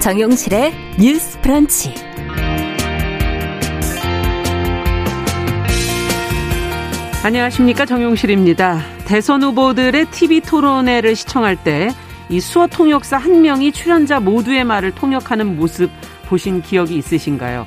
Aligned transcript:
정용실의 0.00 0.72
뉴스 0.98 1.38
프런치. 1.40 1.94
안녕하십니까. 7.22 7.84
정용실입니다. 7.84 8.80
대선 9.04 9.42
후보들의 9.42 10.06
TV 10.10 10.40
토론회를 10.40 11.14
시청할 11.14 11.56
때 11.62 11.90
이 12.30 12.38
수어 12.38 12.68
통역사 12.68 13.18
한 13.18 13.42
명이 13.42 13.72
출연자 13.72 14.20
모두의 14.20 14.62
말을 14.62 14.92
통역하는 14.92 15.56
모습 15.56 15.90
보신 16.26 16.62
기억이 16.62 16.96
있으신가요? 16.96 17.66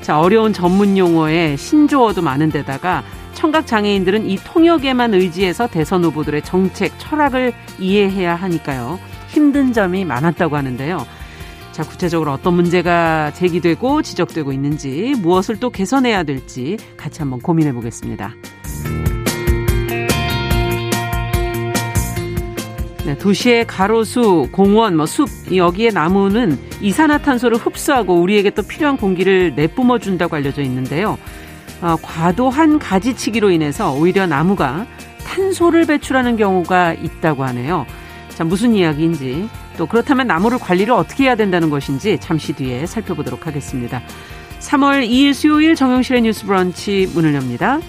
자, 0.00 0.18
어려운 0.18 0.52
전문 0.52 0.98
용어에 0.98 1.56
신조어도 1.56 2.20
많은데다가 2.20 3.04
청각 3.34 3.68
장애인들은 3.68 4.28
이 4.28 4.36
통역에만 4.38 5.14
의지해서 5.14 5.68
대선 5.68 6.02
후보들의 6.04 6.42
정책, 6.42 6.92
철학을 6.98 7.52
이해해야 7.78 8.34
하니까요. 8.34 8.98
힘든 9.28 9.72
점이 9.72 10.04
많았다고 10.04 10.56
하는데요. 10.56 11.06
자, 11.72 11.82
구체적으로 11.82 12.32
어떤 12.32 12.52
문제가 12.54 13.32
제기되고 13.32 14.02
지적되고 14.02 14.52
있는지, 14.52 15.14
무엇을 15.18 15.58
또 15.58 15.70
개선해야 15.70 16.22
될지 16.22 16.76
같이 16.98 17.20
한번 17.20 17.40
고민해 17.40 17.72
보겠습니다. 17.72 18.34
네, 23.06 23.18
도시의 23.18 23.66
가로수, 23.66 24.48
공원, 24.52 24.96
뭐 24.96 25.06
숲, 25.06 25.28
여기에 25.56 25.90
나무는 25.90 26.58
이산화탄소를 26.82 27.56
흡수하고 27.56 28.20
우리에게 28.20 28.50
또 28.50 28.62
필요한 28.62 28.98
공기를 28.98 29.54
내뿜어 29.56 29.98
준다고 29.98 30.36
알려져 30.36 30.62
있는데요. 30.62 31.18
어, 31.80 31.96
과도한 32.00 32.78
가지치기로 32.78 33.50
인해서 33.50 33.92
오히려 33.94 34.26
나무가 34.26 34.86
탄소를 35.24 35.86
배출하는 35.86 36.36
경우가 36.36 36.92
있다고 36.92 37.44
하네요. 37.44 37.86
자, 38.28 38.44
무슨 38.44 38.74
이야기인지 38.74 39.48
또 39.76 39.86
그렇다면 39.86 40.26
나무를 40.26 40.58
관리를 40.58 40.92
어떻게 40.92 41.24
해야 41.24 41.34
된다는 41.34 41.70
것인지 41.70 42.18
잠시 42.20 42.52
뒤에 42.52 42.86
살펴보도록 42.86 43.46
하겠습니다. 43.46 44.02
3월 44.60 45.08
2일 45.08 45.34
수요일 45.34 45.74
정용실의 45.74 46.22
뉴스 46.22 46.46
브런치 46.46 47.10
문을 47.14 47.34
엽니다. 47.34 47.80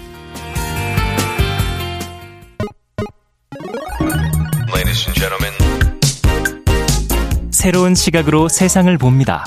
새로운 7.64 7.94
시각으로 7.94 8.50
세상을 8.50 8.98
봅니다. 8.98 9.42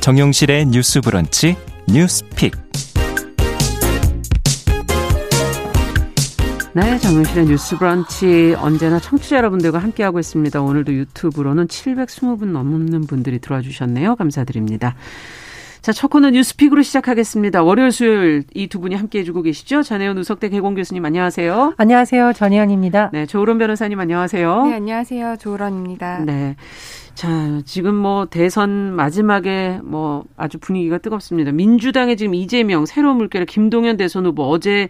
정용실의 0.00 0.66
뉴스 0.66 1.00
브런치 1.00 1.56
뉴스 1.88 2.24
픽. 2.36 2.52
네, 6.72 6.98
정용실의 6.98 7.46
뉴스 7.46 7.76
브런치 7.76 8.54
언제나 8.58 9.00
청취자 9.00 9.36
여러분들과 9.38 9.78
함께하고 9.80 10.20
있습니다. 10.20 10.60
오늘도 10.62 10.92
유튜브로는 10.94 11.66
720분 11.66 12.46
넘는 12.46 13.02
분들이 13.06 13.40
들어와 13.40 13.60
주셨네요. 13.60 14.14
감사드립니다. 14.14 14.94
자, 15.82 15.92
첫 15.92 16.08
코너 16.08 16.30
뉴스픽으로 16.30 16.82
시작하겠습니다. 16.82 17.62
월요일, 17.64 17.90
수요일 17.90 18.44
이 18.54 18.68
두 18.68 18.78
분이 18.80 18.94
함께 18.94 19.18
해주고 19.20 19.42
계시죠? 19.42 19.82
전혜연 19.82 20.16
우석대 20.18 20.50
개공 20.50 20.74
교수님 20.74 21.04
안녕하세요. 21.04 21.74
안녕하세요. 21.76 22.34
전혜연입니다. 22.34 23.10
네, 23.12 23.26
조으론 23.26 23.58
변호사님 23.58 23.98
안녕하세요. 23.98 24.66
네, 24.66 24.74
안녕하세요. 24.74 25.36
조으론입니다. 25.40 26.20
네. 26.24 26.54
자, 27.14 27.60
지금 27.64 27.96
뭐 27.96 28.26
대선 28.26 28.94
마지막에 28.94 29.80
뭐 29.82 30.24
아주 30.36 30.58
분위기가 30.58 30.98
뜨겁습니다. 30.98 31.50
민주당의 31.50 32.16
지금 32.16 32.34
이재명, 32.34 32.86
새로운 32.86 33.16
물결의 33.16 33.46
김동연 33.46 33.96
대선 33.96 34.26
후보 34.26 34.44
어제 34.44 34.88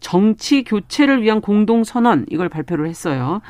정치 0.00 0.64
교체를 0.64 1.22
위한 1.22 1.40
공동 1.40 1.84
선언 1.84 2.26
이걸 2.28 2.48
발표를 2.48 2.88
했어요. 2.88 3.40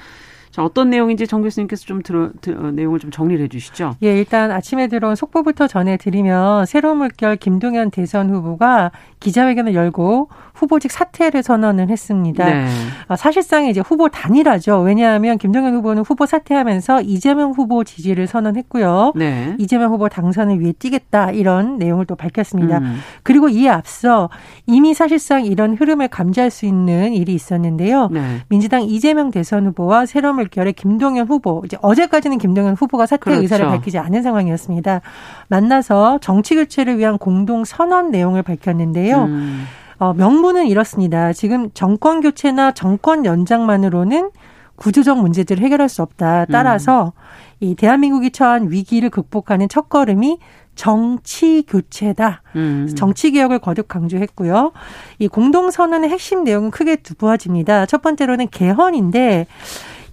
자, 0.60 0.64
어떤 0.64 0.90
내용인지 0.90 1.26
정 1.26 1.40
교수님께서 1.40 1.86
좀 1.86 2.02
들어, 2.02 2.30
들, 2.42 2.54
어, 2.54 2.70
내용을 2.70 2.98
좀 2.98 3.10
정리를 3.10 3.42
해 3.42 3.48
주시죠. 3.48 3.96
예, 4.02 4.18
일단 4.18 4.50
아침에 4.50 4.88
들어온 4.88 5.16
속보부터 5.16 5.66
전해드리면 5.66 6.66
새로운 6.66 6.98
물결 6.98 7.36
김동연 7.36 7.90
대선 7.90 8.28
후보가 8.28 8.90
기자회견을 9.20 9.74
열고 9.74 10.28
후보직 10.54 10.90
사퇴를 10.90 11.42
선언을 11.42 11.88
했습니다. 11.88 12.44
네. 12.44 12.66
어, 13.08 13.16
사실상 13.16 13.66
이제 13.66 13.80
후보 13.80 14.10
단일화죠. 14.10 14.80
왜냐하면 14.80 15.38
김동연 15.38 15.74
후보는 15.76 16.02
후보 16.02 16.26
사퇴하면서 16.26 17.02
이재명 17.02 17.52
후보 17.52 17.82
지지를 17.82 18.26
선언했고요. 18.26 19.12
네. 19.16 19.54
이재명 19.58 19.92
후보 19.92 20.10
당선을 20.10 20.60
위해 20.60 20.72
뛰겠다 20.72 21.30
이런 21.30 21.78
내용을 21.78 22.04
또 22.04 22.16
밝혔습니다. 22.16 22.78
음. 22.78 22.98
그리고 23.22 23.48
이에 23.48 23.70
앞서 23.70 24.28
이미 24.66 24.92
사실상 24.92 25.46
이런 25.46 25.74
흐름을 25.74 26.08
감지할 26.08 26.50
수 26.50 26.66
있는 26.66 27.14
일이 27.14 27.32
있었는데요. 27.34 28.08
네. 28.12 28.40
민주당 28.48 28.82
이재명 28.82 29.30
대선 29.30 29.66
후보와 29.66 30.04
새로운 30.04 30.36
물결의 30.50 30.74
김동연 30.74 31.26
후보 31.28 31.62
이제 31.64 31.76
어제까지는 31.80 32.38
김동연 32.38 32.74
후보가 32.74 33.06
사퇴 33.06 33.22
그렇죠. 33.22 33.42
의사를 33.42 33.66
밝히지 33.66 33.98
않은 33.98 34.22
상황이었습니다. 34.22 35.00
만나서 35.48 36.18
정치 36.20 36.56
교체를 36.56 36.98
위한 36.98 37.16
공동 37.18 37.64
선언 37.64 38.10
내용을 38.10 38.42
밝혔는데요. 38.42 39.24
음. 39.24 39.64
어, 39.98 40.12
명분은 40.14 40.66
이렇습니다. 40.66 41.32
지금 41.32 41.70
정권 41.72 42.20
교체나 42.20 42.72
정권 42.72 43.24
연장만으로는 43.24 44.30
구조적 44.76 45.18
문제들을 45.20 45.62
해결할 45.62 45.88
수 45.88 46.02
없다. 46.02 46.46
따라서 46.46 47.12
음. 47.14 47.20
이 47.60 47.74
대한민국이 47.74 48.30
처한 48.30 48.70
위기를 48.70 49.10
극복하는 49.10 49.68
첫 49.68 49.90
걸음이 49.90 50.38
정치 50.74 51.62
교체다. 51.68 52.40
음. 52.56 52.88
정치 52.96 53.30
개혁을 53.32 53.58
거듭 53.58 53.88
강조했고요. 53.88 54.72
이 55.18 55.28
공동 55.28 55.70
선언의 55.70 56.08
핵심 56.08 56.44
내용은 56.44 56.70
크게 56.70 56.96
두 56.96 57.14
부어집니다. 57.14 57.84
첫 57.84 58.00
번째로는 58.00 58.48
개헌인데 58.48 59.46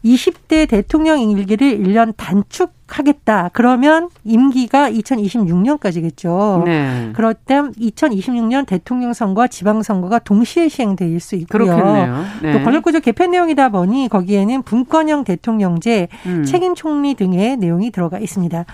20대 0.04 0.68
대통령 0.68 1.20
임기를 1.20 1.80
1년 1.80 2.14
단축하겠다. 2.16 3.52
그러면 3.54 4.10
임기가 4.24 4.92
2026년까지겠죠. 4.92 6.64
네. 6.66 7.10
그럴 7.14 7.34
때 7.34 7.56
2026년 7.56 8.66
대통령 8.66 9.14
선거와 9.14 9.48
지방 9.48 9.84
선거가 9.84 10.20
동시에 10.20 10.70
시행될 10.70 11.20
수 11.20 11.36
있고요. 11.36 11.66
그렇겠네요. 11.66 12.26
네. 12.42 12.54
또 12.54 12.64
권력구조 12.64 13.00
개편 13.00 13.32
내용이다 13.32 13.70
보니 13.70 14.08
거기에는 14.10 14.64
분권형 14.64 15.24
대통령제, 15.24 16.08
음. 16.26 16.44
책임 16.46 16.76
총리 16.76 17.16
등의 17.16 17.58
내용이 17.58 17.92
들어가 17.92 18.20
있습니다. 18.20 18.66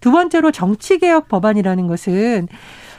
두 0.00 0.12
번째로 0.12 0.50
정치개혁 0.50 1.28
법안이라는 1.28 1.86
것은 1.86 2.48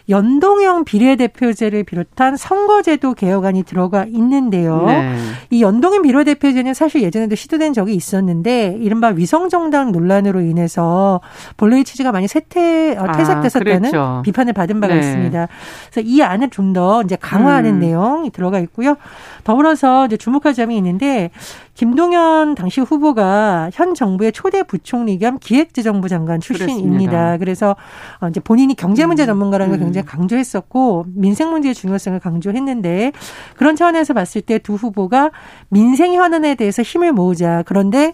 연동형 0.10 0.86
비례대표제를 0.86 1.84
비롯한 1.84 2.38
선거제도 2.38 3.14
개혁안이 3.14 3.64
들어가 3.64 4.06
있는데요. 4.06 4.84
네. 4.88 5.16
이 5.52 5.62
연동형 5.62 6.02
비례대표제는 6.02 6.74
사실 6.74 7.04
예전에도 7.04 7.36
시도된 7.36 7.74
적이 7.74 7.94
있었는데 7.94 8.78
이른바 8.80 9.10
위성정당 9.10 9.92
논란으로 9.92 10.42
인해서 10.42 11.22
본래의 11.58 11.84
취지가 11.84 12.12
많이 12.12 12.28
쇠퇴 12.28 12.98
어, 12.98 13.04
아, 13.08 13.12
퇴색됐었다는 13.12 13.92
아, 13.96 14.22
비판을 14.24 14.54
받은 14.54 14.80
바가 14.82 14.96
네. 14.96 15.00
있습니다. 15.02 15.48
그래서 15.92 16.08
이 16.10 16.24
안을 16.24 16.50
좀 16.50 16.72
더 16.72 17.02
이제 17.02 17.18
강화하는 17.20 17.76
음. 17.76 17.80
내용이 17.80 18.30
들어가 18.30 18.60
있고요. 18.60 18.96
더불어서 19.44 20.06
이제 20.06 20.18
주목할 20.18 20.54
점이 20.54 20.78
있는데 20.78 21.32
김동연 21.74 22.56
당시 22.56 22.82
후보가 22.82 23.70
현 23.74 23.96
정부의 23.96 24.32
초대 24.32 24.64
부총리 24.64 25.18
겸 25.18 25.38
기획재정부 25.40 26.09
장관 26.09 26.40
출신입니다. 26.40 26.82
그렇습니다. 26.84 27.38
그래서 27.38 27.76
어, 28.20 28.28
이제 28.28 28.40
본인이 28.40 28.76
경제 28.76 29.06
문제 29.06 29.24
음. 29.24 29.28
전문가라는 29.28 29.72
걸 29.72 29.80
음. 29.80 29.86
굉장히 29.86 30.06
강조했었고 30.06 31.06
민생 31.14 31.50
문제의 31.50 31.74
중요성을 31.74 32.20
강조했는데 32.20 33.12
그런 33.56 33.76
차원에서 33.76 34.14
봤을 34.14 34.42
때 34.42 34.59
두 34.62 34.76
후보가 34.76 35.32
민생 35.70 36.14
현안에 36.14 36.56
대해서 36.56 36.82
힘을 36.82 37.14
모으자. 37.14 37.64
그런데 37.66 38.14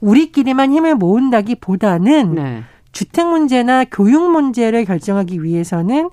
우리끼리만 0.00 0.72
힘을 0.72 0.94
모은다기보다는 0.96 2.34
네. 2.34 2.62
주택 2.92 3.26
문제나 3.26 3.84
교육 3.84 4.30
문제를 4.30 4.84
결정하기 4.84 5.42
위해서는 5.42 6.10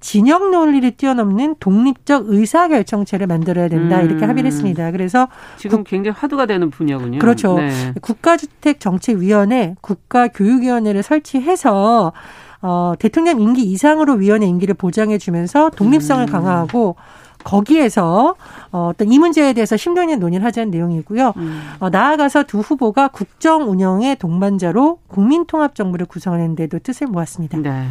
진영 0.00 0.50
논리를 0.50 0.88
뛰어넘는 0.92 1.56
독립적 1.58 2.24
의사 2.28 2.68
결정체를 2.68 3.26
만들어야 3.26 3.68
된다 3.68 4.00
음. 4.00 4.04
이렇게 4.04 4.24
합의를 4.24 4.46
했습니다. 4.46 4.90
그래서 4.92 5.28
지금 5.56 5.78
국, 5.78 5.88
굉장히 5.88 6.16
화두가 6.18 6.46
되는 6.46 6.70
분야군요. 6.70 7.18
그렇죠. 7.18 7.58
네. 7.58 7.94
국가주택정책위원회, 8.00 9.74
국가교육위원회를 9.80 11.02
설치해서 11.02 12.12
어, 12.60 12.94
대통령 12.98 13.40
임기 13.40 13.62
이상으로 13.62 14.14
위원회 14.14 14.46
임기를 14.46 14.74
보장해 14.74 15.18
주면서 15.18 15.70
독립성을 15.70 16.24
음. 16.24 16.26
강화하고 16.26 16.96
거기에서 17.44 18.34
어, 18.72 18.90
어떤 18.92 19.12
이 19.12 19.18
문제에 19.18 19.52
대해서 19.52 19.76
심도 19.76 20.02
있는 20.02 20.18
논의를 20.18 20.44
하자는 20.44 20.70
내용이고요. 20.70 21.32
음. 21.36 21.60
어, 21.80 21.88
나아가서 21.90 22.44
두 22.44 22.60
후보가 22.60 23.08
국정 23.08 23.70
운영의 23.70 24.16
동반자로 24.16 24.98
국민통합 25.08 25.74
정부를 25.74 26.06
구성하는 26.06 26.56
데도 26.56 26.80
뜻을 26.80 27.06
모았습니다. 27.06 27.58
네. 27.58 27.84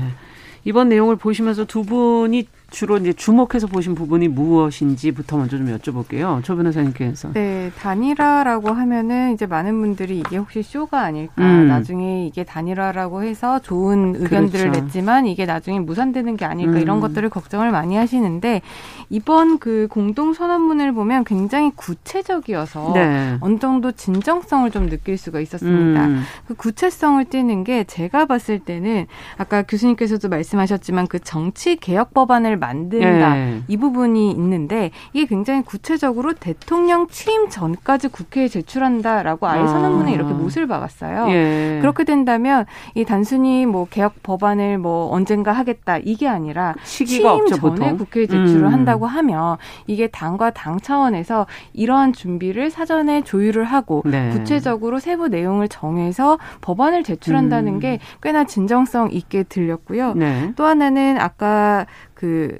이번 0.67 0.89
내용을 0.89 1.15
보시면서 1.15 1.63
두 1.63 1.83
분이 1.83 2.45
주로 2.69 2.97
이제 2.97 3.13
주목해서 3.13 3.67
보신 3.67 3.95
부분이 3.95 4.27
무엇인지부터 4.27 5.37
먼저 5.37 5.57
좀 5.57 5.67
여쭤볼게요. 5.67 6.43
조 6.43 6.57
변호사님께서. 6.57 7.31
네, 7.31 7.71
단일화라고 7.79 8.69
하면은 8.69 9.33
이제 9.33 9.45
많은 9.45 9.79
분들이 9.79 10.19
이게 10.19 10.35
혹시 10.37 10.61
쇼가 10.61 11.01
아닐까. 11.01 11.33
음. 11.37 11.69
나중에 11.69 12.27
이게 12.27 12.43
단일화라고 12.43 13.23
해서 13.23 13.59
좋은 13.59 14.15
의견들을 14.17 14.71
그렇죠. 14.71 14.81
냈지만 14.81 15.27
이게 15.27 15.45
나중에 15.45 15.79
무산되는 15.79 16.35
게 16.35 16.43
아닐까 16.43 16.73
음. 16.73 16.81
이런 16.81 16.99
것들을 16.99 17.29
걱정을 17.29 17.71
많이 17.71 17.95
하시는데 17.95 18.61
이번 19.09 19.59
그 19.59 19.87
공동 19.89 20.33
선언문을 20.33 20.91
보면 20.91 21.23
굉장히 21.23 21.71
구체적이어서 21.73 22.91
네. 22.93 23.37
어느 23.39 23.59
정도 23.59 23.93
진정성을 23.93 24.69
좀 24.71 24.89
느낄 24.89 25.17
수가 25.17 25.39
있었습니다. 25.39 26.05
음. 26.05 26.23
그 26.47 26.53
구체성을 26.53 27.23
띠는 27.25 27.63
게 27.63 27.85
제가 27.85 28.25
봤을 28.25 28.59
때는 28.59 29.07
아까 29.37 29.61
교수님께서도 29.61 30.27
말씀하셨지만 30.27 31.07
그 31.07 31.19
정치 31.19 31.77
개혁 31.77 32.13
법안을 32.13 32.56
만든다 32.57 33.33
네. 33.33 33.61
이 33.67 33.77
부분이 33.77 34.31
있는데 34.31 34.91
이게 35.13 35.25
굉장히 35.25 35.61
구체적으로 35.63 36.33
대통령 36.33 37.07
취임 37.07 37.49
전까지 37.49 38.09
국회에 38.09 38.47
제출한다라고 38.47 39.47
아예 39.47 39.61
아. 39.61 39.67
선언문에 39.67 40.13
이렇게 40.13 40.33
못을 40.33 40.67
박았어요. 40.67 41.29
예. 41.29 41.77
그렇게 41.81 42.03
된다면 42.03 42.65
이 42.95 43.05
단순히 43.05 43.65
뭐 43.65 43.87
개혁 43.89 44.23
법안을 44.23 44.77
뭐 44.77 45.09
언젠가 45.11 45.51
하겠다 45.51 45.97
이게 45.97 46.27
아니라 46.27 46.75
시기가 46.83 47.29
취임 47.29 47.41
없죠, 47.41 47.55
전에 47.55 47.75
보통. 47.75 47.97
국회에 47.97 48.27
제출을 48.27 48.65
음. 48.65 48.73
한다고 48.73 49.07
하면 49.07 49.57
이게 49.87 50.07
당과 50.07 50.51
당 50.51 50.79
차원에서 50.79 51.47
이러한 51.73 52.13
준비를 52.13 52.69
사전에 52.69 53.21
조율을 53.21 53.63
하고 53.63 54.03
네. 54.05 54.29
구체적으로 54.29 54.99
세부 54.99 55.27
내용을 55.27 55.67
정해서 55.67 56.37
법안을 56.61 57.03
제출한다는 57.03 57.75
음. 57.75 57.79
게 57.79 57.99
꽤나 58.21 58.43
진정성 58.45 59.09
있게 59.11 59.43
들렸고요. 59.43 60.13
네. 60.13 60.53
또 60.55 60.65
하나는 60.65 61.17
아까 61.19 61.85
그 62.17 62.57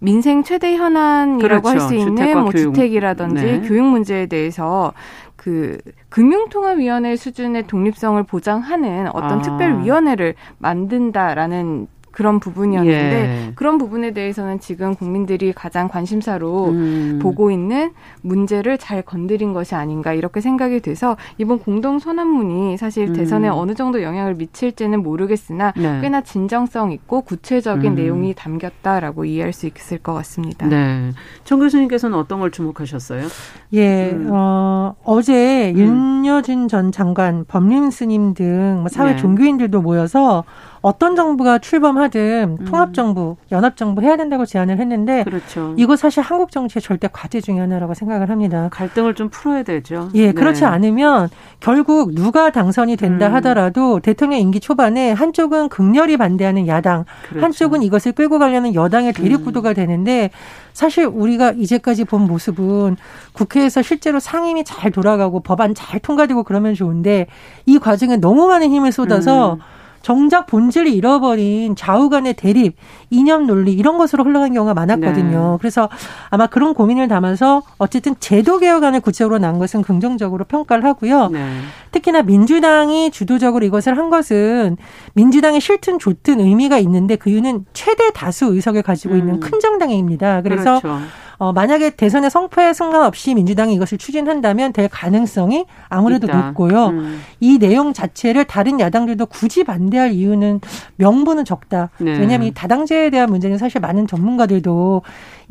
민생 0.00 0.42
최대 0.42 0.74
현안이라고 0.74 1.62
그렇죠. 1.62 1.68
할수 1.68 1.94
있는 1.94 2.32
뭐 2.32 2.50
교육. 2.50 2.74
주택이라든지 2.74 3.42
네. 3.44 3.60
교육 3.60 3.84
문제에 3.84 4.26
대해서 4.26 4.92
그 5.36 5.78
금융통화위원회 6.08 7.14
수준의 7.14 7.68
독립성을 7.68 8.20
보장하는 8.24 9.06
어떤 9.14 9.38
아. 9.38 9.42
특별위원회를 9.42 10.34
만든다라는 10.58 11.86
그런 12.18 12.40
부분이었는데 12.40 13.46
예. 13.46 13.52
그런 13.54 13.78
부분에 13.78 14.10
대해서는 14.10 14.58
지금 14.58 14.96
국민들이 14.96 15.52
가장 15.52 15.86
관심사로 15.86 16.70
음. 16.70 17.18
보고 17.22 17.52
있는 17.52 17.92
문제를 18.22 18.76
잘 18.76 19.02
건드린 19.02 19.52
것이 19.52 19.76
아닌가 19.76 20.12
이렇게 20.12 20.40
생각이 20.40 20.80
돼서 20.80 21.16
이번 21.38 21.60
공동 21.60 22.00
선언문이 22.00 22.76
사실 22.76 23.12
대선에 23.12 23.46
음. 23.46 23.52
어느 23.54 23.74
정도 23.74 24.02
영향을 24.02 24.34
미칠지는 24.34 25.00
모르겠으나 25.00 25.72
네. 25.76 26.00
꽤나 26.00 26.22
진정성 26.22 26.90
있고 26.90 27.20
구체적인 27.20 27.92
음. 27.92 27.94
내용이 27.94 28.34
담겼다라고 28.34 29.24
이해할 29.24 29.52
수 29.52 29.68
있을 29.68 29.98
것 29.98 30.12
같습니다. 30.14 30.66
네. 30.66 31.12
정 31.44 31.60
교수님께서는 31.60 32.18
어떤 32.18 32.40
걸 32.40 32.50
주목하셨어요? 32.50 33.28
예, 33.74 34.10
음. 34.10 34.28
어, 34.32 34.96
어제 35.04 35.72
음. 35.76 36.24
윤여준 36.24 36.66
전 36.66 36.90
장관, 36.90 37.44
법림 37.46 37.92
스님 37.92 38.34
등뭐 38.34 38.88
사회 38.88 39.12
네. 39.12 39.16
종교인들도 39.16 39.80
모여서 39.82 40.42
어떤 40.80 41.16
정부가 41.16 41.58
출범하든 41.58 42.56
음. 42.60 42.64
통합정부, 42.64 43.36
연합정부 43.50 44.02
해야 44.02 44.16
된다고 44.16 44.46
제안을 44.46 44.78
했는데 44.78 45.24
그렇죠. 45.24 45.74
이거 45.76 45.96
사실 45.96 46.22
한국 46.22 46.50
정치의 46.50 46.82
절대 46.82 47.08
과제 47.12 47.40
중의 47.40 47.60
하나라고 47.60 47.94
생각을 47.94 48.30
합니다. 48.30 48.68
갈등을 48.72 49.14
좀 49.14 49.28
풀어야 49.28 49.62
되죠. 49.62 50.08
예, 50.14 50.32
그렇지 50.32 50.60
네. 50.60 50.66
않으면 50.66 51.28
결국 51.60 52.14
누가 52.14 52.50
당선이 52.50 52.96
된다 52.96 53.28
음. 53.28 53.34
하더라도 53.34 54.00
대통령 54.00 54.40
임기 54.40 54.60
초반에 54.60 55.12
한쪽은 55.12 55.68
극렬히 55.68 56.16
반대하는 56.16 56.66
야당, 56.68 57.04
그렇죠. 57.28 57.44
한쪽은 57.44 57.82
이것을 57.82 58.12
끌고 58.12 58.38
가려는 58.38 58.74
여당의 58.74 59.12
대립 59.12 59.40
음. 59.40 59.44
구도가 59.44 59.72
되는데 59.72 60.30
사실 60.72 61.06
우리가 61.06 61.52
이제까지 61.56 62.04
본 62.04 62.22
모습은 62.22 62.96
국회에서 63.32 63.82
실제로 63.82 64.20
상임이 64.20 64.64
잘 64.64 64.92
돌아가고 64.92 65.40
법안 65.40 65.74
잘 65.74 65.98
통과되고 65.98 66.44
그러면 66.44 66.74
좋은데 66.74 67.26
이 67.66 67.78
과정에 67.78 68.16
너무 68.16 68.46
많은 68.46 68.70
힘을 68.70 68.92
쏟아서 68.92 69.54
음. 69.54 69.58
정작 70.02 70.46
본질을 70.46 70.88
잃어버린 70.88 71.76
좌우 71.76 72.08
간의 72.08 72.34
대립, 72.34 72.76
이념 73.10 73.46
논리 73.46 73.72
이런 73.72 73.98
것으로 73.98 74.24
흘러간 74.24 74.54
경우가 74.54 74.74
많았거든요. 74.74 75.52
네. 75.52 75.56
그래서 75.58 75.88
아마 76.30 76.46
그런 76.46 76.74
고민을 76.74 77.08
담아서 77.08 77.62
어쨌든 77.78 78.14
제도 78.20 78.58
개혁안을 78.58 79.00
구체적으로 79.00 79.38
난 79.38 79.58
것은 79.58 79.82
긍정적으로 79.82 80.44
평가를 80.44 80.84
하고요. 80.84 81.28
네. 81.28 81.60
특히나 81.90 82.22
민주당이 82.22 83.10
주도적으로 83.10 83.64
이것을 83.64 83.96
한 83.96 84.10
것은 84.10 84.76
민주당이 85.14 85.60
싫든 85.60 85.98
좋든 85.98 86.40
의미가 86.40 86.78
있는데 86.78 87.16
그 87.16 87.30
이유는 87.30 87.66
최대 87.72 88.10
다수 88.12 88.46
의석을 88.46 88.82
가지고 88.82 89.16
있는 89.16 89.34
음. 89.34 89.40
큰 89.40 89.60
정당입니다. 89.60 90.42
그래서 90.42 90.80
그렇죠. 90.80 91.00
어, 91.38 91.52
만약에 91.52 91.90
대선의 91.90 92.30
성패에 92.30 92.72
상관없이 92.72 93.32
민주당이 93.32 93.72
이것을 93.74 93.96
추진한다면 93.96 94.72
될 94.72 94.88
가능성이 94.88 95.66
아무래도 95.88 96.26
있다. 96.26 96.48
높고요. 96.48 96.88
음. 96.88 97.20
이 97.38 97.58
내용 97.58 97.92
자체를 97.92 98.44
다른 98.44 98.80
야당들도 98.80 99.26
굳이 99.26 99.62
반대할 99.62 100.12
이유는 100.12 100.60
명분은 100.96 101.44
적다. 101.44 101.90
네. 101.98 102.18
왜냐하면 102.18 102.48
이 102.48 102.54
다당제에 102.54 103.10
대한 103.10 103.30
문제는 103.30 103.56
사실 103.56 103.80
많은 103.80 104.08
전문가들도 104.08 105.02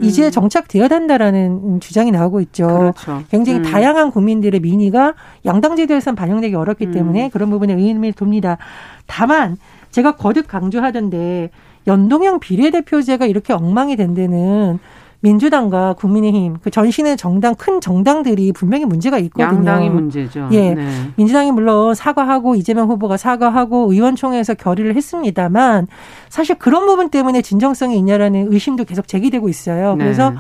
이제 0.02 0.26
음. 0.26 0.32
정착되어야 0.32 0.90
된다라는 0.90 1.80
주장이 1.80 2.12
나오고 2.12 2.42
있죠. 2.42 2.68
그렇죠. 2.68 3.24
굉장히 3.32 3.60
음. 3.60 3.64
다양한 3.64 4.12
국민들의 4.12 4.60
민의가 4.60 5.14
양당제도에서는 5.46 6.18
반영되기 6.18 6.54
어렵기 6.54 6.88
음. 6.88 6.92
때문에 6.92 7.30
그런 7.30 7.50
부분에 7.50 7.74
의미를 7.74 8.14
둡니다. 8.20 8.58
다만 9.06 9.58
제가 9.92 10.18
거듭 10.18 10.50
강조하던데 10.50 11.50
연동형 11.88 12.42
비례대표제가 12.42 13.26
이렇게 13.26 13.54
엉망이 13.54 13.96
된 13.96 14.14
데는 14.14 14.80
민주당과 15.22 15.94
국민의힘 15.94 16.58
그 16.62 16.70
전신의 16.70 17.18
정당 17.18 17.56
큰 17.56 17.82
정당들이 17.82 18.52
분명히 18.52 18.86
문제가 18.86 19.18
있거든요. 19.20 19.58
양당이 19.58 19.90
문제죠. 19.90 20.50
예, 20.52 20.74
네. 20.74 21.12
민주당이 21.16 21.52
물론 21.52 21.96
사과하고 21.96 22.56
이재명 22.56 22.90
후보가 22.90 23.18
사과하고 23.18 23.92
의원총회에서 23.92 24.54
결의를 24.54 24.96
했습니다만 24.96 25.88
사실 26.30 26.56
그런 26.56 26.86
부분 26.86 27.10
때문에 27.10 27.42
진정성이 27.42 27.98
있냐라는 27.98 28.52
의심도 28.52 28.86
계속 28.86 29.08
제기되고 29.08 29.50
있어요. 29.50 29.96
네. 29.96 30.04
그래서 30.04 30.34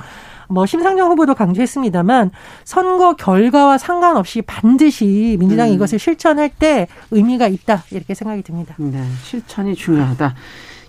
뭐 0.49 0.65
심상정 0.65 1.11
후보도 1.11 1.35
강조했습니다만 1.35 2.31
선거 2.63 3.15
결과와 3.15 3.77
상관없이 3.77 4.41
반드시 4.41 5.35
민주당이 5.39 5.71
음. 5.71 5.75
이것을 5.75 5.99
실천할 5.99 6.49
때 6.49 6.87
의미가 7.11 7.47
있다 7.47 7.83
이렇게 7.91 8.13
생각이 8.13 8.43
듭니다. 8.43 8.75
네, 8.77 9.03
실천이 9.23 9.75
중요하다. 9.75 10.35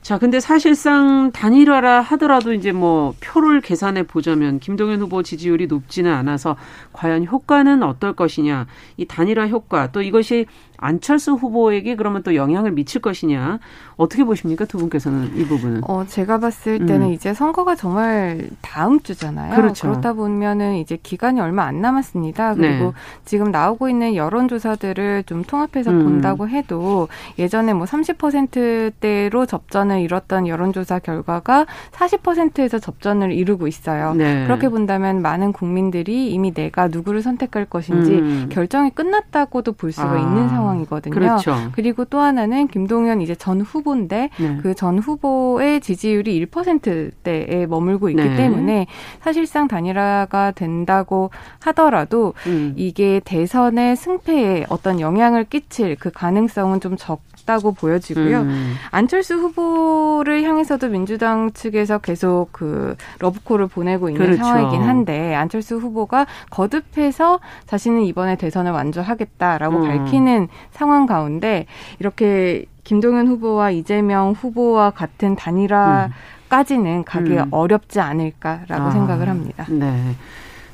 자, 0.09 0.17
근데 0.17 0.41
사실상 0.41 1.33
단일화라 1.33 2.01
하더라도 2.01 2.55
이제 2.55 2.73
뭐 2.73 3.13
표를 3.21 3.61
계산해 3.61 4.05
보자면 4.05 4.59
김동연 4.59 5.03
후보 5.03 5.23
지지율이 5.23 5.67
높지는 5.67 6.11
않아서 6.15 6.57
과연 6.95 7.27
효과는 7.27 7.83
어떨 7.83 8.15
것이냐. 8.15 8.67
이 8.97 9.05
단일화 9.05 9.49
효과 9.49 9.93
또 9.93 10.01
이것이 10.01 10.47
안철수 10.79 11.33
후보에게 11.33 11.97
그러면 11.97 12.23
또 12.23 12.35
영향을 12.35 12.71
미칠 12.71 13.03
것이냐 13.03 13.59
어떻게 13.97 14.25
보십니까 14.25 14.65
두 14.65 14.79
분께서는 14.79 15.37
이 15.37 15.45
부분은? 15.45 15.83
어 15.85 16.05
제가 16.07 16.39
봤을 16.39 16.87
때는 16.87 17.09
음. 17.09 17.13
이제 17.13 17.35
선거가 17.35 17.75
정말 17.75 18.49
다음 18.63 19.01
주잖아요. 19.01 19.57
그렇죠. 19.57 19.89
그렇다 19.89 20.13
보면은 20.13 20.77
이제 20.77 20.97
기간이 21.03 21.41
얼마 21.41 21.65
안 21.65 21.81
남았습니다. 21.81 22.55
그리고 22.55 22.85
네. 22.85 22.93
지금 23.25 23.51
나오고 23.51 23.89
있는 23.89 24.15
여론조사들을 24.15 25.25
좀 25.25 25.43
통합해서 25.43 25.91
음. 25.91 26.05
본다고 26.05 26.49
해도 26.49 27.09
예전에 27.41 27.73
뭐 27.73 27.85
30%대로 27.85 29.47
접전을 29.47 30.01
이뤘던 30.01 30.47
여론조사 30.47 31.01
결과가 31.01 31.67
40%에서 31.91 32.79
접전을 32.79 33.33
이루고 33.33 33.67
있어요. 33.67 34.15
네. 34.15 34.45
그렇게 34.45 34.69
본다면 34.69 35.23
많은 35.23 35.53
국민들이 35.53 36.31
이미 36.33 36.55
내가 36.55 36.87
누구를 36.87 37.21
선택할 37.21 37.65
것인지 37.65 38.13
음. 38.13 38.49
결정이 38.51 38.91
끝났다고도 38.91 39.73
볼 39.73 39.91
수가 39.91 40.13
아. 40.13 40.19
있는 40.19 40.49
상황. 40.49 40.68
상황이거든요. 40.69 41.15
그렇죠. 41.15 41.55
그리고 41.73 42.05
또 42.05 42.19
하나는 42.21 42.69
김동연 42.69 43.21
이제 43.21 43.35
전 43.35 43.61
후보인데 43.61 44.31
네. 44.39 44.57
그전 44.59 44.99
후보의 44.99 45.81
지지율이 45.81 46.47
1%대에 46.47 47.67
머물고 47.67 48.11
있기 48.11 48.23
네. 48.23 48.37
때문에 48.37 48.87
사실상 49.21 49.69
단일화가 49.69 50.53
된다고 50.53 51.31
하더라도 51.61 52.35
음. 52.47 52.75
이게 52.77 53.21
대선의 53.25 53.97
승패에 53.97 54.67
어떤 54.69 55.01
영향을 55.01 55.45
끼칠 55.45 55.97
그 55.97 56.11
가능성은 56.11 56.81
좀 56.81 56.97
적. 56.97 57.21
다고 57.49 57.73
보여지고요. 57.73 58.41
음. 58.41 58.75
안철수 58.91 59.37
후보를 59.37 60.43
향해서도 60.43 60.89
민주당 60.89 61.51
측에서 61.53 61.97
계속 61.97 62.51
그 62.53 62.95
러브콜을 63.21 63.69
보내고 63.69 64.11
있는 64.11 64.23
그렇죠. 64.23 64.45
상황이긴 64.45 64.83
한데 64.83 65.35
안철수 65.35 65.79
후보가 65.79 66.27
거듭해서 66.51 67.41
자신은 67.65 68.03
이번에 68.03 68.37
대선을 68.37 68.73
완주하겠다라고 68.73 69.79
음. 69.79 69.89
밝히는 69.89 70.49
상황 70.73 71.07
가운데 71.07 71.65
이렇게 72.01 72.67
김동연 72.85 73.29
후보와 73.29 73.71
이재명 73.71 74.33
후보와 74.33 74.91
같은 74.91 75.35
단일화까지는 75.35 77.05
가기 77.05 77.39
음. 77.39 77.49
어렵지 77.51 78.01
않을까라고 78.01 78.85
아. 78.85 78.91
생각을 78.91 79.31
합니다. 79.31 79.65
네. 79.71 80.15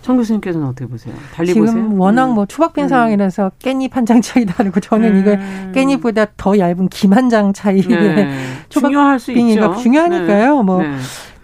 정 0.04 0.18
교수님께서는 0.18 0.66
어떻게 0.66 0.86
보세요? 0.86 1.14
달리 1.34 1.54
지금 1.54 1.64
보세요? 1.66 1.88
워낙 1.96 2.26
뭐 2.34 2.44
초박빈 2.44 2.84
음. 2.84 2.88
상황이라서 2.88 3.52
깻잎 3.58 3.90
한 3.94 4.04
장 4.04 4.20
차이 4.20 4.44
다르고 4.44 4.78
저는 4.80 5.14
음. 5.14 5.20
이걸 5.20 5.40
깻잎보다 5.72 6.28
더 6.36 6.58
얇은 6.58 6.88
김 6.88 7.12
한 7.14 7.30
장 7.30 7.52
차이. 7.54 7.80
네. 7.80 8.28
초박빈이가 8.68 9.76
중요하니까요. 9.76 10.56
네. 10.58 10.62
뭐 10.62 10.82
네. 10.82 10.90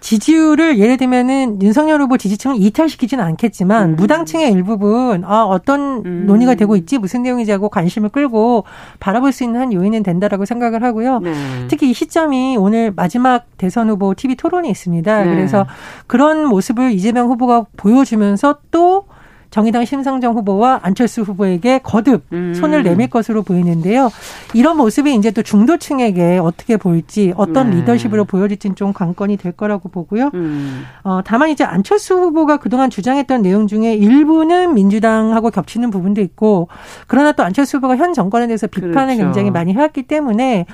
지지율을 0.01 0.79
예를 0.79 0.97
들면은 0.97 1.61
윤석열 1.61 2.01
후보 2.01 2.17
지지층을 2.17 2.57
이탈시키지는 2.59 3.23
않겠지만 3.23 3.91
음. 3.91 3.95
무당층의 3.95 4.51
일부분 4.51 5.23
아 5.23 5.43
어떤 5.43 6.03
음. 6.05 6.25
논의가 6.25 6.55
되고 6.55 6.75
있지 6.75 6.97
무슨 6.97 7.21
내용이지 7.21 7.51
하고 7.51 7.69
관심을 7.69 8.09
끌고 8.09 8.65
바라볼 8.99 9.31
수 9.31 9.43
있는 9.43 9.61
한 9.61 9.71
요인은 9.71 10.03
된다라고 10.03 10.45
생각을 10.45 10.83
하고요. 10.83 11.19
네. 11.19 11.33
특히 11.69 11.91
이 11.91 11.93
시점이 11.93 12.57
오늘 12.57 12.91
마지막 12.93 13.45
대선 13.57 13.89
후보 13.89 14.15
TV 14.15 14.35
토론이 14.35 14.69
있습니다. 14.71 15.23
네. 15.23 15.29
그래서 15.29 15.67
그런 16.07 16.47
모습을 16.47 16.91
이재명 16.91 17.27
후보가 17.27 17.67
보여주면서 17.77 18.57
또 18.71 19.05
정의당 19.51 19.83
심상정 19.83 20.33
후보와 20.35 20.79
안철수 20.81 21.21
후보에게 21.21 21.79
거듭 21.79 22.23
음. 22.31 22.53
손을 22.53 22.83
내밀 22.83 23.09
것으로 23.09 23.43
보이는데요. 23.43 24.09
이런 24.53 24.77
모습이 24.77 25.13
이제 25.13 25.29
또 25.29 25.43
중도층에게 25.43 26.37
어떻게 26.37 26.77
보일지 26.77 27.33
어떤 27.35 27.69
네. 27.69 27.77
리더십으로 27.77 28.23
보여질지는 28.25 28.75
좀 28.77 28.93
관건이 28.93 29.35
될 29.35 29.51
거라고 29.51 29.89
보고요. 29.89 30.31
음. 30.33 30.85
어, 31.03 31.19
다만 31.23 31.49
이제 31.49 31.65
안철수 31.65 32.15
후보가 32.15 32.57
그동안 32.57 32.89
주장했던 32.89 33.41
내용 33.41 33.67
중에 33.67 33.93
일부는 33.93 34.73
민주당하고 34.73 35.51
겹치는 35.51 35.89
부분도 35.89 36.21
있고 36.21 36.69
그러나 37.07 37.33
또 37.33 37.43
안철수 37.43 37.77
후보가 37.77 37.97
현 37.97 38.13
정권에 38.13 38.47
대해서 38.47 38.67
비판을 38.67 39.17
그렇죠. 39.17 39.23
굉장히 39.23 39.51
많이 39.51 39.73
해왔기 39.73 40.03
때문에 40.03 40.65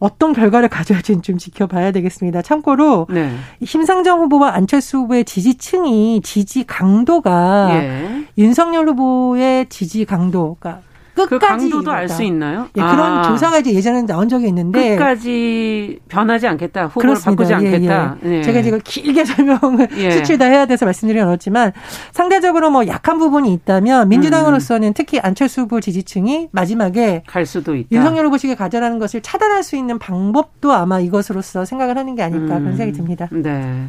어떤 0.00 0.32
결과를 0.32 0.68
가져올지는 0.68 1.22
좀 1.22 1.38
지켜봐야 1.38 1.92
되겠습니다. 1.92 2.42
참고로 2.42 3.06
네. 3.10 3.30
심상정 3.64 4.20
후보와 4.22 4.54
안철수 4.54 4.98
후보의 4.98 5.24
지지층이 5.24 6.22
지지 6.22 6.64
강도가 6.64 7.68
예. 7.74 8.24
윤석열 8.38 8.88
후보의 8.88 9.68
지지 9.68 10.06
강도가 10.06 10.80
그 10.80 10.89
끝까지 11.14 11.28
그 11.28 11.38
강도도 11.38 11.90
알 11.92 12.08
수 12.08 12.22
있나요? 12.22 12.68
예, 12.76 12.80
그런 12.80 13.18
아. 13.18 13.22
조사가 13.22 13.58
이제 13.58 13.72
예전에 13.74 14.02
나온 14.02 14.28
적이 14.28 14.48
있는데 14.48 14.96
끝까지 14.96 15.98
변하지 16.08 16.46
않겠다, 16.48 16.86
후보를 16.86 17.10
그렇습니다. 17.10 17.30
바꾸지 17.44 17.52
예, 17.52 17.56
않겠다. 17.74 18.16
예, 18.24 18.38
예. 18.38 18.42
제가 18.42 18.62
지금 18.62 18.80
길게 18.82 19.24
설명을 19.26 19.88
예. 19.96 20.10
수출 20.12 20.38
다 20.38 20.46
해야 20.46 20.66
돼서 20.66 20.84
말씀드리긴 20.86 21.26
어렵지만 21.26 21.72
상대적으로 22.12 22.70
뭐 22.70 22.86
약한 22.86 23.18
부분이 23.18 23.52
있다면 23.52 24.08
민주당으로서는 24.08 24.88
음. 24.88 24.92
특히 24.94 25.18
안철수 25.20 25.62
후보 25.62 25.80
지지층이 25.80 26.48
마지막에 26.52 27.22
갈 27.26 27.46
수도 27.46 27.76
있다. 27.76 27.88
윤석열 27.92 28.26
후보 28.26 28.38
측에 28.38 28.54
가져라는 28.54 28.98
것을 28.98 29.20
차단할 29.20 29.62
수 29.62 29.76
있는 29.76 29.98
방법도 29.98 30.72
아마 30.72 31.00
이것으로서 31.00 31.64
생각을 31.64 31.96
하는 31.98 32.14
게 32.14 32.22
아닐까 32.22 32.56
음. 32.56 32.60
그런 32.64 32.76
생각이 32.76 32.92
듭니다. 32.92 33.28
네. 33.30 33.86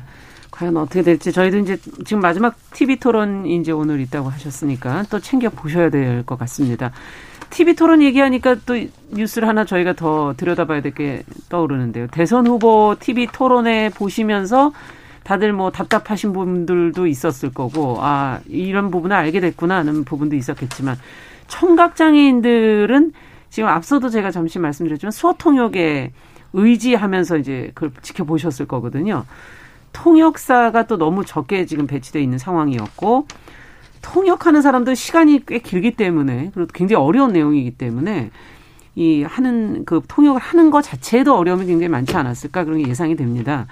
과연 0.51 0.77
어떻게 0.77 1.01
될지 1.01 1.31
저희도 1.31 1.57
이제 1.59 1.77
지금 2.05 2.21
마지막 2.21 2.55
TV 2.73 2.97
토론 2.97 3.45
이제 3.45 3.71
오늘 3.71 3.99
있다고 4.01 4.29
하셨으니까 4.29 5.03
또 5.09 5.19
챙겨 5.19 5.49
보셔야 5.49 5.89
될 5.89 6.23
것 6.25 6.37
같습니다. 6.39 6.91
TV 7.49 7.75
토론 7.75 8.01
얘기하니까 8.01 8.55
또 8.65 8.75
뉴스를 9.11 9.47
하나 9.47 9.65
저희가 9.65 9.93
더 9.93 10.33
들여다봐야 10.37 10.81
될 10.81 10.93
게 10.93 11.23
떠오르는데요. 11.49 12.07
대선 12.07 12.47
후보 12.47 12.95
TV 12.99 13.27
토론에 13.31 13.89
보시면서 13.89 14.71
다들 15.23 15.53
뭐 15.53 15.71
답답하신 15.71 16.33
분들도 16.33 17.07
있었을 17.07 17.53
거고, 17.53 17.97
아, 17.99 18.39
이런 18.47 18.89
부분을 18.89 19.15
알게 19.15 19.39
됐구나 19.39 19.77
하는 19.77 20.03
부분도 20.03 20.35
있었겠지만, 20.35 20.97
청각 21.47 21.95
장애인들은 21.95 23.11
지금 23.49 23.69
앞서도 23.69 24.09
제가 24.09 24.31
잠시 24.31 24.57
말씀드렸지만 24.59 25.11
수어 25.11 25.35
통역에 25.37 26.11
의지하면서 26.53 27.37
이제 27.37 27.71
그걸 27.75 27.91
지켜보셨을 28.01 28.65
거거든요. 28.67 29.25
통역사가 29.93 30.87
또 30.87 30.97
너무 30.97 31.25
적게 31.25 31.65
지금 31.65 31.87
배치돼 31.87 32.21
있는 32.21 32.37
상황이었고, 32.37 33.27
통역하는 34.01 34.61
사람도 34.61 34.95
시간이 34.95 35.45
꽤 35.45 35.59
길기 35.59 35.91
때문에 35.91 36.51
그리고 36.53 36.69
굉장히 36.73 37.03
어려운 37.03 37.33
내용이기 37.33 37.71
때문에 37.71 38.31
이 38.95 39.23
하는 39.23 39.85
그 39.85 40.01
통역을 40.07 40.41
하는 40.41 40.71
것 40.71 40.81
자체에도 40.81 41.37
어려움이 41.37 41.65
굉장히 41.65 41.87
많지 41.87 42.15
않았을까 42.17 42.65
그런 42.65 42.81
게 42.81 42.89
예상이 42.89 43.15
됩니다. 43.15 43.67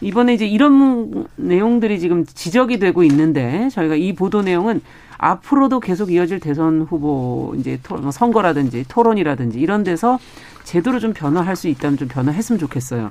이번에 0.00 0.32
이제 0.32 0.46
이런 0.46 1.26
내용들이 1.36 2.00
지금 2.00 2.24
지적이 2.24 2.78
되고 2.78 3.04
있는데 3.04 3.68
저희가 3.70 3.96
이 3.96 4.14
보도 4.14 4.40
내용은 4.40 4.80
앞으로도 5.18 5.80
계속 5.80 6.10
이어질 6.10 6.40
대선 6.40 6.86
후보 6.88 7.54
이제 7.58 7.78
뭐 7.86 8.10
선거라든지 8.10 8.86
토론이라든지 8.88 9.60
이런 9.60 9.84
데서 9.84 10.18
제대로 10.64 10.98
좀 10.98 11.12
변화할 11.12 11.54
수 11.54 11.68
있다면 11.68 11.98
좀 11.98 12.08
변화했으면 12.08 12.58
좋겠어요. 12.58 13.10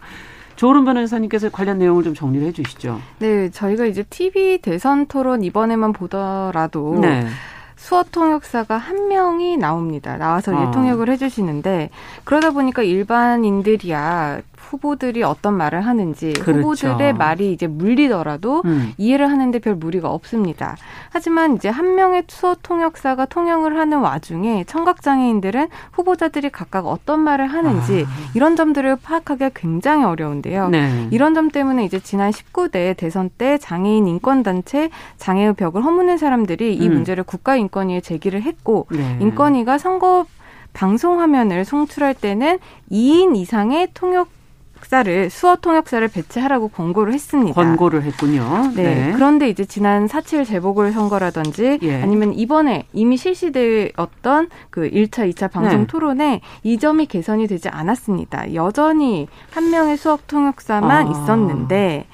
조은 0.59 0.83
변호사님께서 0.83 1.49
관련 1.51 1.77
내용을 1.79 2.03
좀 2.03 2.13
정리를 2.13 2.45
해 2.45 2.51
주시죠. 2.51 2.99
네, 3.19 3.49
저희가 3.49 3.85
이제 3.85 4.03
TV 4.03 4.57
대선 4.57 5.05
토론 5.05 5.41
이번에만 5.41 5.93
보더라도 5.93 6.99
네. 6.99 7.25
수어 7.77 8.03
통역사가 8.03 8.75
한 8.75 9.07
명이 9.07 9.55
나옵니다. 9.55 10.17
나와서 10.17 10.53
어. 10.53 10.71
통역을 10.71 11.09
해주시는데 11.11 11.91
그러다 12.25 12.51
보니까 12.51 12.83
일반인들이야 12.83 14.41
후보들이 14.59 15.23
어떤 15.23 15.55
말을 15.55 15.81
하는지 15.81 16.33
그렇죠. 16.33 16.87
후보들의 16.87 17.13
말이 17.13 17.51
이제 17.51 17.67
물리더라도 17.67 18.61
음. 18.65 18.93
이해를 18.97 19.29
하는데 19.29 19.57
별 19.59 19.75
무리가 19.75 20.09
없습니다. 20.11 20.77
하지만 21.09 21.55
이제 21.55 21.69
한 21.69 21.95
명의 21.95 22.23
수어 22.27 22.55
통역사가 22.61 23.25
통역을 23.25 23.77
하는 23.77 23.99
와중에 23.99 24.63
청각 24.65 25.01
장애인들은 25.01 25.67
후보자들이 25.91 26.49
각각 26.49 26.87
어떤 26.87 27.21
말을 27.21 27.47
하는지 27.47 28.05
아. 28.07 28.31
이런 28.35 28.55
점들을 28.55 28.97
파악하기가 28.97 29.51
굉장히 29.55 30.03
어려운데요. 30.05 30.69
네. 30.69 31.07
이런 31.11 31.33
점 31.33 31.49
때문에 31.49 31.85
이제 31.85 31.99
지난 31.99 32.31
19대 32.31 32.95
대선 32.97 33.29
때 33.29 33.57
장애인 33.57 34.07
인권 34.07 34.43
단체 34.43 34.89
장애의 35.17 35.53
벽을 35.53 35.83
허무는 35.83 36.17
사람들이 36.17 36.75
이 36.75 36.87
음. 36.87 36.93
문제를 36.93 37.23
국가인권위에 37.23 38.01
제기를 38.01 38.41
했고 38.43 38.87
네. 38.91 39.17
인권위가 39.21 39.77
선거 39.77 40.25
방송 40.73 41.19
화면을 41.19 41.65
송출할 41.65 42.13
때는 42.13 42.59
2인 42.91 43.35
이상의 43.35 43.89
통역 43.93 44.29
통역사를 44.79 45.29
수어 45.29 45.55
통역사를 45.57 46.07
배치하라고 46.07 46.69
권고를 46.69 47.13
했습니다. 47.13 47.53
권고를 47.53 48.03
했군요. 48.03 48.71
네. 48.75 48.83
네. 48.83 49.11
그런데 49.13 49.49
이제 49.49 49.65
지난 49.65 50.07
4.7 50.07 50.45
재보궐 50.45 50.91
선거라든지 50.91 51.79
예. 51.81 52.01
아니면 52.01 52.33
이번에 52.33 52.85
이미 52.93 53.17
실시되었던 53.17 54.49
그 54.69 54.89
1차, 54.89 55.31
2차 55.31 55.51
방송 55.51 55.81
네. 55.81 55.87
토론에 55.87 56.41
이 56.63 56.77
점이 56.77 57.05
개선이 57.05 57.47
되지 57.47 57.69
않았습니다. 57.69 58.53
여전히 58.53 59.27
한 59.51 59.69
명의 59.69 59.97
수업 59.97 60.27
통역사만 60.27 61.07
아. 61.07 61.09
있었는데 61.09 62.07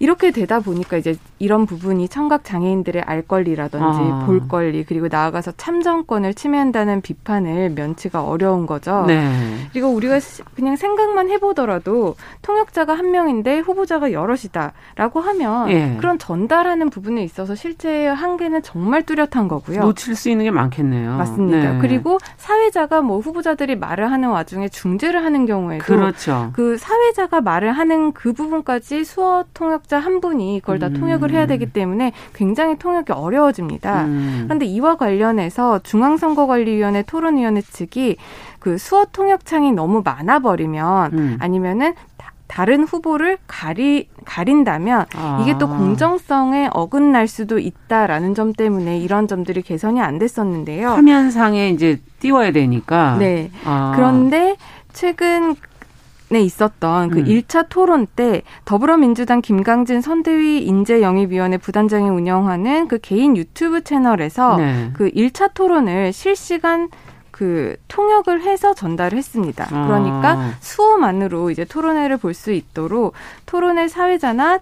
이렇게 0.00 0.30
되다 0.30 0.60
보니까 0.60 0.96
이제 0.96 1.16
이런 1.38 1.66
부분이 1.66 2.08
청각 2.08 2.44
장애인들의 2.44 3.02
알 3.02 3.22
권리라든지 3.22 3.84
아. 3.84 4.24
볼 4.26 4.46
권리 4.46 4.84
그리고 4.84 5.08
나아가서 5.10 5.52
참정권을 5.56 6.34
침해한다는 6.34 7.00
비판을 7.00 7.70
면치가 7.70 8.22
어려운 8.22 8.66
거죠. 8.66 9.04
네. 9.06 9.28
그리고 9.72 9.88
우리가 9.88 10.20
그냥 10.54 10.76
생각만 10.76 11.28
해보더라도 11.30 12.14
통역자가 12.42 12.94
한 12.94 13.10
명인데 13.10 13.58
후보자가 13.58 14.12
여럿이다라고 14.12 15.20
하면 15.20 15.70
예. 15.70 15.96
그런 15.98 16.18
전달하는 16.18 16.90
부분에 16.90 17.24
있어서 17.24 17.54
실제 17.54 18.06
한계는 18.06 18.62
정말 18.62 19.02
뚜렷한 19.02 19.48
거고요. 19.48 19.80
놓칠 19.80 20.14
수 20.14 20.30
있는 20.30 20.44
게 20.44 20.50
많겠네요. 20.50 21.16
맞습니다. 21.16 21.72
네. 21.72 21.78
그리고 21.80 22.18
사회자가 22.36 23.00
뭐 23.00 23.18
후보자들이 23.18 23.76
말을 23.76 24.10
하는 24.10 24.28
와중에 24.28 24.68
중재를 24.68 25.24
하는 25.24 25.46
경우에도 25.46 25.84
그렇죠. 25.84 26.50
그 26.52 26.76
사회자가 26.76 27.40
말을 27.40 27.72
하는 27.72 28.12
그 28.12 28.32
부분까지 28.32 29.04
수어 29.04 29.44
통역 29.54 29.87
자 29.88 29.98
한 29.98 30.20
분이 30.20 30.60
그걸 30.60 30.78
다 30.78 30.88
음. 30.88 30.94
통역을 30.94 31.32
해야 31.32 31.46
되기 31.46 31.66
때문에 31.66 32.12
굉장히 32.34 32.78
통역이 32.78 33.12
어려워집니다. 33.12 34.04
음. 34.04 34.42
그런데 34.44 34.66
이와 34.66 34.96
관련해서 34.96 35.80
중앙선거관리위원회 35.80 37.02
토론위원회 37.02 37.60
측이 37.62 38.16
그 38.58 38.78
수어 38.78 39.06
통역창이 39.12 39.72
너무 39.72 40.02
많아 40.04 40.40
버리면 40.40 41.12
음. 41.12 41.36
아니면은 41.40 41.94
다른 42.46 42.84
후보를 42.84 43.36
가리 43.46 44.08
가린다면 44.24 45.06
아. 45.14 45.38
이게 45.42 45.58
또 45.58 45.68
공정성에 45.68 46.70
어긋날 46.72 47.28
수도 47.28 47.58
있다라는 47.58 48.34
점 48.34 48.54
때문에 48.54 48.98
이런 48.98 49.28
점들이 49.28 49.60
개선이 49.62 50.00
안 50.00 50.18
됐었는데요. 50.18 50.88
화면상에 50.88 51.68
이제 51.68 52.00
띄워야 52.20 52.52
되니까. 52.52 53.16
네. 53.18 53.50
아. 53.64 53.92
그런데 53.94 54.56
최근 54.94 55.54
에 56.30 56.40
있었던 56.42 57.08
그 57.08 57.20
음. 57.20 57.24
1차 57.24 57.66
토론 57.70 58.06
때 58.06 58.42
더불어민주당 58.66 59.40
김강진 59.40 60.02
선대위 60.02 60.62
인재 60.62 61.00
영입위원회 61.00 61.56
부단장이 61.56 62.08
운영하는 62.10 62.86
그 62.88 62.98
개인 62.98 63.34
유튜브 63.36 63.82
채널에서 63.82 64.56
네. 64.58 64.90
그 64.92 65.10
1차 65.10 65.54
토론을 65.54 66.12
실시간 66.12 66.90
그 67.30 67.76
통역을 67.88 68.42
해서 68.42 68.74
전달을 68.74 69.16
했습니다. 69.16 69.68
아. 69.70 69.86
그러니까 69.86 70.52
수어만으로 70.60 71.50
이제 71.50 71.64
토론회를 71.64 72.16
볼 72.18 72.34
수 72.34 72.52
있도록 72.52 73.14
토론회 73.46 73.88
사회자나 73.88 74.58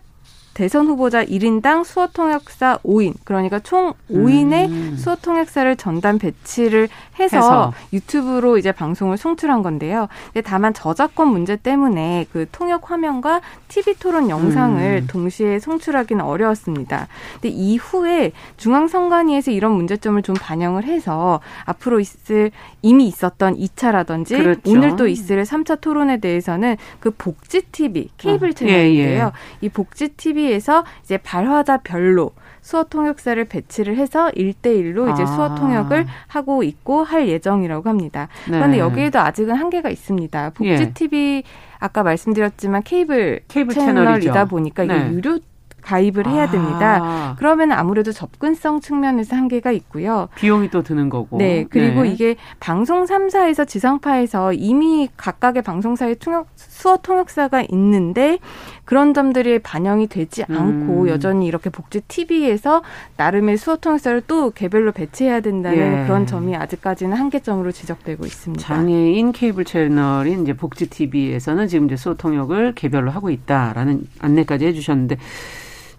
대선 0.56 0.86
후보자 0.86 1.22
1인당 1.22 1.84
수어 1.84 2.06
통역사 2.06 2.78
5인, 2.82 3.12
그러니까 3.25 3.58
총 3.58 3.92
5인의 4.10 4.70
음. 4.70 4.96
수어 4.96 5.14
통역사를 5.16 5.76
전담 5.76 6.18
배치를 6.18 6.88
해서, 7.20 7.36
해서, 7.36 7.72
유튜브로 7.92 8.56
이제 8.56 8.72
방송을 8.72 9.18
송출한 9.18 9.62
건데요. 9.62 10.08
다만 10.46 10.72
저작권 10.72 11.28
문제 11.28 11.56
때문에 11.56 12.25
그 12.32 12.46
통역 12.52 12.90
화면과 12.90 13.42
TV 13.68 13.96
토론 13.96 14.30
영상을 14.30 15.02
음. 15.02 15.06
동시에 15.06 15.58
송출하기는 15.58 16.25
어려웠습니다. 16.25 17.08
근데 17.34 17.48
이후에 17.48 18.32
중앙선관위에서 18.56 19.50
이런 19.50 19.72
문제점을 19.72 20.22
좀 20.22 20.34
반영을 20.40 20.84
해서 20.84 21.40
앞으로 21.66 22.00
있을 22.00 22.50
이미 22.80 23.08
있었던 23.08 23.56
2차라든지 23.58 24.38
그렇죠. 24.38 24.60
오늘 24.64 24.96
또 24.96 25.06
있을 25.06 25.42
3차 25.42 25.82
토론에 25.82 26.16
대해서는 26.16 26.78
그 26.98 27.10
복지 27.10 27.60
TV 27.60 28.08
케이블 28.16 28.48
아, 28.48 28.52
채널인데요. 28.52 29.18
예, 29.18 29.20
예. 29.20 29.30
이 29.60 29.68
복지 29.68 30.08
TV 30.08 30.45
에서 30.52 30.84
이제 31.02 31.16
발화자별로 31.18 32.32
수어 32.60 32.82
통역사를 32.84 33.44
배치를 33.44 33.96
해서 33.96 34.30
일대일로 34.30 35.10
이제 35.10 35.22
아. 35.22 35.26
수어 35.26 35.54
통역을 35.54 36.06
하고 36.26 36.62
있고 36.64 37.04
할 37.04 37.28
예정이라고 37.28 37.88
합니다. 37.88 38.28
네. 38.46 38.58
그런데 38.58 38.78
여기에도 38.78 39.20
아직은 39.20 39.54
한계가 39.54 39.88
있습니다. 39.88 40.50
복지 40.50 40.92
TV 40.92 41.18
예. 41.18 41.42
아까 41.78 42.02
말씀드렸지만 42.02 42.82
케이블, 42.82 43.40
케이블 43.46 43.74
채널이다 43.74 44.18
채널이죠. 44.18 44.48
보니까 44.48 44.84
이게 44.84 44.94
네. 44.94 45.10
유료 45.12 45.38
가입을 45.86 46.26
해야 46.26 46.50
됩니다. 46.50 47.00
아. 47.00 47.36
그러면 47.38 47.70
아무래도 47.70 48.10
접근성 48.10 48.80
측면에서 48.80 49.36
한계가 49.36 49.70
있고요. 49.70 50.28
비용이 50.34 50.70
또 50.70 50.82
드는 50.82 51.08
거고. 51.08 51.38
네. 51.38 51.64
그리고 51.70 52.02
네. 52.02 52.10
이게 52.10 52.36
방송 52.58 53.04
3사에서 53.04 53.66
지상파에서 53.68 54.52
이미 54.52 55.08
각각의 55.16 55.62
방송사의 55.62 56.16
통역, 56.16 56.48
수어 56.56 56.96
통역사가 56.96 57.64
있는데 57.70 58.38
그런 58.84 59.14
점들이 59.14 59.60
반영이 59.60 60.08
되지 60.08 60.44
않고 60.44 61.02
음. 61.02 61.08
여전히 61.08 61.46
이렇게 61.46 61.70
복지 61.70 62.00
TV에서 62.00 62.82
나름의 63.16 63.56
수어 63.56 63.76
통역사를 63.76 64.22
또 64.26 64.50
개별로 64.50 64.90
배치해야 64.92 65.40
된다는 65.40 66.02
예. 66.02 66.06
그런 66.06 66.26
점이 66.26 66.56
아직까지는 66.56 67.16
한계점으로 67.16 67.70
지적되고 67.70 68.26
있습니다. 68.26 68.62
장애인 68.62 69.32
케이블 69.32 69.64
채널인 69.64 70.42
이제 70.42 70.52
복지 70.52 70.90
TV에서는 70.90 71.68
지금 71.68 71.86
이제 71.86 71.96
수어 71.96 72.14
통역을 72.14 72.74
개별로 72.74 73.10
하고 73.10 73.30
있다라는 73.30 74.06
안내까지 74.20 74.66
해주셨는데 74.66 75.16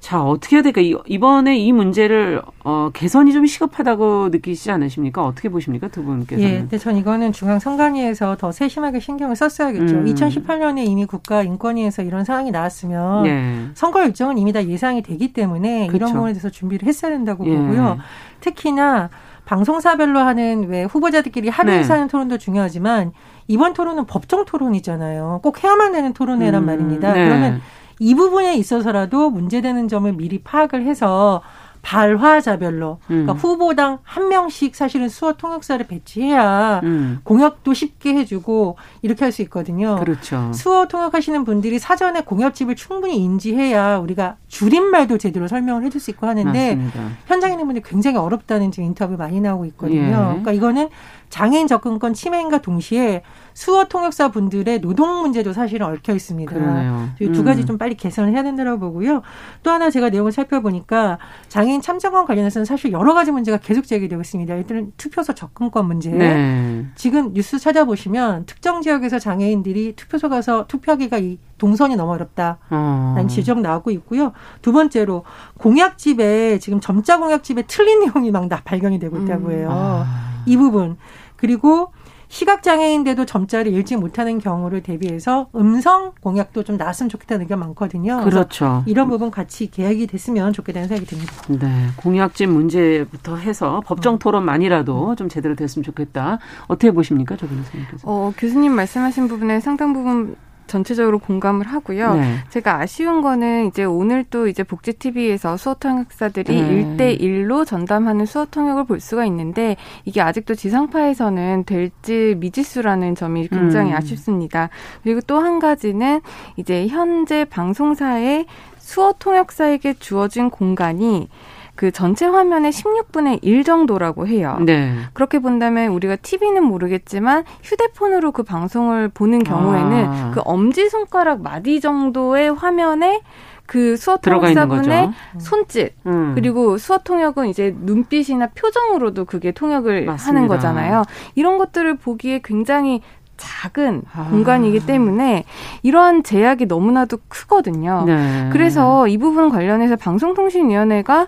자, 0.08 0.24
어떻게 0.24 0.56
해야 0.56 0.64
될까? 0.64 0.80
이번에 1.06 1.58
이 1.58 1.74
문제를 1.74 2.42
어, 2.64 2.90
개선이 2.94 3.34
좀 3.34 3.46
시급하다고 3.46 4.30
느끼시지 4.30 4.72
않으십니까? 4.72 5.22
어떻게 5.22 5.50
보십니까? 5.50 5.90
두 5.90 6.02
분께서는. 6.02 6.50
예, 6.50 6.60
근데 6.60 6.78
전 6.78 6.96
이거는 6.96 7.34
중앙선관위에서 7.34 8.38
더 8.38 8.54
세심하게 8.54 9.02
신경을 9.02 9.36
썼어야겠죠. 9.36 9.96
음. 9.96 10.06
2018년에 10.06 10.88
이미 10.88 11.06
국가인권위에서 11.06 12.04
이런 12.04 12.24
상황이 12.24 12.52
나왔으면 12.52 13.26
예. 13.26 13.70
선거 13.74 14.02
일정은 14.06 14.38
이미 14.38 14.54
다 14.54 14.66
예상이 14.66 15.02
되기 15.02 15.34
때문에 15.34 15.88
그렇죠. 15.88 15.98
이런 15.98 16.14
부분에 16.14 16.32
대해서 16.32 16.50
준비를 16.50 16.88
했어야 16.88 17.12
된다고 17.12 17.46
예. 17.46 17.54
보고요. 17.58 17.98
특히나 18.40 19.10
방송사별로 19.44 20.20
하는 20.20 20.70
왜 20.70 20.86
후보자들끼리 20.86 21.50
합의해서 21.50 21.88
네. 21.88 21.94
하는 21.96 22.08
토론도 22.08 22.38
중요하지만 22.38 23.12
이번 23.48 23.74
토론은 23.74 24.06
법정 24.06 24.46
토론이잖아요. 24.46 25.42
꼭 25.44 25.62
해야만 25.62 25.92
되는 25.92 26.14
토론회란 26.14 26.64
음. 26.64 26.66
말입니다. 26.66 27.12
네. 27.12 27.26
그러면 27.26 27.62
이 28.00 28.16
부분에 28.16 28.56
있어서라도 28.56 29.30
문제되는 29.30 29.88
점을 29.88 30.12
미리 30.14 30.40
파악을 30.40 30.84
해서 30.86 31.42
발화자별로 31.82 33.00
그러니까 33.08 33.32
음. 33.34 33.38
후보당 33.38 34.00
한 34.04 34.28
명씩 34.28 34.76
사실은 34.76 35.08
수어 35.08 35.34
통역사를 35.34 35.86
배치해야 35.88 36.82
음. 36.84 37.20
공약도 37.24 37.74
쉽게 37.74 38.14
해주고 38.14 38.76
이렇게 39.02 39.24
할 39.24 39.32
수 39.32 39.42
있거든요. 39.44 39.96
그렇죠. 39.98 40.52
수어 40.54 40.88
통역하시는 40.88 41.44
분들이 41.44 41.80
사전에 41.80 42.22
공약집을 42.22 42.76
충분히 42.76 43.18
인지해야 43.18 43.98
우리가 44.00 44.38
줄임말도 44.48 45.18
제대로 45.18 45.48
설명을 45.48 45.84
해줄 45.84 46.02
수 46.02 46.12
있고 46.12 46.28
하는데 46.28 46.76
맞습니다. 46.76 47.00
현장에 47.28 47.54
있는 47.54 47.66
분들이 47.68 47.84
굉장히 47.88 48.18
어렵다는 48.18 48.72
지금 48.72 48.86
인터뷰 48.88 49.16
많이 49.16 49.40
나오고 49.40 49.66
있거든요. 49.66 50.02
예. 50.02 50.12
그러니까 50.12 50.52
이거는 50.54 50.90
장애인 51.30 51.68
접근권 51.68 52.14
침해인과 52.14 52.62
동시에 52.62 53.22
수어 53.54 53.86
통역사 53.86 54.30
분들의 54.30 54.82
노동 54.82 55.22
문제도 55.22 55.52
사실은 55.54 55.88
얽혀 55.88 56.14
있습니다. 56.14 56.52
그러네요. 56.52 57.10
두 57.34 57.44
가지 57.44 57.62
음. 57.62 57.66
좀 57.66 57.78
빨리 57.78 57.96
개선을 57.96 58.32
해야 58.34 58.44
된다고 58.44 58.80
보고요. 58.80 59.22
또 59.64 59.72
하나 59.72 59.90
제가 59.90 60.10
내용을 60.10 60.32
살펴보니까 60.32 61.18
장애인 61.48 61.82
참정권 61.82 62.26
관련해서는 62.26 62.66
사실 62.66 62.92
여러 62.92 63.14
가지 63.14 63.32
문제가 63.32 63.58
계속 63.58 63.86
제기되고 63.86 64.22
있습니다. 64.22 64.56
일단은 64.56 64.94
투표소 64.98 65.34
접근권 65.34 65.88
문제. 65.88 66.12
네. 66.12 66.86
지금 66.96 67.34
뉴스 67.34 67.60
찾아보시면 67.60 68.46
특정 68.46 68.82
지역에서 68.82 69.20
장애인들이 69.20 69.94
투표소 69.96 70.30
가서 70.30 70.68
투표하기가 70.68 71.18
이 71.20 71.38
동선이 71.58 71.96
너무 71.96 72.14
어렵다. 72.14 72.58
라는 72.70 73.26
어. 73.26 73.28
지적 73.28 73.60
나오고 73.62 73.92
있고요. 73.92 74.34
두 74.62 74.72
번째로 74.72 75.24
공약집에 75.58 76.60
지금 76.60 76.80
점자 76.80 77.18
공약집에 77.20 77.64
틀린 77.64 78.00
내용이 78.02 78.32
막 78.32 78.48
발견이 78.64 79.00
되고 79.00 79.18
있다고 79.18 79.48
음. 79.48 79.52
해요. 79.52 79.68
음. 79.70 79.74
아. 79.74 80.44
이 80.46 80.56
부분. 80.56 80.98
그리고 81.36 81.92
시각장애인데도 82.30 83.26
점자를 83.26 83.74
읽지 83.74 83.96
못하는 83.96 84.40
경우를 84.40 84.84
대비해서 84.84 85.48
음성 85.56 86.12
공약도 86.22 86.64
좀 86.64 86.78
나왔으면 86.78 87.10
좋겠다는 87.10 87.44
의견 87.44 87.60
많거든요. 87.60 88.22
그렇죠. 88.24 88.84
이런 88.86 89.08
부분 89.08 89.32
같이 89.32 89.72
계약이 89.72 90.08
됐으면 90.08 90.52
좋겠다는 90.54 90.90
생각이 90.90 91.08
듭니다. 91.08 91.34
네. 91.48 91.88
공약집 91.96 92.50
문제부터 92.50 93.38
해서 93.38 93.82
법정 93.86 94.16
음. 94.16 94.20
토론만이라도 94.20 95.16
좀 95.16 95.30
제대로 95.30 95.56
됐으면 95.56 95.84
좋겠다. 95.84 96.40
어떻게 96.68 96.92
보십니까, 96.92 97.38
조 97.38 97.48
변호사님께서? 97.48 98.04
어, 98.04 98.34
교수님 98.38 98.74
말씀하신 98.74 99.28
부분에 99.30 99.60
상당 99.62 99.94
부분 99.94 100.36
전체적으로 100.68 101.20
공감을 101.20 101.66
하고요. 101.66 102.16
네. 102.16 102.36
제가 102.50 102.80
아쉬운 102.82 103.22
거는 103.22 103.68
이제 103.68 103.84
오늘 103.84 104.24
또 104.30 104.48
이제 104.48 104.64
복지 104.64 104.94
TV에서 104.94 105.58
수어 105.58 105.76
통역사들이 105.76 106.62
네. 106.62 106.98
1대 106.98 107.20
1로 107.20 107.66
전담하는 107.66 108.26
수어 108.26 108.46
통역을 108.46 108.86
볼 108.86 109.00
수가 109.00 109.26
있는데 109.26 109.76
이게 110.06 110.22
아직도 110.22 110.56
지상파에서는 110.56 111.64
될지 111.66 112.36
미지수라는 112.38 113.16
점이 113.16 113.48
굉장히 113.48 113.92
음. 113.92 113.98
아쉽습니다. 113.98 114.70
그리고 115.04 115.22
또 115.22 115.38
한 115.38 115.60
가지는 115.60 116.22
이제 116.58 116.88
현재 116.88 117.46
방송사의 117.46 118.48
수어 118.78 119.14
통역사에게 119.20 119.94
주어진 119.96 120.50
공간이 120.50 121.30
그 121.78 121.92
전체 121.92 122.26
화면의 122.26 122.72
16분의 122.72 123.40
1 123.44 123.64
정도라고 123.64 124.28
해요. 124.28 124.58
네. 124.66 124.94
그렇게 125.14 125.40
본다면 125.40 125.92
우리가 125.94 126.18
TV는 126.18 126.64
모르겠지만 126.64 127.46
휴대폰으로 127.64 128.32
그 128.32 128.44
방송을 128.44 129.10
보는 129.10 129.44
경우에는 129.44 130.06
아. 130.06 130.32
그 130.34 130.42
엄지 130.44 130.90
손가락 130.90 131.42
마디 131.42 131.80
정도의 131.80 132.52
화면에 132.54 133.22
그 133.68 133.96
수어 133.96 134.18
통역사분의 134.18 135.12
손짓 135.38 135.94
음. 136.08 136.32
그리고 136.34 136.78
수어 136.78 136.98
통역은 136.98 137.48
이제 137.48 137.76
눈빛이나 137.80 138.48
표정으로도 138.56 139.26
그게 139.26 139.52
통역을 139.52 140.06
맞습니다. 140.06 140.28
하는 140.28 140.48
거잖아요. 140.48 141.04
이런 141.36 141.58
것들을 141.60 141.96
보기에 141.98 142.42
굉장히 142.44 143.02
작은 143.38 144.02
아. 144.16 144.30
공간이기 144.30 144.86
때문에 144.88 145.44
이러한 145.84 146.24
제약이 146.24 146.66
너무나도 146.66 147.20
크거든요. 147.28 148.04
네. 148.08 148.50
그래서 148.52 149.08
이 149.08 149.18
부분 149.18 149.50
관련해서 149.50 149.96
방송통신위원회가 149.96 151.28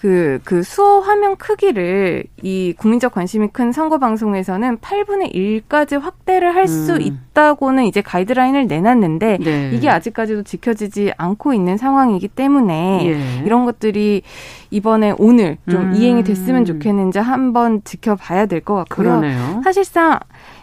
그, 0.00 0.40
그 0.44 0.62
수어 0.62 1.00
화면 1.00 1.36
크기를 1.36 2.24
이 2.42 2.72
국민적 2.78 3.12
관심이 3.12 3.48
큰 3.52 3.70
선거 3.70 3.98
방송에서는 3.98 4.78
8분의 4.78 5.34
1까지 5.34 6.00
확대를 6.00 6.54
할수 6.56 6.94
음. 6.94 7.02
있다고는 7.02 7.84
이제 7.84 8.00
가이드라인을 8.00 8.66
내놨는데 8.66 9.38
네. 9.44 9.70
이게 9.74 9.90
아직까지도 9.90 10.44
지켜지지 10.44 11.12
않고 11.18 11.52
있는 11.52 11.76
상황이기 11.76 12.28
때문에 12.28 13.00
예. 13.12 13.44
이런 13.44 13.66
것들이 13.66 14.22
이번에 14.70 15.12
오늘 15.18 15.58
좀 15.68 15.90
음. 15.90 15.94
이행이 15.94 16.24
됐으면 16.24 16.64
좋겠는지 16.64 17.18
한번 17.18 17.82
지켜봐야 17.84 18.46
될 18.46 18.60
것 18.62 18.76
같고요. 18.76 19.20
그러네요. 19.20 19.60
사실상 19.64 20.18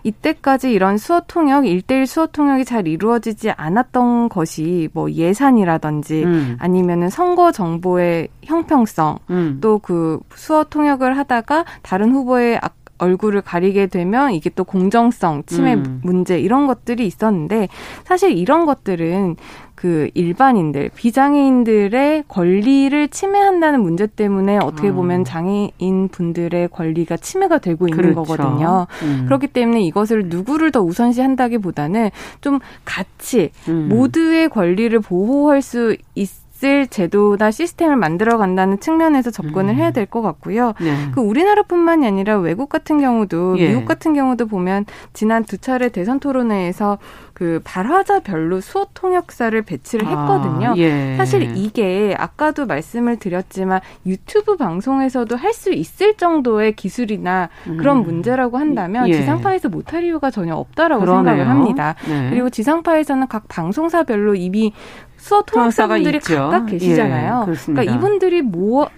이때까지 0.08 0.72
이런 0.72 0.98
수어 0.98 1.22
통역, 1.28 1.66
일대일 1.68 2.08
수어 2.08 2.28
통역이 2.28 2.66
잘 2.66 2.88
이루어지지 2.88 3.52
않았던 3.52 4.30
것이 4.30 4.90
뭐 4.94 5.12
예산이라든지 5.12 6.24
음. 6.24 6.58
아니면은 6.60 7.10
선거 7.10 7.52
정보의 7.52 8.30
형평성 8.44 9.20
음. 9.30 9.60
또그 9.62 10.20
수어 10.34 10.64
통역을 10.64 11.18
하다가 11.18 11.66
다른 11.82 12.12
후보의 12.12 12.60
얼굴을 13.00 13.42
가리게 13.42 13.88
되면 13.88 14.32
이게 14.32 14.50
또 14.50 14.64
공정성, 14.64 15.44
침해 15.46 15.76
음. 15.76 16.02
문제 16.04 16.40
이런 16.40 16.68
것들이 16.68 17.06
있었는데 17.06 17.68
사실 18.06 18.32
이런 18.32 18.66
것들은 18.66 19.36
그 19.78 20.10
일반인들, 20.16 20.90
비장애인들의 20.96 22.24
권리를 22.28 23.08
침해한다는 23.10 23.80
문제 23.80 24.08
때문에 24.08 24.58
어떻게 24.58 24.92
보면 24.92 25.20
음. 25.20 25.24
장애인 25.24 26.10
분들의 26.12 26.70
권리가 26.70 27.18
침해가 27.18 27.60
되고 27.60 27.88
있는 27.88 27.96
그렇죠. 27.96 28.24
거거든요. 28.24 28.88
음. 29.04 29.26
그렇기 29.28 29.46
때문에 29.46 29.84
이것을 29.84 30.30
누구를 30.30 30.72
더 30.72 30.82
우선시 30.82 31.22
한다기보다는 31.22 32.10
좀 32.42 32.58
같이 32.86 33.52
음. 33.70 33.88
모두의 33.88 34.50
권리를 34.50 35.00
보호할 35.00 35.62
수 35.62 35.96
있. 36.16 36.47
있을 36.58 36.88
제도나 36.88 37.52
시스템을 37.52 37.96
만들어 37.96 38.38
간다는 38.38 38.80
측면에서 38.80 39.32
접근을 39.32 39.74
음. 39.74 39.76
해야 39.76 39.92
될 39.92 40.08
것 40.08 40.22
같고요. 40.22 40.74
네. 40.80 40.96
그 41.14 41.20
우리나라뿐만이 41.20 42.08
아니라 42.08 42.38
외국 42.40 42.70
같은 42.70 43.00
경우도 43.02 43.60
예. 43.60 43.68
미국 43.70 43.84
같은 43.86 44.14
경우도 44.14 44.48
보면 44.48 44.86
지난 45.12 45.44
두 45.44 45.58
차례 45.58 45.90
대선 45.90 46.20
토론회에서 46.22 46.98
그 47.34 47.60
발화자별로 47.66 48.62
수어 48.62 48.88
통역사를 48.94 49.62
배치를 49.62 50.08
아, 50.08 50.10
했거든요. 50.10 50.70
아, 50.70 50.78
예. 50.78 51.16
사실 51.18 51.56
이게 51.58 52.16
아까도 52.18 52.66
말씀을 52.66 53.18
드렸지만 53.18 53.82
유튜브 54.06 54.56
방송에서도 54.58 55.36
할 55.36 55.58
수 55.58 55.72
있을 55.74 56.16
정도의 56.18 56.74
기술이나 56.74 57.50
그런 57.64 57.98
음. 57.98 58.04
문제라고 58.04 58.58
한다면 58.60 59.08
예. 59.10 59.14
지상파에서 59.14 59.70
못할 59.70 60.04
이유가 60.04 60.30
전혀 60.30 60.54
없다라고 60.54 61.02
그러네요. 61.02 61.36
생각을 61.36 61.50
합니다. 61.50 61.96
네. 62.08 62.30
그리고 62.30 62.50
지상파에서는 62.52 63.28
각 63.28 63.48
방송사별로 63.48 64.36
이미 64.36 64.72
수어 65.18 65.42
통역사분들이 65.42 66.20
각각 66.20 66.68
계시잖아요. 66.68 67.48
예, 67.50 67.54
그러니까 67.74 67.96
이분들이 67.96 68.42
모한 68.42 68.90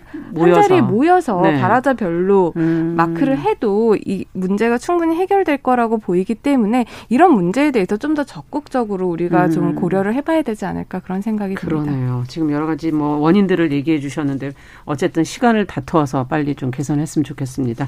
자리에 0.53 0.81
모여서 0.81 1.39
네. 1.41 1.59
발화자별로 1.59 2.53
음. 2.57 2.93
마크를 2.97 3.39
해도 3.39 3.95
이 3.95 4.25
문제가 4.33 4.77
충분히 4.77 5.15
해결될 5.15 5.57
거라고 5.59 5.97
보이기 5.97 6.35
때문에 6.35 6.85
이런 7.09 7.33
문제에 7.33 7.71
대해서 7.71 7.97
좀 7.97 8.09
더 8.09 8.23
적극적으로 8.23 9.07
우리가 9.07 9.45
음. 9.45 9.51
좀 9.51 9.75
고려를 9.75 10.15
해봐야 10.15 10.41
되지 10.41 10.65
않을까 10.65 10.99
그런 10.99 11.21
생각이 11.21 11.53
그러네요. 11.53 11.85
듭니다. 11.85 12.01
그러네요. 12.05 12.23
지금 12.27 12.51
여러 12.51 12.65
가지 12.65 12.91
뭐 12.91 13.17
원인들을 13.17 13.71
얘기해 13.71 13.99
주셨는데 13.99 14.51
어쨌든 14.85 15.23
시간을 15.23 15.67
다투어서 15.67 16.25
빨리 16.25 16.55
좀 16.55 16.71
개선했으면 16.71 17.23
좋겠습니다. 17.23 17.87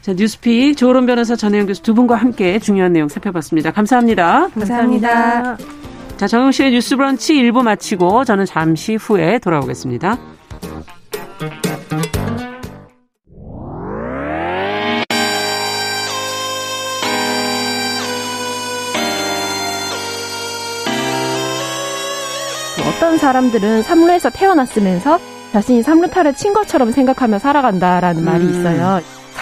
자 0.00 0.12
뉴스픽 0.12 0.76
조론 0.76 1.06
변호사 1.06 1.36
전혜영 1.36 1.66
교수 1.66 1.82
두 1.82 1.94
분과 1.94 2.16
함께 2.16 2.58
중요한 2.58 2.92
내용 2.92 3.06
살펴봤습니다. 3.08 3.70
감사합니다. 3.70 4.48
감사합니다. 4.48 5.08
감사합니다. 5.08 5.99
자, 6.20 6.26
정용실의 6.26 6.72
뉴스 6.72 6.96
브런치 6.96 7.32
1부 7.32 7.62
마치고 7.62 8.26
저는 8.26 8.44
잠시 8.44 8.94
후에 8.94 9.38
돌아오겠습니다. 9.38 10.18
어떤 22.86 23.16
사람들은 23.16 23.82
삼루에서 23.82 24.28
태어났으면서 24.28 25.18
자신이 25.52 25.82
삼루타를 25.82 26.34
친 26.34 26.52
것처럼 26.52 26.92
생각하며 26.92 27.38
살아간다라는 27.38 28.20
음. 28.20 28.24
말이 28.26 28.44
있어요. 28.44 29.00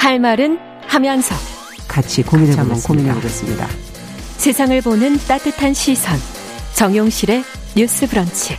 할 0.00 0.18
말은 0.18 0.58
하면서 0.86 1.34
같이 1.86 2.22
고민해보겠습니다. 2.22 2.88
고민해 2.88 3.14
보겠습니다. 3.16 3.68
세상을 4.38 4.80
보는 4.80 5.18
따뜻한 5.28 5.74
시선 5.74 6.18
정용실의 6.74 7.44
뉴스 7.76 8.06
브런치 8.08 8.54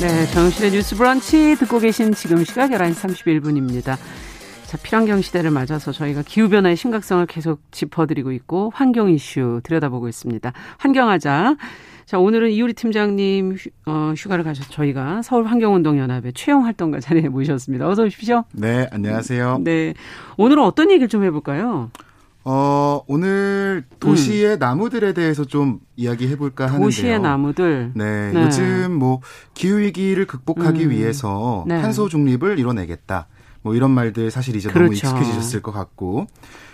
네, 0.00 0.26
정용실의 0.28 0.70
뉴스 0.70 0.94
브런치 0.94 1.56
듣고 1.58 1.80
계신 1.80 2.14
지금 2.14 2.44
시각 2.44 2.70
11시 2.70 2.94
31분입니다. 2.94 3.96
자, 4.66 4.76
필환경 4.80 5.22
시대를 5.22 5.50
맞아서 5.50 5.90
저희가 5.90 6.22
기후변화의 6.22 6.76
심각성을 6.76 7.26
계속 7.26 7.60
짚어드리고 7.72 8.30
있고 8.30 8.70
환경 8.72 9.10
이슈 9.10 9.60
들여다보고 9.64 10.08
있습니다. 10.08 10.52
환경하자. 10.78 11.56
자, 12.06 12.18
오늘은 12.18 12.50
이효리 12.50 12.74
팀장님 12.74 13.54
휴, 13.54 13.70
어, 13.86 14.12
휴가를 14.16 14.44
가셔서 14.44 14.70
저희가 14.70 15.22
서울 15.22 15.46
환경운동연합의 15.46 16.34
최영 16.34 16.64
활동가 16.64 17.00
자리에 17.00 17.28
모셨습니다. 17.28 17.88
어서 17.88 18.02
오십시오. 18.02 18.44
네, 18.52 18.88
안녕하세요. 18.92 19.60
네. 19.62 19.94
오늘은 20.36 20.62
어떤 20.62 20.90
얘기를 20.90 21.08
좀 21.08 21.24
해볼까요? 21.24 21.90
어, 22.44 23.00
오늘 23.06 23.84
도시의 24.00 24.54
음. 24.54 24.58
나무들에 24.58 25.14
대해서 25.14 25.46
좀 25.46 25.80
이야기해 25.96 26.36
볼까 26.36 26.66
하는데요. 26.66 26.86
도시의 26.86 27.20
나무들. 27.20 27.92
네, 27.94 28.32
네. 28.32 28.42
요즘 28.42 28.92
뭐 28.92 29.20
기후 29.54 29.78
위기를 29.78 30.26
극복하기 30.26 30.84
음. 30.84 30.90
위해서 30.90 31.64
네. 31.66 31.80
탄소 31.80 32.08
중립을 32.10 32.58
이뤄내겠다. 32.58 33.28
뭐 33.62 33.74
이런 33.74 33.90
말들 33.92 34.30
사실 34.30 34.56
이제 34.56 34.68
그렇죠. 34.68 34.84
너무 34.84 34.94
익숙해지셨을 34.94 35.62
것 35.62 35.72
같고. 35.72 36.26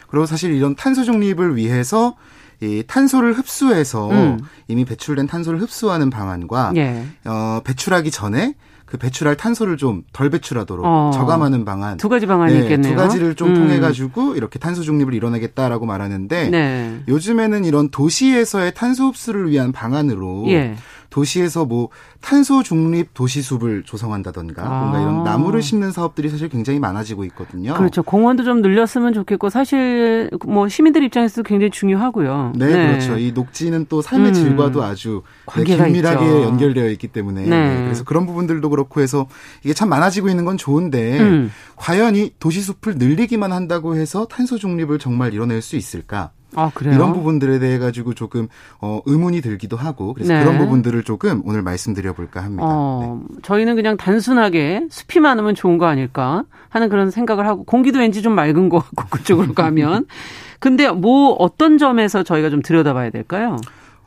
그리고 0.09 0.27
사실 0.27 0.53
이런 0.53 0.75
탄소 0.75 1.05
중립을 1.05 1.55
위해서 1.55 2.17
이 2.63 2.83
탄소를 2.87 3.33
흡수해서 3.33 4.11
음. 4.11 4.41
이미 4.69 4.85
배출된 4.85 5.27
탄소를 5.27 5.61
흡수하는 5.63 6.11
방안과 6.11 6.73
예. 6.77 7.07
어, 7.25 7.61
배출하기 7.65 8.11
전에 8.11 8.55
그 8.91 8.99
배출할 8.99 9.37
탄소를 9.37 9.77
좀 9.77 10.03
덜 10.13 10.31
배출하도록 10.31 10.85
어. 10.85 11.11
저감하는 11.15 11.65
방안 11.65 11.97
두 11.97 12.09
가지 12.09 12.27
방안이 12.27 12.53
네, 12.53 12.61
있겠네요. 12.61 12.95
두 12.95 13.01
가지를 13.01 13.35
좀 13.35 13.51
음. 13.51 13.55
통해 13.55 13.81
가지고 13.81 14.35
이렇게 14.35 14.59
탄소 14.59 14.83
중립을 14.83 15.15
이뤄내겠다라고 15.15 15.87
말하는데 15.87 16.51
네. 16.51 17.01
요즘에는 17.09 17.65
이런 17.65 17.91
도시에서의 17.91 18.75
탄소 18.75 19.09
흡수를 19.09 19.51
위한 19.51 19.73
방안으로 19.73 20.45
예. 20.49 20.75
도시에서 21.11 21.65
뭐 21.65 21.89
탄소 22.21 22.63
중립 22.63 23.15
도시숲을 23.15 23.83
조성한다던가 23.85 24.63
아. 24.63 24.81
뭔가 24.81 25.01
이런 25.01 25.25
나무를 25.25 25.61
심는 25.61 25.91
사업들이 25.91 26.29
사실 26.29 26.49
굉장히 26.49 26.79
많아지고 26.79 27.25
있거든요. 27.25 27.75
그렇죠. 27.75 28.03
공원도 28.03 28.45
좀 28.45 28.63
늘렸으면 28.63 29.13
좋겠고 29.13 29.51
사실 29.51 30.31
뭐 30.47 30.69
시민들 30.69 31.03
입장에서도 31.03 31.43
굉장히 31.43 31.71
중요하고요. 31.71 32.53
네, 32.57 32.67
네. 32.67 32.89
그렇죠. 32.89 33.19
이 33.19 33.33
녹지는 33.33 33.87
또 33.89 34.03
삶의 34.03 34.29
음. 34.29 34.35
질과도 34.35 34.83
아주 34.83 35.23
네, 35.57 35.65
긴밀하게 35.65 36.25
있죠. 36.27 36.43
연결되어 36.43 36.89
있기 36.91 37.09
때문에 37.09 37.43
네. 37.47 37.83
그래서 37.85 38.05
그런 38.05 38.27
부분들도 38.27 38.71
그렇고 38.71 38.80
해서 38.99 39.27
이게 39.65 39.75
참 39.75 39.89
많아지고 39.89 40.29
있는 40.29 40.45
건 40.45 40.57
좋은데 40.57 41.21
음. 41.21 41.51
과연 41.77 42.17
이 42.17 42.33
도시 42.39 42.61
숲을 42.61 42.97
늘리기만 42.97 43.53
한다고 43.53 43.97
해서 43.97 44.27
탄소 44.27 44.59
중립을 44.59 44.99
정말 44.99 45.33
이뤄낼 45.35 45.63
수 45.63 45.77
있을까? 45.77 46.31
아, 46.55 46.71
그래요? 46.75 46.95
이런 46.95 47.13
부분들에 47.13 47.59
대해 47.59 47.79
가지고 47.79 48.15
조금 48.15 48.49
어, 48.81 49.01
의문이 49.07 49.41
들기도 49.41 49.77
하고 49.77 50.15
그래서 50.15 50.33
네. 50.33 50.43
그런 50.43 50.59
부분들을 50.59 51.03
조금 51.05 51.43
오늘 51.45 51.63
말씀드려 51.63 52.13
볼까 52.13 52.43
합니다. 52.43 52.65
어, 52.67 53.21
네. 53.29 53.37
저희는 53.43 53.77
그냥 53.77 53.97
단순하게 53.97 54.87
숲이 54.91 55.21
많으면 55.21 55.55
좋은 55.55 55.79
거 55.79 55.87
아닐까 55.87 56.45
하는 56.69 56.89
그런 56.89 57.11
생각을 57.11 57.47
하고 57.47 57.65
공기도 57.65 58.01
왠지 58.01 58.23
좀 58.23 58.35
맑은 58.35 58.69
것 58.69 58.79
같고 58.79 59.05
그쪽으로 59.11 59.55
가면 59.55 60.07
근데 60.59 60.91
뭐 60.91 61.33
어떤 61.35 61.79
점에서 61.79 62.23
저희가 62.23 62.51
좀 62.51 62.63
들여다봐야 62.63 63.11
될까요? 63.11 63.57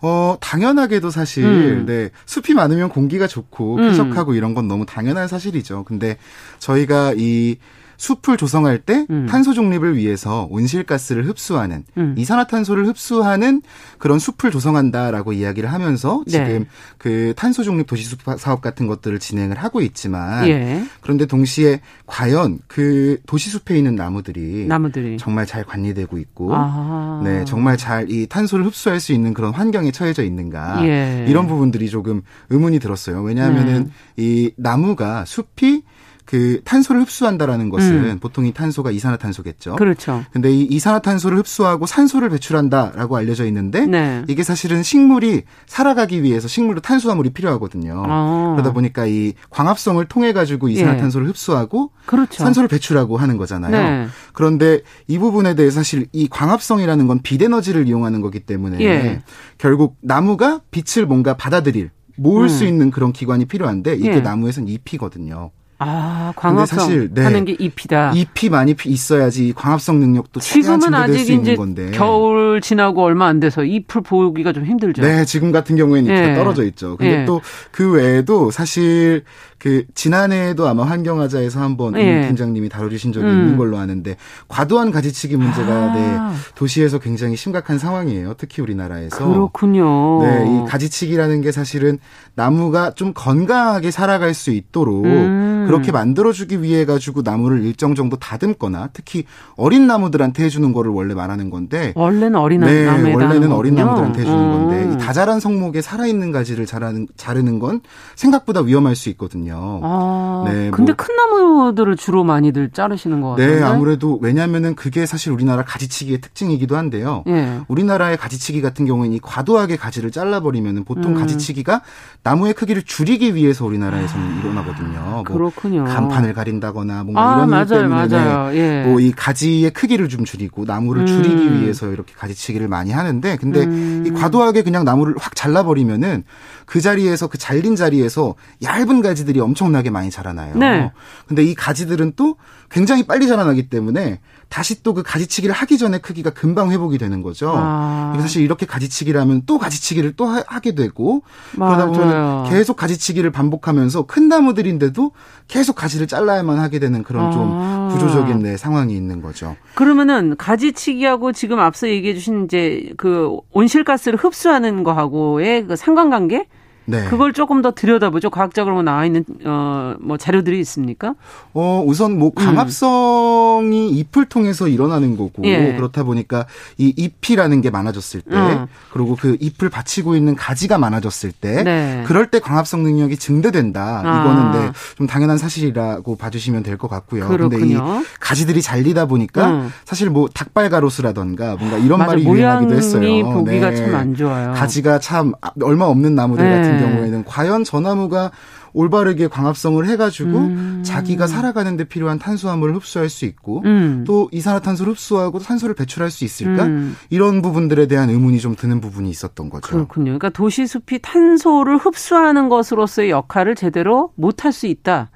어, 0.06 0.36
당연하게도 0.42 1.12
사실, 1.12 1.46
음. 1.46 1.86
네, 1.86 2.10
숲이 2.26 2.54
많으면 2.54 2.89
공기가 2.89 3.26
좋고, 3.26 3.78
쾌적하고 3.78 4.34
음. 4.34 4.36
이런 4.36 4.54
건 4.54 4.68
너무 4.68 4.86
당연한 4.86 5.30
사실이죠. 5.30 5.86
근데 5.86 6.18
저희가 6.60 7.13
이 7.16 7.56
숲을 7.97 8.38
조성할 8.38 8.79
때 8.79 9.06
음. 9.10 9.25
탄소 9.27 9.53
중립을 9.53 9.97
위해서 9.97 10.47
온실가스를 10.51 11.27
흡수하는 11.27 11.84
음. 11.97 12.15
이산화탄소를 12.17 12.88
흡수하는 12.88 13.62
그런 13.97 14.19
숲을 14.19 14.51
조성한다라고 14.51 15.34
이야기를 15.34 15.71
하면서 15.71 16.23
네. 16.27 16.32
지금 16.32 16.45
네. 16.60 16.65
그 16.97 17.34
탄소 17.36 17.63
중립 17.63 17.88
도시숲 17.88 18.19
사업 18.38 18.62
같은 18.62 18.88
것들을 18.88 19.17
진행을 19.19 19.58
하고 19.58 19.82
있지만 19.82 20.47
예. 20.47 20.84
그런데 21.01 21.25
동시에 21.25 21.82
과연 22.06 22.60
그 22.67 23.19
도시숲에 23.25 23.77
있는 23.77 23.95
나무들이, 23.95 24.65
나무들이. 24.67 25.17
정말 25.17 25.45
잘 25.45 25.63
관리되고 25.63 26.17
있고 26.17 26.51
아. 26.53 27.21
네 27.23 27.43
정말 27.45 27.75
잘 27.77 28.03
이 28.13 28.27
탄소를 28.27 28.65
흡수할 28.65 28.99
수 28.99 29.13
있는 29.13 29.34
그런 29.34 29.53
환경에 29.53 29.91
처해져 29.91 30.23
있는가 30.23 30.86
예. 30.86 31.25
이런 31.27 31.47
부분들이 31.47 31.89
조금 31.89 32.21
의문이 32.49 32.79
들었어요. 32.79 33.21
왜냐하면은 33.21 33.86
네. 33.86 34.23
이 34.23 34.51
나무가 34.58 35.25
숲이 35.25 35.84
그 36.25 36.62
탄소를 36.63 37.01
흡수한다라는 37.01 37.69
것은 37.69 38.05
음. 38.05 38.19
보통 38.19 38.45
이 38.45 38.53
탄소가 38.53 38.91
이산화탄소겠죠. 38.91 39.75
그렇죠. 39.75 40.23
근데 40.31 40.51
이 40.51 40.63
이산화탄소를 40.63 41.38
흡수하고 41.39 41.86
산소를 41.86 42.29
배출한다라고 42.29 43.17
알려져 43.17 43.45
있는데 43.45 43.86
네. 43.86 44.23
이게 44.27 44.43
사실은 44.43 44.83
식물이 44.83 45.43
살아가기 45.65 46.23
위해서 46.23 46.47
식물도 46.47 46.81
탄수화물이 46.81 47.31
필요하거든요. 47.31 48.03
아. 48.07 48.53
그러다 48.55 48.73
보니까 48.73 49.05
이 49.05 49.33
광합성을 49.49 50.03
통해 50.05 50.31
가지고 50.33 50.69
이산화탄소를 50.69 51.27
예. 51.27 51.29
흡수하고 51.29 51.91
그렇죠. 52.05 52.43
산소를 52.43 52.69
배출하고 52.69 53.17
하는 53.17 53.38
거잖아요. 53.38 53.71
네. 53.71 54.07
그런데 54.31 54.81
이 55.07 55.17
부분에 55.17 55.55
대해 55.55 55.69
사실 55.71 56.07
이 56.13 56.27
광합성이라는 56.29 57.07
건 57.07 57.19
빛에너지를 57.21 57.88
이용하는 57.88 58.21
거기 58.21 58.39
때문에 58.39 58.79
예. 58.81 59.21
결국 59.57 59.97
나무가 60.01 60.62
빛을 60.71 61.05
뭔가 61.05 61.36
받아들일 61.36 61.91
모을 62.15 62.43
음. 62.45 62.49
수 62.49 62.65
있는 62.65 62.91
그런 62.91 63.12
기관이 63.12 63.45
필요한데 63.45 63.95
이게 63.95 64.15
예. 64.15 64.19
나무에선 64.19 64.67
잎이거든요. 64.67 65.51
아, 65.79 66.33
광합성 66.36 66.79
사실, 66.79 67.09
네. 67.13 67.23
하는 67.23 67.45
게 67.45 67.55
잎이다. 67.59 68.13
잎이 68.13 68.49
많이 68.49 68.75
있어야지 68.86 69.53
광합성 69.55 69.99
능력도 69.99 70.39
지금은 70.39 70.93
아직 70.93 71.29
이제 71.29 71.55
건데. 71.55 71.91
겨울 71.91 72.62
지나고 72.62 73.03
얼마 73.03 73.27
안 73.27 73.39
돼서 73.39 73.63
잎을 73.63 74.01
보기가 74.01 74.53
좀 74.53 74.65
힘들죠. 74.65 75.01
네, 75.01 75.25
지금 75.25 75.51
같은 75.51 75.75
경우에는 75.75 76.09
잎이 76.12 76.27
네. 76.27 76.36
떨어져 76.36 76.63
있죠. 76.65 76.95
근데 76.97 77.19
네. 77.19 77.25
또그 77.25 77.93
외에도 77.93 78.51
사실 78.51 79.23
그 79.63 79.86
지난해에도 79.95 80.67
아마 80.67 80.84
환경하자에서 80.84 81.62
한번 81.62 81.95
예. 81.95 82.28
팀장님이 82.28 82.67
다뤄주신 82.67 83.13
적이 83.13 83.28
음. 83.28 83.32
있는 83.32 83.58
걸로 83.58 83.78
아는데 83.78 84.17
과도한 84.49 84.91
가지치기 84.91 85.38
문제가 85.38 85.71
아. 85.71 85.93
네, 85.93 86.38
도시에서 86.56 86.99
굉장히 86.99 87.38
심각한 87.38 87.78
상황이에요. 87.78 88.34
특히 88.38 88.62
우리나라에서 88.62 89.26
그렇군요. 89.26 90.21
네, 90.21 90.45
이 90.45 90.69
가지치기라는 90.69 91.39
게 91.39 91.54
사실은 91.54 91.97
나무가 92.36 92.91
좀 92.91 93.13
건강하게 93.13 93.89
살아갈 93.89 94.34
수 94.34 94.52
있도록 94.52 95.06
음. 95.06 95.63
그렇게 95.65 95.93
만들어주기 95.93 96.62
위해 96.62 96.84
가지고 96.84 97.21
나무를 97.21 97.63
일정 97.63 97.95
정도 97.95 98.17
다듬거나 98.17 98.89
특히 98.91 99.23
어린 99.56 99.88
나무들한테 99.88 100.43
해주는 100.43 100.73
거를 100.73 100.91
원래 100.91 101.13
말하는 101.13 101.49
건데 101.49 101.93
원래는 101.95 102.36
어린 102.38 102.60
네, 102.60 102.86
원래는 102.86 103.54
어린 103.54 103.76
나무들한테 103.76 104.21
해주는 104.23 104.38
음. 104.38 104.52
건데 104.52 104.93
이 104.93 104.97
다자란 104.97 105.39
성목에 105.39 105.82
살아있는 105.82 106.34
가지를 106.34 106.65
자르는 106.65 107.60
건 107.60 107.80
생각보다 108.17 108.60
위험할 108.60 108.97
수 108.97 109.08
있거든요. 109.12 109.53
있거든요. 109.54 109.80
아, 109.84 110.44
네. 110.48 110.72
근데 110.72 110.94
뭐, 110.94 110.96
큰 110.96 111.16
나무들을 111.16 111.96
주로 111.96 112.24
많이들 112.24 112.70
자르시는 112.72 113.22
것 113.22 113.32
같아요. 113.32 113.56
네, 113.56 113.62
아무래도 113.62 114.20
왜냐하면은 114.22 114.76
그게 114.76 115.06
사실 115.06 115.32
우리나라 115.32 115.63
가지치기의 115.63 116.22
특징이기도 116.22 116.76
한데요. 116.76 117.24
예. 117.28 117.60
우리나라의 117.68 118.18
가지치기 118.18 118.62
같은 118.62 118.86
경우에는 118.86 119.16
이 119.16 119.20
과도하게 119.20 119.78
가지를 119.78 120.12
잘라버리면은 120.12 120.84
보통 120.84 121.13
음. 121.13 121.20
가지치기가 121.20 121.82
나무의 122.24 122.54
크기를 122.54 122.84
줄이기 122.84 123.36
위해서 123.36 123.66
우리나라에서는 123.66 124.26
아, 124.26 124.39
일어나거든요. 124.39 125.00
뭐 125.02 125.24
그렇군요. 125.24 125.84
간판을 125.86 126.34
가린다거나 126.34 127.04
뭔가 127.04 127.22
아, 127.22 127.36
이런 127.38 127.50
맞아요, 127.50 127.66
때문에 127.66 128.08
맞아요. 128.08 128.56
예. 128.56 128.84
뭐이 128.84 129.12
가지의 129.12 129.72
크기를 129.72 130.10
좀 130.10 130.26
줄이고 130.26 130.66
나무를 130.66 131.04
음. 131.04 131.08
줄이기 131.08 131.62
위해서 131.62 131.92
이렇게 131.92 132.13
가지치기를 132.16 132.68
많이 132.68 132.92
하는데 132.92 133.38
근데 133.38 133.63
음. 133.63 134.04
이 134.06 134.12
과도하게 134.12 134.63
그냥 134.63 134.84
나무를 134.84 135.16
확 135.18 135.36
잘라버리면은 135.36 136.24
그 136.66 136.82
자리에서 136.82 137.28
그 137.28 137.38
잘린 137.38 137.76
자리에서 137.76 138.36
얇은 138.63 139.02
가지들이 139.02 139.39
엄청나게 139.43 139.89
많이 139.89 140.10
자라나요. 140.10 140.56
네. 140.56 140.91
근데 141.27 141.43
이 141.43 141.53
가지들은 141.56 142.13
또 142.15 142.38
굉장히 142.71 143.06
빨리 143.06 143.27
자라나기 143.27 143.69
때문에 143.69 144.19
다시 144.49 144.82
또 144.84 144.93
그 144.93 145.01
가지치기를 145.01 145.53
하기 145.56 145.77
전에 145.79 145.97
크기가 145.97 146.29
금방 146.29 146.69
회복이 146.71 146.97
되는 146.99 147.21
거죠. 147.23 147.51
아. 147.56 148.15
사실 148.19 148.43
이렇게 148.43 148.65
가지치기를 148.67 149.19
하면 149.21 149.41
또 149.47 149.58
가지치기를 149.58 150.15
또 150.15 150.27
하 150.27 150.60
게 150.60 150.75
되고 150.75 151.23
맞아요. 151.58 151.91
그러다 151.91 152.06
보면 152.06 152.49
계속 152.49 152.75
가지치기를 152.75 153.32
반복하면서 153.32 154.03
큰 154.03 154.27
나무들인데도 154.27 155.12
계속 155.47 155.75
가지를 155.75 156.06
잘라야만 156.08 156.60
하게 156.60 156.77
되는 156.79 157.03
그런 157.03 157.25
아. 157.25 157.32
좀 157.32 157.89
구조적인 157.89 158.39
네, 158.43 158.56
상황이 158.58 158.95
있는 158.95 159.21
거죠. 159.21 159.56
그러면은 159.75 160.36
가지치기하고 160.38 161.32
지금 161.32 161.60
앞서 161.60 161.88
얘기해 161.88 162.13
주신 162.13 162.45
이제 162.45 162.91
그 162.97 163.38
온실가스를 163.51 164.17
흡수하는 164.19 164.84
거하고의 164.84 165.65
그 165.67 165.75
상관관계? 165.75 166.47
네. 166.86 167.06
그걸 167.06 167.34
조금 167.34 167.62
더 167.62 167.72
들여다보죠. 167.72 168.30
과학적으로 168.30 168.76
뭐 168.76 168.84
나와 168.84 169.06
있는 169.06 169.24
어 169.46 169.93
뭐 170.00 170.17
자료들이 170.17 170.60
있습니까? 170.62 171.13
어 171.54 171.84
우선 171.86 172.17
뭐 172.17 172.30
음. 172.30 172.34
강합성이 172.36 173.89
음. 173.89 173.98
잎을 173.98 174.26
통해서 174.26 174.67
일어나는 174.67 175.17
거고 175.17 175.43
예. 175.46 175.74
그렇다 175.76 176.04
보니까 176.04 176.46
이 176.78 176.93
잎이라는 176.96 177.62
게 177.62 177.69
많아졌을 177.69 178.22
때 178.22 178.36
음. 178.36 178.65
그리고 178.91 179.15
그 179.15 179.38
잎을 179.39 179.69
받치고 179.69 180.15
있는 180.15 180.36
가지가 180.36 180.78
많아졌을 180.78 181.32
때 181.32 181.63
네. 181.63 182.04
그럴 182.06 182.28
때 182.28 182.39
광합성 182.39 182.84
능력이 182.84 183.17
증대된다. 183.17 184.02
아. 184.04 184.22
이거는 184.22 184.52
네, 184.67 184.72
좀 184.98 185.08
당연한 185.08 185.38
사실이라고 185.38 186.15
봐주시면 186.17 186.63
될 186.63 186.74
것 186.78 186.89
같고요. 186.89 187.28
그런데 187.28 187.58
이 187.67 187.78
가지들이 188.19 188.62
잘리다 188.63 189.06
보니까 189.06 189.48
음. 189.48 189.72
사실 189.86 190.10
뭐 190.10 190.28
닭발가로스라던가 190.34 191.56
뭔가 191.56 191.78
이런 191.78 192.00
맞아, 192.00 192.12
말이 192.12 192.26
유행하기도 192.26 192.74
했어요. 192.74 193.24
보기가 193.32 193.69
네. 193.69 193.76
참안 193.76 194.15
좋아요. 194.15 194.54
가지가 194.54 195.00
참 195.00 195.34
얼마 195.62 195.86
없는 195.86 196.15
나무들 196.15 196.43
네. 196.43 196.56
같은 196.56 196.72
같은 196.73 196.86
네. 196.86 196.93
경우에는 196.93 197.25
과연 197.25 197.63
저 197.63 197.79
나무가 197.79 198.31
올바르게 198.73 199.27
광합성을 199.27 199.88
해가지고 199.88 200.38
음. 200.38 200.81
자기가 200.83 201.27
살아가는데 201.27 201.86
필요한 201.86 202.17
탄수화물을 202.17 202.75
흡수할 202.75 203.09
수 203.09 203.25
있고 203.25 203.62
음. 203.65 204.03
또 204.05 204.29
이산화탄소를 204.31 204.93
흡수하고 204.93 205.39
탄소를 205.39 205.75
배출할 205.75 206.09
수 206.09 206.25
있을까 206.25 206.65
음. 206.65 206.95
이런 207.09 207.41
부분들에 207.41 207.88
대한 207.88 208.09
의문이 208.09 208.39
좀 208.39 208.55
드는 208.55 208.81
부분이 208.81 209.09
있었던 209.09 209.49
거죠. 209.49 209.62
그렇군요. 209.62 210.05
그러니까 210.05 210.29
도시 210.29 210.65
숲이 210.65 210.99
탄소를 211.01 211.77
흡수하는 211.77 212.49
것으로서의 212.49 213.12
역할을 213.12 213.55
제대로 213.55 214.12
못할 214.15 214.51
수 214.51 214.65
있다. 214.65 215.12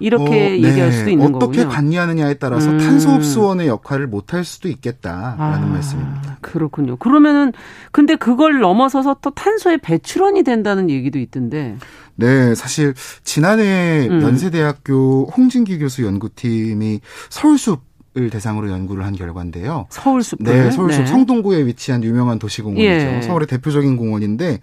이렇게 0.00 0.24
어, 0.24 0.28
네. 0.28 0.62
얘기할 0.62 0.92
수도 0.92 1.10
있는 1.10 1.26
어떻게 1.26 1.38
거군요. 1.38 1.62
어떻게 1.62 1.76
관리하느냐에 1.76 2.34
따라서 2.34 2.70
음. 2.70 2.78
탄소 2.78 3.10
흡수원의 3.10 3.68
역할을 3.68 4.06
못할 4.06 4.44
수도 4.44 4.68
있겠다라는 4.68 5.38
아, 5.38 5.70
말씀입니다. 5.72 6.38
그렇군요. 6.40 6.96
그러면은 6.96 7.52
근데 7.92 8.16
그걸 8.16 8.60
넘어서서 8.60 9.18
또 9.22 9.30
탄소의 9.30 9.78
배출원이 9.78 10.42
된다는 10.42 10.90
얘기도 10.90 11.18
있던데. 11.18 11.76
네, 12.16 12.54
사실 12.54 12.94
지난해 13.22 14.08
음. 14.10 14.22
연세대학교 14.22 15.30
홍진기 15.36 15.78
교수 15.78 16.04
연구팀이 16.04 17.00
서울숲 17.28 17.90
을 18.16 18.28
대상으로 18.28 18.68
연구를 18.70 19.04
한 19.06 19.14
결과인데요. 19.14 19.86
서울숲. 19.88 20.42
네, 20.42 20.72
서울숲 20.72 21.02
네. 21.02 21.06
성동구에 21.06 21.64
위치한 21.64 22.02
유명한 22.02 22.40
도시공원이죠. 22.40 22.88
예. 22.88 23.22
서울의 23.22 23.46
대표적인 23.46 23.96
공원인데 23.96 24.58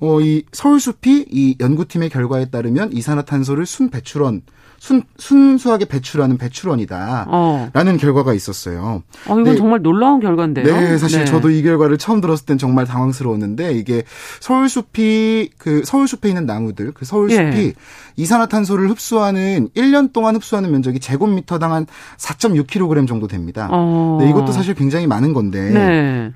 어, 0.00 0.20
이 0.20 0.42
서울숲이 0.50 1.26
이 1.30 1.56
연구팀의 1.60 2.08
결과에 2.08 2.46
따르면 2.46 2.92
이산화탄소를 2.92 3.66
순 3.66 3.90
배출원 3.90 4.42
순, 4.78 5.02
순수하게 5.18 5.86
배출하는 5.86 6.38
배출원이다. 6.38 7.26
어. 7.28 7.68
라는 7.72 7.96
결과가 7.96 8.32
있었어요. 8.32 9.02
어, 9.26 9.32
이건 9.32 9.44
네. 9.44 9.56
정말 9.56 9.82
놀라운 9.82 10.20
결과인데요. 10.20 10.64
네, 10.64 10.98
사실 10.98 11.20
네. 11.20 11.24
저도 11.24 11.50
이 11.50 11.62
결과를 11.62 11.98
처음 11.98 12.20
들었을 12.20 12.46
땐 12.46 12.58
정말 12.58 12.86
당황스러웠는데 12.86 13.72
이게 13.72 14.04
서울숲이 14.40 15.50
그 15.58 15.82
서울숲에 15.84 16.28
있는 16.28 16.46
나무들, 16.46 16.92
그 16.92 17.04
서울숲이 17.04 17.58
예. 17.58 17.74
이산화탄소를 18.16 18.88
흡수하는 18.90 19.68
1년 19.76 20.12
동안 20.12 20.36
흡수하는 20.36 20.70
면적이 20.70 21.00
제곱미터당 21.00 21.72
한 21.72 21.86
4.6kg 22.16 23.06
정도 23.08 23.26
됩니다. 23.26 23.68
어. 23.70 24.18
네, 24.20 24.30
이것도 24.30 24.52
사실 24.52 24.74
굉장히 24.74 25.06
많은 25.06 25.32
건데. 25.32 25.70
네. 25.70 26.32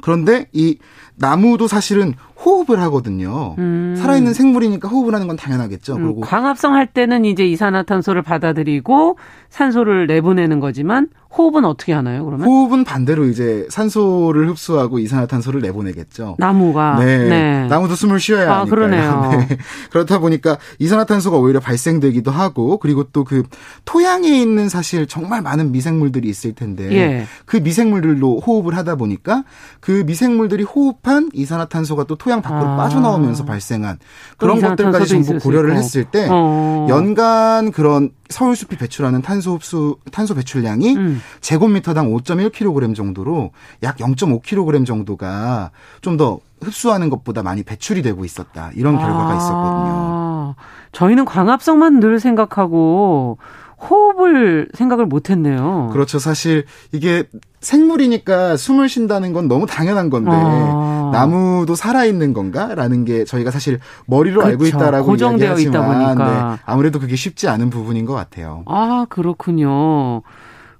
그런데 0.00 0.46
이 0.52 0.78
나무도 1.26 1.68
사실은 1.68 2.14
호흡을 2.44 2.80
하거든요. 2.82 3.54
음. 3.58 3.94
살아있는 3.96 4.34
생물이니까 4.34 4.88
호흡을 4.88 5.14
하는 5.14 5.28
건 5.28 5.36
당연하겠죠. 5.36 5.94
음, 5.94 6.02
그리고 6.02 6.20
광합성 6.22 6.74
할 6.74 6.88
때는 6.88 7.24
이제 7.24 7.46
이산화탄소를 7.46 8.22
받아들이고 8.22 9.16
산소를 9.48 10.08
내보내는 10.08 10.58
거지만 10.58 11.08
호흡은 11.38 11.64
어떻게 11.64 11.92
하나요, 11.94 12.24
그러면? 12.26 12.46
호흡은 12.46 12.84
반대로 12.84 13.24
이제 13.24 13.66
산소를 13.70 14.48
흡수하고 14.50 14.98
이산화탄소를 14.98 15.62
내보내겠죠. 15.62 16.36
나무가. 16.38 16.96
네. 16.98 17.28
네. 17.28 17.66
나무도 17.68 17.94
숨을 17.94 18.18
쉬어야 18.20 18.50
아, 18.52 18.60
하니까요. 18.60 18.70
그러네요. 18.70 19.30
네. 19.48 19.56
그렇다 19.90 20.18
보니까 20.18 20.58
이산화탄소가 20.80 21.38
오히려 21.38 21.60
발생되기도 21.60 22.30
하고 22.30 22.78
그리고 22.78 23.04
또 23.04 23.22
그 23.24 23.44
토양에 23.84 24.28
있는 24.28 24.68
사실 24.68 25.06
정말 25.06 25.40
많은 25.42 25.70
미생물들이 25.72 26.28
있을 26.28 26.54
텐데 26.54 26.90
예. 26.92 27.26
그 27.46 27.56
미생물들로 27.58 28.40
호흡을 28.40 28.76
하다 28.76 28.96
보니까 28.96 29.44
그 29.80 30.02
미생물들이 30.04 30.64
호흡한 30.64 31.11
이산화탄소가 31.32 32.04
또 32.04 32.16
토양 32.16 32.42
밖으로 32.42 32.70
아. 32.70 32.76
빠져나오면서 32.76 33.44
발생한 33.44 33.98
그런 34.36 34.60
것들까지 34.60 35.24
전부 35.24 35.38
고려를 35.38 35.74
했을 35.76 36.04
때 36.04 36.28
어. 36.30 36.86
연간 36.88 37.70
그런 37.72 38.10
서울숲이 38.28 38.76
배출하는 38.76 39.22
탄소 39.22 39.54
흡수 39.54 39.96
탄소 40.10 40.34
배출량이 40.34 40.96
음. 40.96 41.20
제곱미터당 41.40 42.12
5.1kg 42.12 42.94
정도로 42.94 43.50
약 43.82 43.96
0.5kg 43.96 44.86
정도가 44.86 45.70
좀 46.00 46.12
더 46.16 46.40
흡수하는 46.62 47.10
것보다 47.10 47.42
많이 47.42 47.62
배출이 47.62 48.02
되고 48.02 48.24
있었다. 48.24 48.70
이런 48.74 48.96
결과가 48.96 49.32
아. 49.32 49.36
있었거든요. 49.36 50.54
저희는 50.92 51.24
광합성만 51.24 52.00
늘 52.00 52.20
생각하고 52.20 53.38
호흡을 53.78 54.68
생각을 54.74 55.06
못 55.06 55.30
했네요. 55.30 55.90
그렇죠. 55.92 56.18
사실 56.18 56.64
이게 56.92 57.24
생물이니까 57.62 58.56
숨을 58.56 58.88
쉰다는 58.88 59.32
건 59.32 59.48
너무 59.48 59.66
당연한 59.66 60.10
건데 60.10 60.30
아. 60.32 61.10
나무도 61.12 61.74
살아 61.74 62.04
있는 62.04 62.32
건가라는 62.32 63.04
게 63.04 63.24
저희가 63.24 63.50
사실 63.50 63.78
머리로 64.06 64.40
그렇죠. 64.40 64.50
알고 64.50 64.66
있다라고 64.66 65.06
고정되어 65.06 65.58
있다 65.58 65.86
보니까 65.86 66.50
네, 66.54 66.62
아무래도 66.66 66.98
그게 66.98 67.16
쉽지 67.16 67.48
않은 67.48 67.70
부분인 67.70 68.04
것 68.04 68.14
같아요. 68.14 68.64
아 68.66 69.06
그렇군요. 69.08 70.22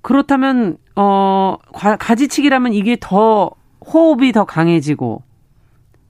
그렇다면 0.02 0.76
어 0.96 1.56
가지치기라면 1.98 2.72
이게 2.72 2.96
더 3.00 3.50
호흡이 3.86 4.32
더 4.32 4.44
강해지고 4.44 5.22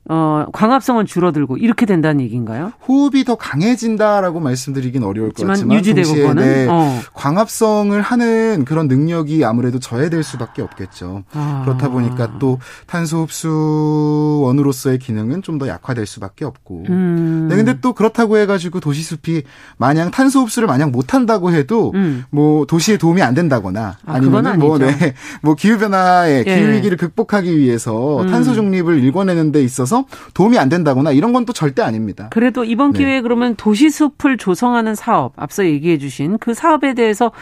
어, 0.08 0.46
광합성은 0.52 1.06
줄어들고 1.06 1.58
이렇게 1.58 1.86
된다는 1.86 2.20
얘기인가요? 2.22 2.72
호흡이 2.88 3.24
더 3.24 3.36
강해진다라고 3.36 4.40
말씀드리긴 4.40 5.04
어려울 5.04 5.30
것 5.32 5.46
같지만 5.46 5.76
유지되고 5.76 6.34
네, 6.34 6.66
어. 6.68 6.98
광합성을 7.14 8.00
하는 8.00 8.64
그런 8.64 8.88
능력이 8.88 9.44
아무래도 9.44 9.78
저해될 9.78 10.24
수밖에 10.24 10.60
없겠죠. 10.60 11.22
아. 11.32 11.62
그렇다 11.64 11.88
보니까 11.88 12.38
또 12.38 12.58
탄소 12.86 13.22
흡수원으로서의 13.22 14.98
기능은 14.98 15.42
좀 15.42 15.52
더 15.62 15.68
약화될 15.68 16.06
수밖에 16.06 16.44
없고. 16.44 16.84
음. 16.88 17.46
네, 17.48 17.56
근데 17.56 17.78
또 17.80 17.92
그렇다고 17.92 18.38
해가지고 18.38 18.80
도시숲이 18.80 19.42
마냥 19.76 20.10
탄소 20.10 20.40
흡수를 20.40 20.66
마냥 20.66 20.90
못한다고 20.90 21.52
해도 21.52 21.92
음. 21.94 22.24
뭐 22.30 22.64
도시에 22.64 22.96
도움이 22.96 23.22
안 23.22 23.34
된다거나 23.34 23.98
아, 24.04 24.18
니면 24.18 24.58
뭐, 24.58 24.78
네, 24.78 25.14
뭐 25.42 25.54
기후 25.54 25.78
변화의 25.78 26.44
예. 26.46 26.56
기후 26.56 26.72
위기를 26.72 26.96
극복하기 26.96 27.58
위해서 27.58 28.22
음. 28.22 28.28
탄소 28.28 28.54
중립을 28.54 29.04
일궈내는 29.04 29.52
데 29.52 29.62
있어서 29.62 29.91
도움이 30.32 30.58
안 30.58 30.70
된다거나 30.70 31.12
이런 31.12 31.32
건 31.34 31.42
또 31.44 31.52
절대 31.52 31.82
아닙니다. 31.82 32.28
그래도 32.30 32.64
이번 32.64 32.92
네. 32.92 32.98
기회에 32.98 33.14
네. 33.16 33.20
그러면 33.20 33.56
도시숲을 33.56 34.36
조성하는 34.36 34.94
사업 34.94 35.32
앞서 35.36 35.64
얘기해 35.66 35.98
주신 35.98 36.38
그 36.38 36.54
사업에 36.54 36.94
대해서 36.94 37.32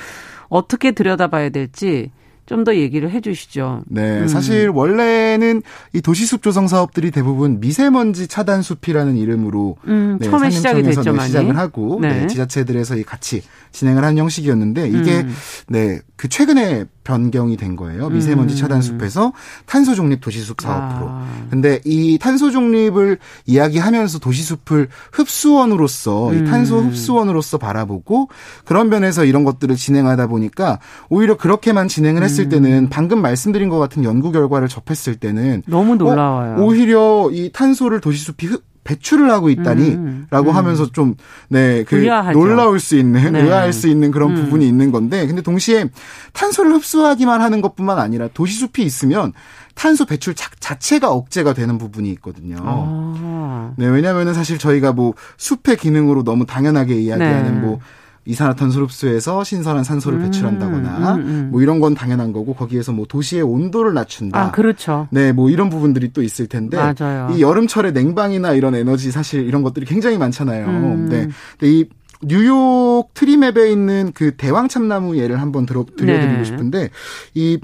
어떻게 0.49 0.93
들여다봐야 0.93 1.51
될지 1.51 2.11
좀더 2.47 2.75
얘기를 2.75 3.11
해 3.11 3.21
주시죠. 3.21 3.83
네. 3.87 4.23
음. 4.23 4.27
사실 4.27 4.69
원래는 4.69 5.63
이 5.93 6.01
도시숲 6.01 6.43
조성 6.43 6.67
사업들이 6.67 7.13
대부분 7.13 7.61
미세먼지 7.61 8.27
차단 8.27 8.61
숲이라는 8.63 9.17
이름으로 9.17 9.77
음, 9.87 10.19
네, 10.21 10.29
처음에 10.29 10.51
시작이 10.51 10.83
됐죠, 10.83 11.13
네, 11.13 11.27
시작을 11.27 11.57
하고 11.57 11.99
네. 12.01 12.23
네, 12.23 12.27
지자체들에서 12.27 12.97
같이 13.07 13.43
진행을 13.71 14.03
한 14.03 14.19
형식이었는데 14.19 14.89
이게 14.89 15.21
음. 15.21 15.35
네, 15.69 16.01
그 16.17 16.29
최근에 16.29 16.87
변경이 17.11 17.57
된 17.57 17.75
거예요. 17.75 18.09
미세먼지 18.09 18.55
음. 18.55 18.57
차단 18.57 18.83
숲에서 18.83 19.33
탄소 19.67 19.95
중립 19.95 20.21
도시 20.21 20.41
숲 20.41 20.61
사업으로. 20.61 21.09
아. 21.09 21.27
근데 21.51 21.81
이 21.85 22.19
탄소 22.19 22.51
중립을 22.51 23.19
이야기하면서 23.47 24.21
도시 24.21 24.45
숲을 24.45 24.89
흡수원으로서 25.13 26.29
음. 26.29 26.35
이 26.35 26.49
탄소 26.49 26.79
흡수원으로서 26.79 27.59
바라보고 27.59 28.29
그런 28.65 28.89
면에서 28.89 29.25
이런 29.25 29.43
것들을 29.43 29.75
진행하다 29.75 30.29
보니까 30.29 30.79
오히려 31.09 31.37
그렇게만 31.37 31.89
진행을 31.89 32.23
했을 32.23 32.45
음. 32.45 32.49
때는 32.51 32.89
방금 32.91 33.21
말씀드린 33.21 33.69
것 33.69 33.79
같은 33.79 34.05
연구 34.05 34.31
결과를 34.31 34.69
접했을 34.69 35.17
때는 35.17 35.65
너무 35.67 35.97
놀라워요. 35.97 36.57
어, 36.59 36.63
오히려 36.63 37.29
이 37.33 37.51
탄소를 37.53 38.01
도시 38.01 38.23
숲이 38.25 38.47
흡, 38.47 38.63
배출을 38.91 39.31
하고 39.31 39.51
있다니라고 39.51 39.97
음, 39.99 40.27
음. 40.49 40.57
하면서 40.57 40.91
좀 40.91 41.15
네 41.49 41.85
그 41.85 41.97
놀라울 42.33 42.81
수 42.81 42.97
있는 42.97 43.33
네. 43.33 43.43
의아할 43.43 43.73
수 43.73 43.89
있는 43.89 44.11
그런 44.11 44.31
음. 44.31 44.35
부분이 44.45 44.67
있는 44.67 44.91
건데 44.93 45.27
근데 45.27 45.43
동시에 45.43 45.87
탄소를 46.33 46.73
흡수하기만 46.75 47.41
하는 47.41 47.61
것뿐만 47.61 47.99
아니라 47.99 48.29
도시 48.33 48.59
숲이 48.59 48.83
있으면 48.83 49.33
탄소 49.75 50.05
배출 50.05 50.35
자, 50.35 50.51
체가 50.79 51.11
억제가 51.11 51.55
되는 51.55 51.79
부분이 51.79 52.11
있거든요. 52.13 52.57
아. 52.61 53.73
네 53.77 53.87
왜냐하면은 53.87 54.35
사실 54.35 54.59
저희가 54.59 54.93
뭐 54.93 55.15
숲의 55.39 55.77
기능으로 55.79 56.23
너무 56.25 56.45
당연하게 56.47 56.97
이야기하는 56.97 57.55
네. 57.55 57.61
뭐 57.61 57.79
이산화탄소 58.27 58.83
흡수해서 58.83 59.43
신선한 59.45 59.85
산소를 59.85 60.19
음, 60.19 60.25
배출한다거나 60.25 61.15
음, 61.15 61.21
음. 61.21 61.49
뭐 61.51 61.63
이런 61.63 61.81
건 61.81 61.95
당연한 61.95 62.33
거고 62.33 62.55
거기에서 62.55 62.93
뭐 62.93 63.07
도시의 63.07 63.43
온도를 63.43 63.95
낮춘다. 63.95 64.39
아, 64.39 64.51
그렇죠. 64.51 65.09
네, 65.11 65.33
뭐 65.33 65.51
이런 65.51 65.71
부분들이 65.71 66.13
또 66.13 66.23
있을 66.23 66.47
텐데 66.47 66.77
맞아요. 66.77 67.31
이 67.35 67.41
여름철에 67.41 67.93
냉방이나 67.93 68.53
이런 68.53 68.75
에너지 68.75 69.11
사실 69.11 69.47
이런 69.47 69.63
것들이 69.63 69.87
굉장히 69.87 70.19
많잖아요. 70.19 70.67
음. 70.67 71.09
네. 71.09 71.29
근데 71.59 71.73
이 71.73 71.89
뉴욕 72.23 73.09
트리맵에 73.15 73.71
있는 73.71 74.13
그 74.15 74.37
대왕 74.37 74.69
참나무 74.69 75.17
예를 75.17 75.41
한번 75.41 75.65
들어 75.65 75.87
드려드리고 75.97 76.37
네. 76.37 76.45
싶은데 76.45 76.91
이 77.35 77.59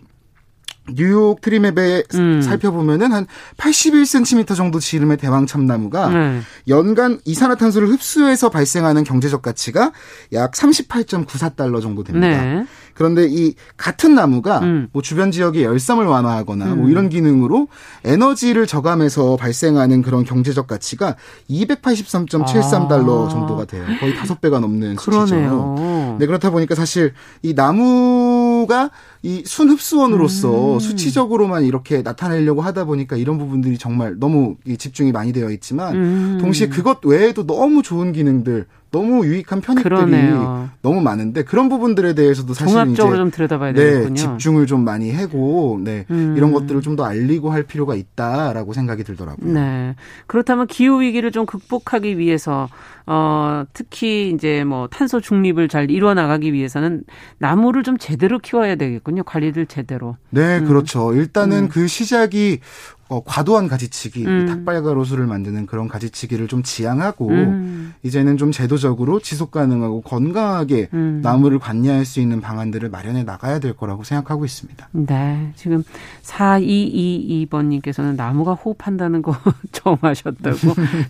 뉴욕 0.94 1.40
트리맵에 1.40 2.02
음. 2.14 2.40
살펴보면은 2.42 3.12
한 3.12 3.26
81cm 3.56 4.56
정도 4.56 4.78
지름의 4.78 5.16
대왕 5.16 5.46
참나무가 5.46 6.08
네. 6.08 6.40
연간 6.68 7.18
이산화탄소를 7.24 7.88
흡수해서 7.88 8.50
발생하는 8.50 9.04
경제적 9.04 9.42
가치가 9.42 9.92
약 10.32 10.52
38.94달러 10.52 11.82
정도 11.82 12.04
됩니다. 12.04 12.42
네. 12.42 12.66
그런데 12.94 13.26
이 13.28 13.54
같은 13.76 14.14
나무가 14.14 14.60
음. 14.60 14.88
뭐 14.92 15.02
주변 15.02 15.30
지역의 15.30 15.64
열섬을 15.64 16.06
완화하거나 16.06 16.64
뭐 16.64 16.74
음. 16.74 16.80
뭐 16.80 16.90
이런 16.90 17.08
기능으로 17.08 17.68
에너지를 18.04 18.66
저감해서 18.66 19.36
발생하는 19.36 20.02
그런 20.02 20.24
경제적 20.24 20.66
가치가 20.66 21.16
283.73달러 21.50 23.26
아. 23.26 23.28
정도가 23.28 23.66
돼요. 23.66 23.84
거의 24.00 24.14
다섯 24.14 24.40
배가 24.40 24.60
넘는 24.60 24.96
수치죠. 24.96 26.16
네, 26.18 26.26
그렇다 26.26 26.50
보니까 26.50 26.74
사실 26.74 27.12
이 27.42 27.54
나무 27.54 28.35
가 28.66 28.90
이 29.26 29.42
순흡수원으로서 29.44 30.74
음. 30.74 30.78
수치적으로만 30.78 31.64
이렇게 31.64 32.00
나타내려고 32.02 32.60
하다 32.62 32.84
보니까 32.84 33.16
이런 33.16 33.38
부분들이 33.38 33.76
정말 33.76 34.14
너무 34.20 34.54
집중이 34.78 35.10
많이 35.10 35.32
되어 35.32 35.50
있지만 35.50 35.96
음. 35.96 36.38
동시에 36.40 36.68
그것 36.68 37.04
외에도 37.04 37.44
너무 37.44 37.82
좋은 37.82 38.12
기능들 38.12 38.66
너무 38.92 39.26
유익한 39.26 39.60
편익들이 39.62 39.82
그러네요. 39.82 40.70
너무 40.80 41.00
많은데 41.00 41.42
그런 41.42 41.68
부분들에 41.68 42.14
대해서도 42.14 42.54
사실 42.54 42.72
종합적으로 42.72 43.16
좀 43.16 43.30
들여다봐야 43.32 43.72
네, 43.72 43.84
되겠군요. 43.84 44.14
집중을 44.14 44.66
좀 44.66 44.84
많이 44.84 45.12
하고 45.12 45.80
네, 45.82 46.06
음. 46.10 46.34
이런 46.36 46.52
것들을 46.52 46.80
좀 46.82 46.96
더 46.96 47.04
알리고 47.04 47.50
할 47.50 47.64
필요가 47.64 47.94
있다라고 47.94 48.72
생각이 48.72 49.04
들더라고요. 49.04 49.52
네. 49.52 49.96
그렇다면 50.26 50.66
기후 50.66 51.02
위기를 51.02 51.30
좀 51.30 51.44
극복하기 51.44 52.16
위해서 52.16 52.68
어 53.06 53.64
특히 53.72 54.30
이제 54.34 54.64
뭐 54.64 54.88
탄소 54.88 55.20
중립을 55.20 55.68
잘 55.68 55.90
이루어 55.90 56.14
나가기 56.14 56.52
위해서는 56.52 57.04
나무를 57.38 57.84
좀 57.84 57.98
제대로 57.98 58.38
키워야 58.38 58.74
되겠군요. 58.74 59.22
관리를 59.22 59.66
제대로. 59.66 60.16
네, 60.30 60.58
음. 60.58 60.66
그렇죠. 60.66 61.14
일단은 61.14 61.64
음. 61.64 61.68
그 61.68 61.86
시작이 61.86 62.60
어, 63.08 63.22
과도한 63.22 63.68
가지치기, 63.68 64.26
음. 64.26 64.46
닭발가로수를 64.46 65.26
만드는 65.26 65.66
그런 65.66 65.86
가지치기를 65.86 66.48
좀 66.48 66.64
지양하고 66.64 67.28
음. 67.28 67.94
이제는 68.02 68.36
좀 68.36 68.50
제도적으로 68.50 69.20
지속 69.20 69.52
가능하고 69.52 70.00
건강하게 70.00 70.88
음. 70.92 71.20
나무를 71.22 71.60
관리할 71.60 72.04
수 72.04 72.18
있는 72.18 72.40
방안들을 72.40 72.88
마련해 72.90 73.22
나가야 73.22 73.60
될 73.60 73.74
거라고 73.74 74.02
생각하고 74.02 74.44
있습니다. 74.44 74.88
네. 74.90 75.52
지금 75.54 75.84
4222번님께서는 76.22 78.16
나무가 78.16 78.54
호흡한다는 78.54 79.22
거 79.22 79.36
처음 79.70 79.98
하셨다고. 80.00 80.56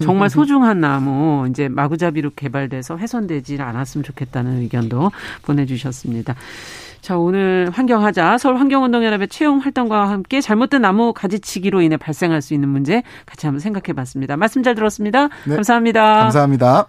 정말 0.00 0.28
소중한 0.28 0.80
나무, 0.80 1.46
이제 1.48 1.68
마 1.68 1.85
구잡이로 1.88 2.30
개발돼서 2.36 2.96
훼손되지 2.98 3.60
않았으면 3.60 4.04
좋겠다는 4.04 4.62
의견도 4.62 5.10
보내주셨습니다. 5.42 6.34
자, 7.00 7.16
오늘 7.16 7.70
환경하자 7.72 8.38
서울 8.38 8.58
환경운동연합의 8.58 9.28
채용 9.28 9.58
활동과 9.58 10.10
함께 10.10 10.40
잘못된 10.40 10.82
나무 10.82 11.12
가지치기로 11.12 11.80
인해 11.80 11.96
발생할 11.96 12.42
수 12.42 12.52
있는 12.52 12.68
문제 12.68 13.02
같이 13.26 13.46
한번 13.46 13.60
생각해 13.60 13.92
봤습니다. 13.92 14.36
말씀 14.36 14.62
잘 14.62 14.74
들었습니다. 14.74 15.28
네, 15.46 15.54
감사합니다. 15.54 16.02
감사합니다. 16.22 16.86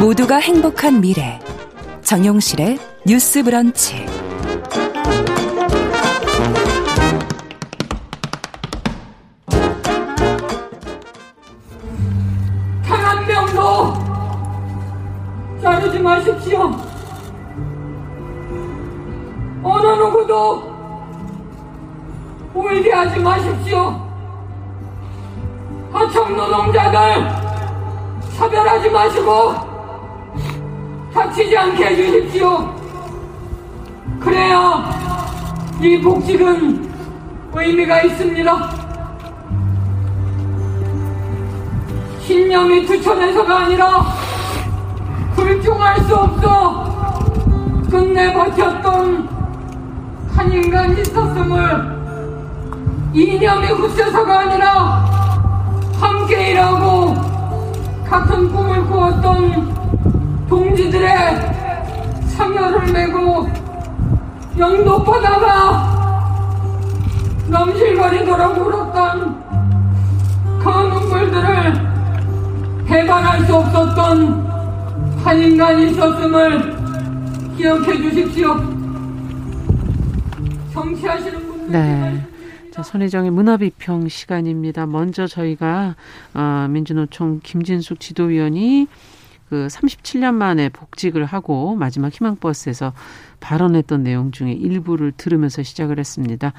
모두가 0.00 0.36
행복한 0.36 1.00
미래. 1.00 1.40
정용실의 2.02 2.78
뉴스 3.06 3.42
브런치. 3.42 4.17
자르지 15.88 15.98
마십시오. 16.00 16.70
어느 19.62 19.86
누구도 19.86 20.62
울게 22.54 22.92
하지 22.92 23.18
마십시오. 23.20 24.06
하청 25.92 26.36
노동자들 26.36 26.98
차별하지 28.36 28.90
마시고 28.90 29.54
다치지 31.12 31.56
않게 31.56 31.84
해주십시오. 31.86 32.74
그래야 34.20 34.90
이 35.80 36.00
복직은 36.00 36.88
의미가 37.54 38.02
있습니다. 38.02 38.70
신념이 42.20 42.84
투천해서가 42.84 43.60
아니라 43.60 44.17
불중할 45.48 46.00
수 46.02 46.14
없어? 46.14 46.84
끝내 47.90 48.34
버텼던 48.34 49.28
한 50.36 50.52
인간 50.52 50.92
있었음을 50.98 51.98
이념이 53.14 53.68
굳세서가 53.68 54.40
아니라 54.40 55.06
함께 55.98 56.50
일하고 56.50 57.14
같은 58.06 58.52
꿈을 58.52 58.86
꾸었던 58.88 60.46
동지들의 60.50 62.26
상여를 62.28 62.92
메고 62.92 63.48
영도바다가 64.58 65.88
넘실거리도록 67.48 68.58
울었던 68.58 69.48
그 70.58 70.68
눈물들을 70.68 71.88
해방할 72.90 73.46
수 73.46 73.56
없었던 73.56 74.47
한 75.24 75.42
인간이 75.42 75.90
있었음을 75.90 77.56
기억해 77.56 77.96
주십시오. 77.98 78.54
정치하시는 80.72 81.38
분들 81.46 81.72
네. 81.72 82.24
자, 82.70 82.82
손혜정의 82.82 83.30
문화비평 83.32 84.08
시간입니다. 84.08 84.86
먼저 84.86 85.26
저희가 85.26 85.96
어, 86.34 86.66
민주노총 86.70 87.40
김진숙 87.42 87.98
지도위원이 87.98 88.86
그 89.48 89.66
37년 89.68 90.34
만에 90.34 90.68
복직을 90.68 91.24
하고 91.24 91.74
마지막 91.74 92.12
희망버스에서 92.12 92.92
발언했던 93.40 94.02
내용 94.02 94.30
중에 94.30 94.52
일부를 94.52 95.12
들으면서 95.16 95.62
시작을 95.62 95.98
했습니다. 95.98 96.52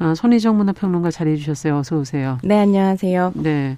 어, 0.00 0.14
손희정 0.14 0.56
문화평론가 0.56 1.10
자리해 1.10 1.36
주셨어요. 1.36 1.76
어서 1.78 1.96
오세요. 1.96 2.38
네, 2.42 2.58
안녕하세요. 2.58 3.32
네. 3.36 3.76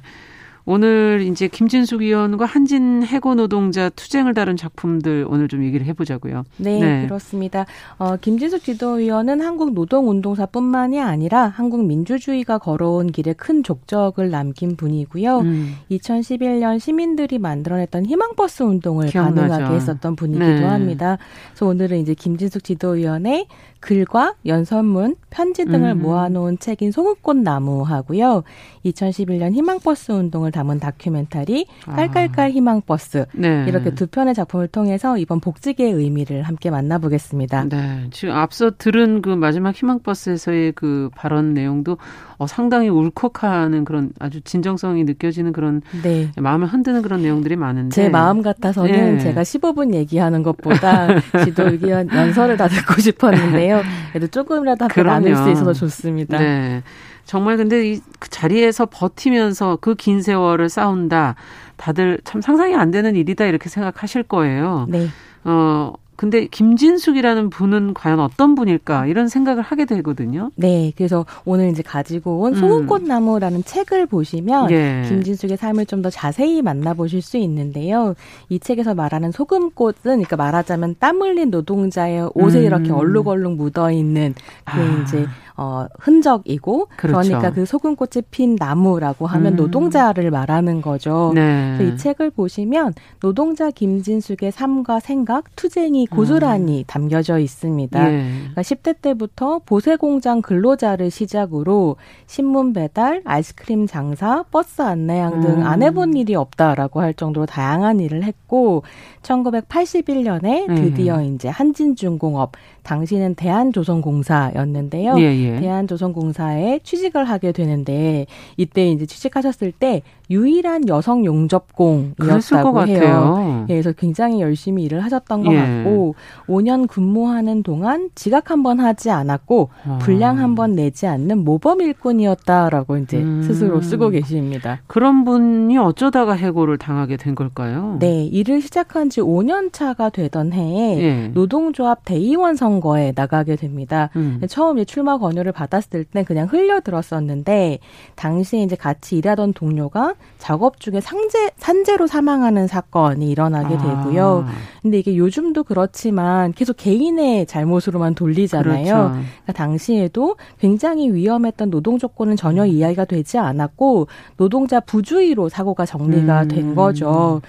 오늘 0.64 1.26
이제 1.28 1.48
김진숙 1.48 2.02
의원과 2.02 2.44
한진 2.44 3.02
해고 3.02 3.34
노동자 3.34 3.88
투쟁을 3.88 4.34
다룬 4.34 4.56
작품들 4.56 5.26
오늘 5.28 5.48
좀 5.48 5.64
얘기를 5.64 5.84
해보자고요. 5.86 6.44
네, 6.58 6.80
네. 6.80 7.06
그렇습니다. 7.06 7.66
어, 7.98 8.16
김진숙 8.16 8.62
지도위원은 8.62 9.40
한국 9.40 9.72
노동운동사뿐만이 9.72 11.00
아니라 11.00 11.48
한국 11.48 11.84
민주주의가 11.84 12.58
걸어온 12.58 13.08
길에 13.08 13.32
큰 13.32 13.62
족적을 13.62 14.30
남긴 14.30 14.76
분이고요. 14.76 15.38
음. 15.40 15.74
2011년 15.90 16.78
시민들이 16.78 17.38
만들어냈던 17.38 18.06
희망버스 18.06 18.62
운동을 18.62 19.08
기억나죠. 19.08 19.48
가능하게 19.48 19.74
했었던 19.74 20.16
분이기도 20.16 20.44
네. 20.44 20.64
합니다. 20.64 21.18
그래서 21.50 21.66
오늘은 21.66 21.98
이제 21.98 22.14
김진숙 22.14 22.62
지도위원의 22.62 23.46
글과 23.82 24.36
연설문, 24.46 25.16
편지 25.28 25.64
등을 25.64 25.90
음. 25.90 26.02
모아놓은 26.02 26.60
책인 26.60 26.92
송은꽃 26.92 27.36
나무하고요. 27.38 28.44
2011년 28.84 29.52
희망버스 29.54 30.12
운동을 30.12 30.51
담은 30.52 30.78
다큐멘터리 30.78 31.66
아. 31.86 31.96
깔깔깔 31.96 32.50
희망버스 32.50 33.26
네. 33.34 33.64
이렇게 33.66 33.94
두 33.94 34.06
편의 34.06 34.34
작품을 34.34 34.68
통해서 34.68 35.18
이번 35.18 35.40
복직의 35.40 35.90
의미를 35.90 36.42
함께 36.42 36.70
만나보겠습니다. 36.70 37.68
네, 37.68 38.06
지금 38.10 38.34
앞서 38.34 38.70
들은 38.76 39.22
그 39.22 39.30
마지막 39.30 39.74
희망버스에서의 39.74 40.72
그 40.72 41.10
발언 41.16 41.54
내용도 41.54 41.98
어, 42.38 42.46
상당히 42.46 42.88
울컥하는 42.88 43.84
그런 43.84 44.10
아주 44.18 44.40
진정성이 44.40 45.04
느껴지는 45.04 45.52
그런 45.52 45.80
네. 46.02 46.30
마음을 46.36 46.66
흔드는 46.66 47.02
그런 47.02 47.22
내용들이 47.22 47.56
많은데 47.56 47.94
제 47.94 48.08
마음 48.08 48.42
같아서는 48.42 49.16
네. 49.16 49.18
제가 49.18 49.42
15분 49.42 49.94
얘기하는 49.94 50.42
것보다 50.42 51.08
지도 51.44 51.68
의견 51.68 52.08
연설을 52.10 52.56
다 52.56 52.68
듣고 52.68 53.00
싶었는데요. 53.00 53.82
그래도 54.10 54.26
조금이라도 54.26 54.84
함께 54.84 55.02
나눌 55.02 55.36
수 55.36 55.50
있어서 55.50 55.72
좋습니다. 55.72 56.38
네. 56.38 56.82
정말 57.24 57.56
근데 57.56 57.92
이그 57.92 58.28
자리에서 58.30 58.86
버티면서 58.86 59.78
그 59.80 59.94
긴 59.94 60.22
세월을 60.22 60.68
싸운다. 60.68 61.36
다들 61.76 62.20
참 62.24 62.40
상상이 62.40 62.74
안 62.74 62.90
되는 62.90 63.16
일이다 63.16 63.44
이렇게 63.46 63.68
생각하실 63.68 64.24
거예요. 64.24 64.86
네. 64.88 65.06
어, 65.44 65.92
근데 66.14 66.46
김진숙이라는 66.46 67.50
분은 67.50 67.94
과연 67.94 68.20
어떤 68.20 68.54
분일까 68.54 69.06
이런 69.06 69.26
생각을 69.26 69.62
하게 69.64 69.86
되거든요. 69.86 70.50
네, 70.54 70.92
그래서 70.96 71.26
오늘 71.44 71.70
이제 71.70 71.82
가지고 71.82 72.42
온 72.42 72.54
소금꽃나무라는 72.54 73.58
음. 73.58 73.62
책을 73.64 74.06
보시면 74.06 74.70
예. 74.70 75.02
김진숙의 75.08 75.56
삶을 75.56 75.86
좀 75.86 76.02
더 76.02 76.10
자세히 76.10 76.62
만나보실 76.62 77.22
수 77.22 77.38
있는데요. 77.38 78.14
이 78.48 78.60
책에서 78.60 78.94
말하는 78.94 79.32
소금꽃은 79.32 79.94
그러니까 80.02 80.36
말하자면 80.36 80.96
땀 81.00 81.20
흘린 81.22 81.50
노동자의 81.50 82.28
옷에 82.34 82.60
음. 82.60 82.64
이렇게 82.64 82.92
얼룩얼룩 82.92 83.56
묻어 83.56 83.90
있는 83.90 84.34
그 84.64 84.80
아. 84.80 85.02
이제 85.02 85.26
어, 85.62 85.86
흔적이고 85.98 86.88
그렇죠. 86.96 87.28
그러니까 87.28 87.50
그 87.52 87.64
소금꽃이 87.64 88.24
핀 88.30 88.56
나무라고 88.58 89.26
하면 89.26 89.54
음. 89.54 89.56
노동자를 89.56 90.30
말하는 90.30 90.82
거죠. 90.82 91.32
네. 91.34 91.78
이 91.80 91.96
책을 91.96 92.30
보시면 92.30 92.94
노동자 93.20 93.70
김진숙의 93.70 94.52
삶과 94.52 95.00
생각, 95.00 95.44
투쟁이 95.56 96.06
고스란히 96.06 96.80
음. 96.80 96.84
담겨져 96.86 97.38
있습니다. 97.38 98.12
예. 98.12 98.24
그러니까 98.38 98.62
10대 98.62 99.00
때부터 99.00 99.60
보세 99.64 99.96
공장 99.96 100.42
근로자를 100.42 101.10
시작으로 101.10 101.96
신문 102.26 102.72
배달, 102.72 103.22
아이스크림 103.24 103.86
장사, 103.86 104.44
버스 104.50 104.82
안내양 104.82 105.40
등 105.40 105.62
안 105.62 105.82
해본 105.82 106.14
일이 106.16 106.34
없다라고 106.34 107.00
할 107.00 107.14
정도로 107.14 107.46
다양한 107.46 108.00
일을 108.00 108.24
했고 108.24 108.82
1981년에 109.22 110.66
드디어 110.74 111.16
음. 111.16 111.34
이제 111.34 111.48
한진중공업 111.48 112.52
당시는 112.82 113.34
대한조선공사였는데요. 113.36 115.18
예, 115.18 115.22
예. 115.22 115.51
대한조선공사에 115.60 116.80
취직을 116.82 117.24
하게 117.24 117.52
되는데 117.52 118.26
이때 118.56 118.90
이제 118.90 119.06
취직하셨을 119.06 119.72
때 119.72 120.02
유일한 120.30 120.88
여성 120.88 121.24
용접공이었다고 121.26 122.86
해요. 122.86 123.66
예, 123.68 123.74
그래서 123.74 123.92
굉장히 123.92 124.40
열심히 124.40 124.84
일을 124.84 125.04
하셨던 125.04 125.42
것 125.44 125.52
예. 125.52 125.56
같고 125.58 126.14
5년 126.48 126.88
근무하는 126.88 127.62
동안 127.62 128.10
지각 128.14 128.50
한 128.50 128.62
번 128.62 128.78
하지 128.80 129.10
않았고 129.10 129.70
아. 129.86 129.98
분량 130.00 130.38
한 130.38 130.54
번 130.54 130.74
내지 130.76 131.06
않는 131.06 131.44
모범 131.44 131.80
일꾼이었다라고 131.80 132.98
이제 132.98 133.18
음. 133.18 133.42
스스로 133.42 133.80
쓰고 133.80 134.10
계십니다. 134.10 134.80
그런 134.86 135.24
분이 135.24 135.76
어쩌다가 135.78 136.34
해고를 136.34 136.78
당하게 136.78 137.16
된 137.16 137.34
걸까요? 137.34 137.96
네, 137.98 138.24
일을 138.26 138.60
시작한 138.60 139.10
지 139.10 139.20
5년 139.20 139.72
차가 139.72 140.10
되던 140.10 140.52
해에 140.52 141.00
예. 141.02 141.28
노동조합 141.34 142.04
대의원 142.04 142.54
선거에 142.56 143.12
나가게 143.16 143.56
됩니다. 143.56 144.10
음. 144.16 144.40
처음 144.48 144.78
에 144.78 144.84
출마 144.84 145.18
권 145.18 145.31
유를 145.36 145.52
받았을 145.52 146.04
때 146.04 146.24
그냥 146.24 146.48
흘려 146.48 146.80
들었었는데 146.80 147.78
당시에 148.14 148.62
이제 148.62 148.76
같이 148.76 149.16
일하던 149.16 149.52
동료가 149.52 150.14
작업 150.38 150.80
중에 150.80 151.00
상제 151.00 151.50
산재로 151.56 152.06
사망하는 152.06 152.66
사건이 152.66 153.30
일어나게 153.30 153.76
되고요. 153.76 154.44
아. 154.46 154.52
근데 154.82 154.98
이게 154.98 155.16
요즘도 155.16 155.64
그렇지만 155.64 156.52
계속 156.52 156.76
개인의 156.76 157.46
잘못으로만 157.46 158.14
돌리잖아요. 158.14 158.84
그렇죠. 158.84 159.12
그러니까 159.12 159.52
당시에도 159.52 160.36
굉장히 160.58 161.12
위험했던 161.12 161.70
노동 161.70 161.98
조건은 161.98 162.36
전혀 162.36 162.66
이야기가 162.66 163.04
되지 163.04 163.38
않았고 163.38 164.08
노동자 164.36 164.80
부주의로 164.80 165.48
사고가 165.48 165.86
정리가 165.86 166.42
음. 166.42 166.48
된 166.48 166.74
거죠. 166.74 167.40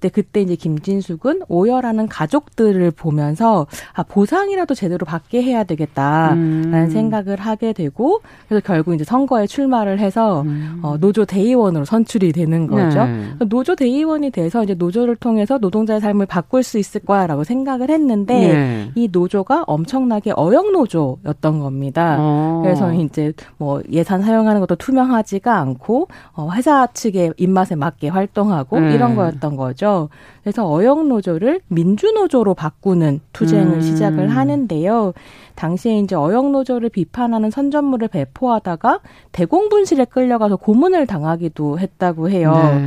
근데 0.00 0.08
그때 0.10 0.40
이제 0.40 0.54
김진숙은 0.54 1.42
오열하는 1.48 2.06
가족들을 2.06 2.92
보면서 2.92 3.66
아 3.92 4.04
보상이라도 4.04 4.74
제대로 4.74 5.04
받게 5.04 5.42
해야 5.42 5.64
되겠다라는 5.64 6.72
음. 6.72 6.90
생각을 6.90 7.40
하게 7.40 7.72
되고 7.72 8.20
그래서 8.48 8.62
결국 8.64 8.94
이제 8.94 9.02
선거에 9.02 9.46
출마를 9.46 9.98
해서 9.98 10.42
음. 10.42 10.80
어, 10.82 10.96
노조 10.98 11.24
대의원으로 11.24 11.84
선출이 11.84 12.32
되는 12.32 12.68
거죠. 12.68 13.04
네. 13.04 13.34
노조 13.48 13.74
대의원이 13.74 14.30
돼서 14.30 14.62
이제 14.62 14.74
노조를 14.74 15.16
통해서 15.16 15.58
노동자의 15.58 16.00
삶을 16.00 16.26
바꿀 16.26 16.62
수 16.62 16.78
있을 16.78 17.00
거야라고 17.00 17.42
생각을 17.42 17.90
했는데 17.90 18.34
네. 18.34 18.90
이 18.94 19.08
노조가 19.10 19.64
엄청나게 19.66 20.32
어영 20.36 20.72
노조였던 20.72 21.58
겁니다. 21.58 22.16
어. 22.20 22.60
그래서 22.62 22.92
이제 22.94 23.32
뭐 23.56 23.82
예산 23.90 24.22
사용하는 24.22 24.60
것도 24.60 24.76
투명하지가 24.76 25.58
않고 25.58 26.06
어, 26.34 26.50
회사 26.52 26.86
측의 26.86 27.32
입맛에 27.36 27.74
맞게 27.74 28.08
활동하고 28.08 28.78
네. 28.78 28.94
이런 28.94 29.16
거였던 29.16 29.56
거죠. 29.56 29.87
거죠. 29.88 30.08
그래서 30.42 30.66
어영노조를 30.66 31.60
민주노조로 31.68 32.54
바꾸는 32.54 33.20
투쟁을 33.32 33.74
음. 33.74 33.80
시작을 33.80 34.28
하는데요. 34.28 35.12
당시에 35.54 35.98
이제 35.98 36.14
어영노조를 36.14 36.90
비판하는 36.90 37.50
선전물을 37.50 38.08
배포하다가 38.08 39.00
대공분실에 39.32 40.04
끌려가서 40.06 40.56
고문을 40.56 41.06
당하기도 41.06 41.78
했다고 41.78 42.30
해요. 42.30 42.52
네. 42.54 42.78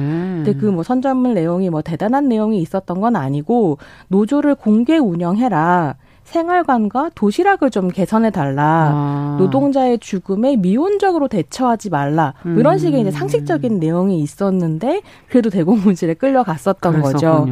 근데 0.43 0.53
그 0.53 0.71
뭐 0.71 0.83
선전물 0.83 1.33
내용이 1.33 1.69
뭐 1.69 1.81
대단한 1.81 2.29
내용이 2.29 2.61
있었던 2.61 3.01
건 3.01 3.15
아니고 3.17 3.77
노조를 4.07 4.55
공개 4.55 4.97
운영해라. 4.97 5.95
생활관과 6.31 7.11
도시락을 7.13 7.71
좀 7.71 7.89
개선해 7.89 8.31
달라. 8.31 8.91
아. 8.93 9.35
노동자의 9.37 9.99
죽음에 9.99 10.55
미온적으로 10.55 11.27
대처하지 11.27 11.89
말라. 11.89 12.33
뭐 12.43 12.53
이런 12.55 12.77
식의 12.77 13.01
이제 13.01 13.09
음. 13.09 13.11
상식적인 13.11 13.79
내용이 13.79 14.19
있었는데 14.21 15.01
그래도 15.29 15.49
대공분실에 15.49 16.13
끌려갔었던 16.15 17.01
거죠. 17.01 17.45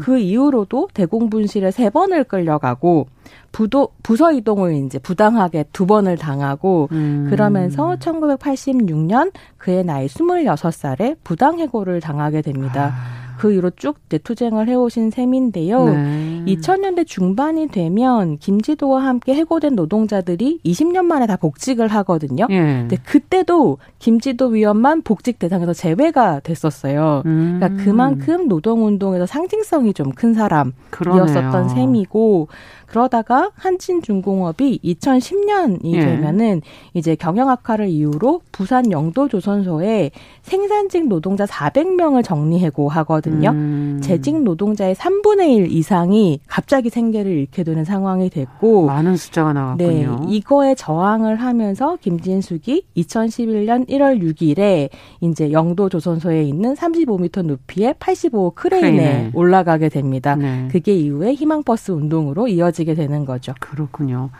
그 0.00 0.18
이후로도 0.18 0.88
대공분실에 0.94 1.70
세 1.70 1.90
번을 1.90 2.24
끌려가고 2.24 3.06
부도 3.52 3.90
부서 4.02 4.32
이동을 4.32 4.74
이제 4.74 4.98
부당하게 4.98 5.66
두 5.72 5.86
번을 5.86 6.16
당하고 6.16 6.88
음. 6.92 7.26
그러면서 7.30 7.96
1986년 8.00 9.32
그의 9.58 9.84
나이 9.84 10.06
26살에 10.06 11.16
부당 11.22 11.58
해고를 11.58 12.00
당하게 12.00 12.42
됩니다. 12.42 12.94
아. 12.94 13.23
그 13.38 13.52
이후로 13.52 13.70
쭉 13.76 13.96
투쟁을 14.08 14.68
해오신 14.68 15.10
셈인데요. 15.10 15.84
네. 15.84 16.42
2000년대 16.46 17.06
중반이 17.06 17.68
되면 17.68 18.38
김지도와 18.38 19.04
함께 19.04 19.34
해고된 19.34 19.74
노동자들이 19.74 20.60
20년 20.64 21.04
만에 21.04 21.26
다 21.26 21.36
복직을 21.36 21.88
하거든요. 21.88 22.46
예. 22.50 22.56
근데 22.56 22.96
그때도 22.96 23.78
김지도 23.98 24.48
위원만 24.48 25.02
복직 25.02 25.38
대상에서 25.38 25.72
제외가 25.72 26.40
됐었어요. 26.40 27.22
음. 27.26 27.58
그러니까 27.60 27.84
그만큼 27.84 28.48
노동운동에서 28.48 29.26
상징성이 29.26 29.92
좀 29.92 30.14
큰 30.14 30.34
사람이었었던. 30.34 31.68
셈이고 31.68 32.48
그러다가 32.86 33.50
한진중공업이 33.56 34.80
2010년이 34.84 35.94
예. 35.94 36.00
되면은 36.00 36.62
이제 36.92 37.16
경영 37.16 37.48
악화를 37.50 37.88
이유로 37.88 38.42
부산 38.52 38.90
영도조선소에 38.92 40.12
생산직 40.42 41.08
노동자 41.08 41.44
400명을 41.44 42.22
정리해고 42.24 42.88
하거든요. 42.88 43.23
있거든요. 43.24 43.50
음. 43.50 44.00
재직 44.02 44.42
노동자의 44.42 44.94
3분의 44.94 45.56
1 45.56 45.72
이상이 45.72 46.40
갑자기 46.46 46.90
생계를 46.90 47.32
잃게 47.32 47.64
되는 47.64 47.84
상황이 47.84 48.28
됐고 48.30 48.86
많은 48.86 49.16
숫자가 49.16 49.52
나왔군요. 49.52 50.20
네, 50.26 50.26
이거에 50.28 50.74
저항을 50.74 51.36
하면서 51.36 51.96
김진숙이 52.00 52.84
2011년 52.96 53.88
1월 53.88 54.20
6일에 54.22 54.90
이제 55.20 55.52
영도 55.52 55.88
조선소에 55.88 56.42
있는 56.42 56.74
35m 56.74 57.46
높이의 57.46 57.94
85 57.98 58.52
크레인에, 58.54 58.90
크레인에. 58.90 59.30
올라가게 59.34 59.88
됩니다. 59.88 60.36
네. 60.36 60.68
그게 60.70 60.94
이후에 60.94 61.34
희망버스 61.34 61.92
운동으로 61.92 62.48
이어지게 62.48 62.94
되는 62.94 63.24
거죠. 63.24 63.54
그렇군요. 63.60 64.30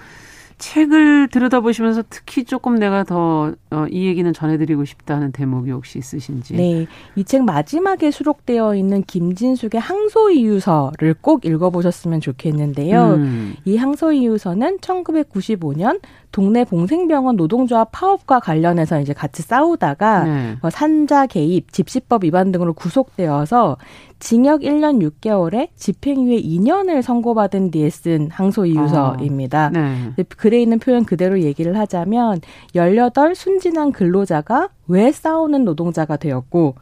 책을 0.58 1.28
들여다보시면서 1.28 2.04
특히 2.08 2.44
조금 2.44 2.76
내가 2.76 3.04
더이 3.04 3.54
어, 3.70 3.86
얘기는 3.90 4.32
전해드리고 4.32 4.84
싶다는 4.84 5.32
대목이 5.32 5.70
혹시 5.70 5.98
있으신지? 5.98 6.54
네. 6.54 6.86
이 7.16 7.24
책 7.24 7.42
마지막에 7.44 8.10
수록되어 8.10 8.74
있는 8.76 9.02
김진숙의 9.02 9.80
항소 9.80 10.30
이유서를 10.30 11.14
꼭 11.20 11.44
읽어보셨으면 11.44 12.20
좋겠는데요. 12.20 13.14
음. 13.14 13.54
이 13.64 13.76
항소 13.76 14.12
이유서는 14.12 14.78
1995년 14.78 16.00
동네 16.34 16.64
봉생병원 16.64 17.36
노동조합 17.36 17.90
파업과 17.92 18.40
관련해서 18.40 19.00
이제 19.00 19.12
같이 19.12 19.40
싸우다가 19.42 20.24
네. 20.24 20.56
뭐 20.60 20.68
산자 20.68 21.28
개입, 21.28 21.72
집시법 21.72 22.24
위반 22.24 22.50
등으로 22.50 22.72
구속되어서 22.72 23.76
징역 24.18 24.62
1년 24.62 25.00
6개월에 25.00 25.68
집행유예 25.76 26.40
2년을 26.42 27.02
선고받은 27.02 27.70
뒤에 27.70 27.88
쓴 27.88 28.30
항소 28.32 28.66
이유서입니다. 28.66 29.66
아, 29.66 30.12
네. 30.16 30.24
글에 30.24 30.60
있는 30.60 30.80
표현 30.80 31.04
그대로 31.04 31.40
얘기를 31.40 31.78
하자면 31.78 32.40
18 32.74 33.36
순진한 33.36 33.92
근로자가 33.92 34.70
왜 34.88 35.12
싸우는 35.12 35.64
노동자가 35.64 36.16
되었고 36.16 36.74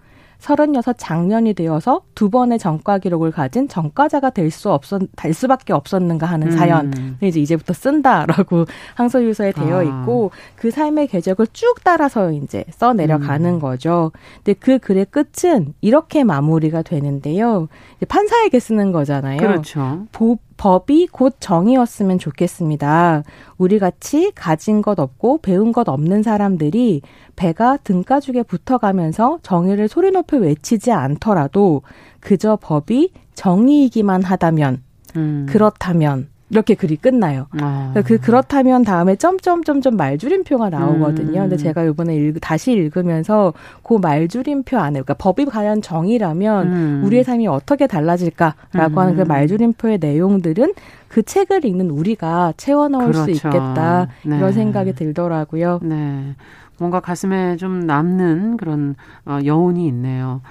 36 0.43 0.99
장년이 0.99 1.55
되어서 1.55 2.03
두 2.15 2.29
번의 2.31 2.59
전과 2.59 2.99
기록을 2.99 3.31
가진 3.31 3.69
전과자가 3.69 4.31
될 4.31 4.53
수 4.53 4.71
없었, 4.71 5.03
될 5.17 5.35
수밖에 5.35 5.73
없었는가 5.73 6.27
하는 6.27 6.49
음. 6.49 6.53
사연을 6.53 7.17
이제 7.23 7.41
이제부터 7.41 7.73
쓴다라고 7.73 8.67
항소 8.95 9.25
유서에 9.25 9.53
되어 9.53 9.79
아. 9.79 9.83
있고 9.83 10.31
그 10.57 10.71
삶의 10.71 11.09
궤적을 11.09 11.47
쭉 11.53 11.77
따라서 11.83 12.31
이제 12.31 12.65
써 12.71 12.93
내려가는 12.93 13.55
음. 13.55 13.59
거죠. 13.59 14.13
근데 14.45 14.53
그 14.55 14.79
글의 14.79 15.07
끝은 15.07 15.75
이렇게 15.81 16.23
마무리가 16.23 16.83
되는데요. 16.83 17.69
판사에게 18.09 18.61
쓰는 18.61 18.93
거잖아요. 18.93 19.39
그렇죠. 19.39 20.07
보, 20.13 20.39
법이 20.63 21.09
곧 21.11 21.35
정의였으면 21.41 22.21
좋겠습니다. 22.21 23.25
우리 23.59 23.81
같이 23.81 24.31
가진 24.33 24.81
것 24.81 25.01
없고 25.01 25.39
배운 25.39 25.73
것 25.73 25.89
없는 25.89 26.23
사람들이 26.23 27.03
배가 27.35 27.79
등가죽에 27.79 28.45
붙어가면서 28.45 29.41
정의를 29.43 29.89
소리 29.89 30.13
높여 30.13 30.37
외치지 30.37 30.93
않더라도 30.93 31.83
그저 32.21 32.57
법이 32.63 33.11
정의이기만 33.35 34.23
하다면 34.23 34.85
음. 35.17 35.47
그렇다면 35.49 36.29
이렇게 36.53 36.75
글이 36.75 36.97
끝나요. 36.97 37.47
아. 37.61 37.95
그 38.05 38.19
그렇다면 38.19 38.85
다음에 38.85 39.17
점점점점 39.17 39.97
말줄임표가 39.97 40.69
나오거든요. 40.69 41.41
음. 41.41 41.49
근데 41.49 41.57
제가 41.57 41.83
이번에 41.85 42.15
읽, 42.15 42.37
다시 42.43 42.73
읽으면서 42.73 43.55
그 43.83 43.95
말줄임표 43.95 44.77
안에 44.77 45.01
그러니까 45.01 45.15
법이 45.15 45.47
과연 45.47 45.81
정의라면 45.81 46.67
음. 46.67 47.03
우리의 47.05 47.25
삶이 47.25 47.47
어떻게 47.47 47.87
달라질까라고 47.87 48.95
음. 48.95 48.99
하는 48.99 49.17
그 49.17 49.23
음. 49.23 49.29
말줄임표의 49.29 49.99
내용들은 49.99 50.75
그 51.09 51.23
책을 51.23 51.65
읽는 51.65 51.89
우리가 51.89 52.53
채워 52.59 52.89
넣을 52.89 53.13
그렇죠. 53.13 53.25
수 53.25 53.31
있겠다 53.31 54.09
네. 54.23 54.37
이런 54.37 54.53
생각이 54.53 54.95
들더라고요. 54.95 55.81
네. 55.83 56.35
뭔가 56.79 57.01
가슴에 57.01 57.57
좀 57.57 57.81
남는 57.81 58.59
그런 58.59 58.95
어, 59.25 59.39
여운이 59.43 59.87
있네요. 59.89 60.43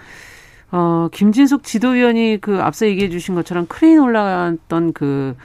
어, 0.71 1.09
김진숙 1.11 1.63
지도위원이 1.63 2.39
그 2.41 2.59
앞서 2.59 2.87
얘기해 2.87 3.09
주신 3.09 3.35
것처럼 3.35 3.67
크레인 3.67 3.99
올라갔던 3.99 4.93
그 4.93 5.35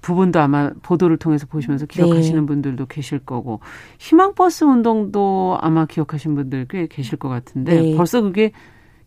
부분도 0.00 0.40
아마 0.40 0.70
보도를 0.82 1.16
통해서 1.16 1.46
보시면서 1.46 1.86
기억하시는 1.86 2.40
네. 2.40 2.46
분들도 2.46 2.86
계실 2.86 3.18
거고 3.18 3.60
희망버스 3.98 4.64
운동도 4.64 5.58
아마 5.60 5.86
기억하신 5.86 6.34
분들 6.34 6.66
꽤 6.68 6.86
계실 6.86 7.18
것 7.18 7.28
같은데 7.28 7.80
네. 7.80 7.96
벌써 7.96 8.20
그게 8.20 8.52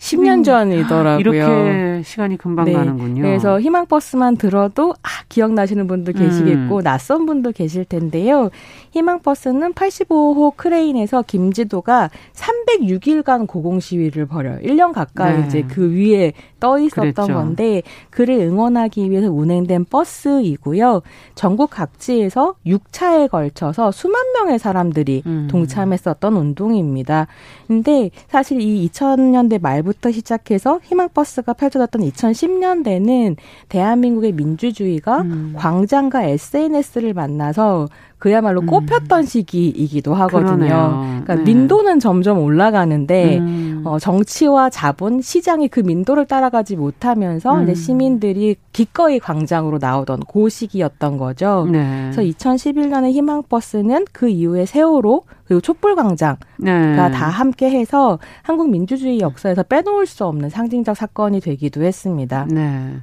10년 0.03 0.43
전이더라고요. 0.43 1.19
이렇게 1.19 2.03
시간이 2.03 2.37
금방 2.37 2.65
네. 2.65 2.73
가는군요. 2.73 3.21
그래서 3.21 3.59
희망버스만 3.59 4.35
들어도 4.35 4.93
아, 5.01 5.07
기억나시는 5.29 5.87
분도 5.87 6.11
계시겠고 6.11 6.77
음. 6.77 6.83
낯선 6.83 7.25
분도 7.25 7.53
계실 7.53 7.85
텐데요. 7.85 8.49
희망버스는 8.91 9.73
85호 9.73 10.57
크레인에서 10.57 11.23
김지도가 11.25 12.09
306일간 12.33 13.47
고공 13.47 13.79
시위를 13.79 14.25
벌여요. 14.25 14.59
1년 14.59 14.91
가까이 14.91 15.39
네. 15.39 15.47
이제 15.47 15.61
그 15.63 15.93
위에 15.93 16.33
떠 16.59 16.79
있었던 16.79 17.13
그랬죠. 17.13 17.33
건데 17.33 17.81
그를 18.09 18.39
응원하기 18.39 19.09
위해서 19.09 19.31
운행된 19.31 19.85
버스이고요. 19.85 21.01
전국 21.35 21.69
각지에서 21.69 22.55
6차에 22.65 23.29
걸쳐서 23.29 23.91
수만 23.91 24.21
명의 24.33 24.59
사람들이 24.59 25.23
음. 25.25 25.47
동참했었던 25.49 26.35
운동입니다. 26.35 27.27
근데 27.67 28.09
사실 28.27 28.61
이 28.61 28.89
2000년대 28.89 29.61
말부터 29.61 29.92
시작해서 30.11 30.79
희망버스가 30.83 31.53
펼쳐졌던 31.53 32.01
2010년대는 32.01 33.37
대한민국의 33.69 34.33
민주주의가 34.33 35.21
음. 35.21 35.53
광장과 35.57 36.23
SNS를 36.23 37.13
만나서 37.13 37.87
그야말로 38.23 38.61
음. 38.61 38.67
꼽혔던 38.67 39.25
시기이기도 39.25 40.13
하거든요. 40.13 40.55
그러네요. 40.55 41.19
그러니까 41.25 41.35
네. 41.35 41.43
민도는 41.43 41.99
점점 41.99 42.39
올라가는데 42.39 43.39
음. 43.39 43.81
어, 43.83 43.99
정치와 43.99 44.69
자본, 44.69 45.19
시장이 45.19 45.67
그 45.67 45.81
민도를 45.81 46.25
따라가지 46.25 46.77
못하면서 46.77 47.53
음. 47.53 47.63
이제 47.63 47.73
시민들이 47.73 48.55
기꺼이 48.71 49.19
광장으로 49.19 49.77
나오던 49.81 50.21
그 50.31 50.47
시기였던 50.47 51.17
거죠. 51.17 51.67
네. 51.69 52.11
그래서 52.13 52.21
2011년에 52.21 53.11
희망버스는 53.11 54.05
그 54.13 54.29
이후에 54.29 54.65
세월호 54.67 55.23
그리고 55.43 55.59
촛불광장가 55.59 56.37
네. 56.59 56.95
다 56.95 57.27
함께해서 57.27 58.19
한국 58.41 58.69
민주주의 58.69 59.19
역사에서 59.19 59.63
빼놓을 59.63 60.05
수 60.05 60.23
없는 60.23 60.49
상징적 60.49 60.95
사건이 60.95 61.41
되기도 61.41 61.83
했습니다. 61.83 62.47
네. 62.49 62.93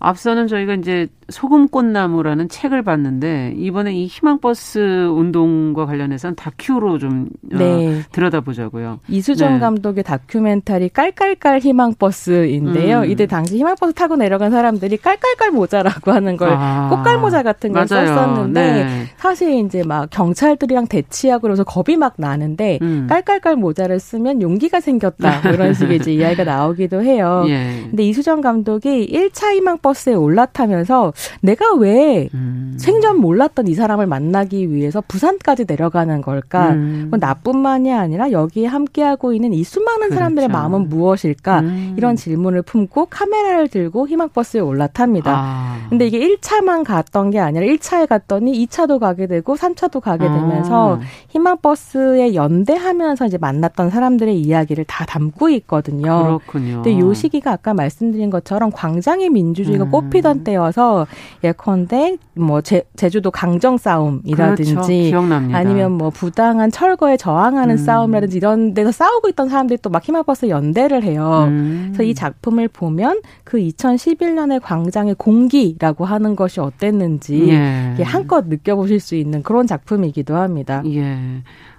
앞서는 0.00 0.46
저희가 0.46 0.74
이제 0.74 1.08
소금꽃나무라는 1.28 2.48
책을 2.48 2.82
봤는데 2.82 3.54
이번에 3.56 3.92
이 3.92 4.06
희망버스 4.06 5.08
운동과 5.08 5.86
관련해서는 5.86 6.36
다큐로 6.36 6.98
좀 6.98 7.28
어, 7.52 7.58
네. 7.58 7.98
어, 7.98 8.02
들여다보자고요. 8.12 9.00
이수정 9.08 9.54
네. 9.54 9.58
감독의 9.60 10.04
다큐멘터리 10.04 10.88
깔깔깔 10.88 11.58
희망버스인데요. 11.58 13.00
음. 13.00 13.10
이때 13.10 13.26
당시 13.26 13.56
희망버스 13.56 13.92
타고 13.94 14.16
내려간 14.16 14.50
사람들이 14.50 14.96
깔깔깔 14.98 15.50
모자라고 15.50 16.12
하는 16.12 16.36
걸 16.36 16.50
아. 16.52 16.88
꽃갈 16.90 17.18
모자 17.18 17.42
같은 17.42 17.72
걸 17.72 17.86
맞아요. 17.90 18.06
썼었는데 18.06 18.60
네. 18.62 19.04
사실 19.18 19.52
이제 19.66 19.82
막 19.84 20.08
경찰들이랑 20.10 20.86
대치하고 20.86 21.42
그래서 21.42 21.64
겁이 21.64 21.96
막 21.96 22.14
나는데 22.16 22.78
음. 22.80 23.06
깔깔깔 23.08 23.56
모자를 23.56 24.00
쓰면 24.00 24.40
용기가 24.40 24.80
생겼다 24.80 25.40
뭐 25.42 25.52
이런 25.52 25.74
식의 25.74 25.96
이제 25.96 26.12
이야기가 26.14 26.44
나오기도 26.44 27.02
해요. 27.02 27.44
예. 27.48 27.86
근데 27.90 28.04
이수정 28.04 28.40
감독이 28.40 29.08
1차 29.12 29.54
희망버스 29.54 29.87
에 30.08 30.14
올라타면서 30.14 31.12
내가 31.40 31.74
왜 31.74 32.28
음. 32.34 32.76
생전 32.78 33.20
몰랐던 33.20 33.68
이 33.68 33.74
사람을 33.74 34.06
만나기 34.06 34.70
위해서 34.70 35.02
부산까지 35.06 35.64
내려가는 35.66 36.20
걸까? 36.22 36.70
음. 36.70 37.10
나뿐만이 37.18 37.92
아니라 37.92 38.30
여기에 38.30 38.66
함께하고 38.66 39.32
있는 39.32 39.52
이 39.52 39.64
수많은 39.64 40.08
그렇죠. 40.08 40.14
사람들의 40.14 40.48
마음은 40.48 40.88
무엇일까? 40.88 41.60
음. 41.60 41.94
이런 41.96 42.16
질문을 42.16 42.62
품고 42.62 43.06
카메라를 43.06 43.68
들고 43.68 44.08
희망버스에 44.08 44.60
올라탑니다. 44.60 45.30
아. 45.34 45.78
근데 45.88 46.06
이게 46.06 46.20
1차만 46.20 46.84
갔던 46.84 47.30
게 47.30 47.38
아니라 47.38 47.66
1차에 47.66 48.06
갔더니 48.08 48.66
2차도 48.66 48.98
가게 48.98 49.26
되고 49.26 49.56
3차도 49.56 50.00
가게 50.00 50.26
아. 50.26 50.32
되면서 50.32 50.96
아. 50.96 51.00
희망버스에 51.28 52.34
연대하면서 52.34 53.26
이제 53.26 53.38
만났던 53.38 53.90
사람들의 53.90 54.38
이야기를 54.38 54.84
다 54.84 55.04
담고 55.06 55.48
있거든요. 55.50 56.38
그렇군요. 56.38 56.82
근데 56.82 56.98
요 56.98 57.14
시기가 57.14 57.52
아까 57.52 57.74
말씀드린 57.74 58.30
것처럼 58.30 58.70
광장의 58.70 59.30
민주주의 59.30 59.77
가 59.78 59.84
음. 59.84 59.90
꽃피던 59.90 60.44
때여서 60.44 61.06
예컨대 61.44 62.16
뭐 62.34 62.60
제, 62.60 62.84
제주도 62.96 63.30
강정 63.30 63.76
싸움이라든지 63.76 65.10
그렇죠. 65.10 65.54
아니면 65.54 65.92
뭐 65.92 66.10
부당한 66.10 66.70
철거에 66.70 67.16
저항하는 67.16 67.74
음. 67.74 67.76
싸움이라든지 67.76 68.36
이런 68.36 68.74
데서 68.74 68.92
싸우고 68.92 69.28
있던 69.30 69.48
사람들이 69.48 69.78
또막 69.82 70.04
희망버스 70.04 70.48
연대를 70.48 71.02
해요. 71.02 71.46
음. 71.48 71.88
그래서 71.88 72.02
이 72.02 72.14
작품을 72.14 72.68
보면 72.68 73.20
그 73.44 73.58
2011년의 73.58 74.60
광장의 74.62 75.14
공기라고 75.16 76.04
하는 76.04 76.36
것이 76.36 76.60
어땠는지 76.60 77.48
예. 77.48 78.02
한껏 78.02 78.46
느껴보실 78.46 79.00
수 79.00 79.14
있는 79.14 79.42
그런 79.42 79.66
작품이기도 79.66 80.36
합니다. 80.36 80.82
예. 80.86 81.16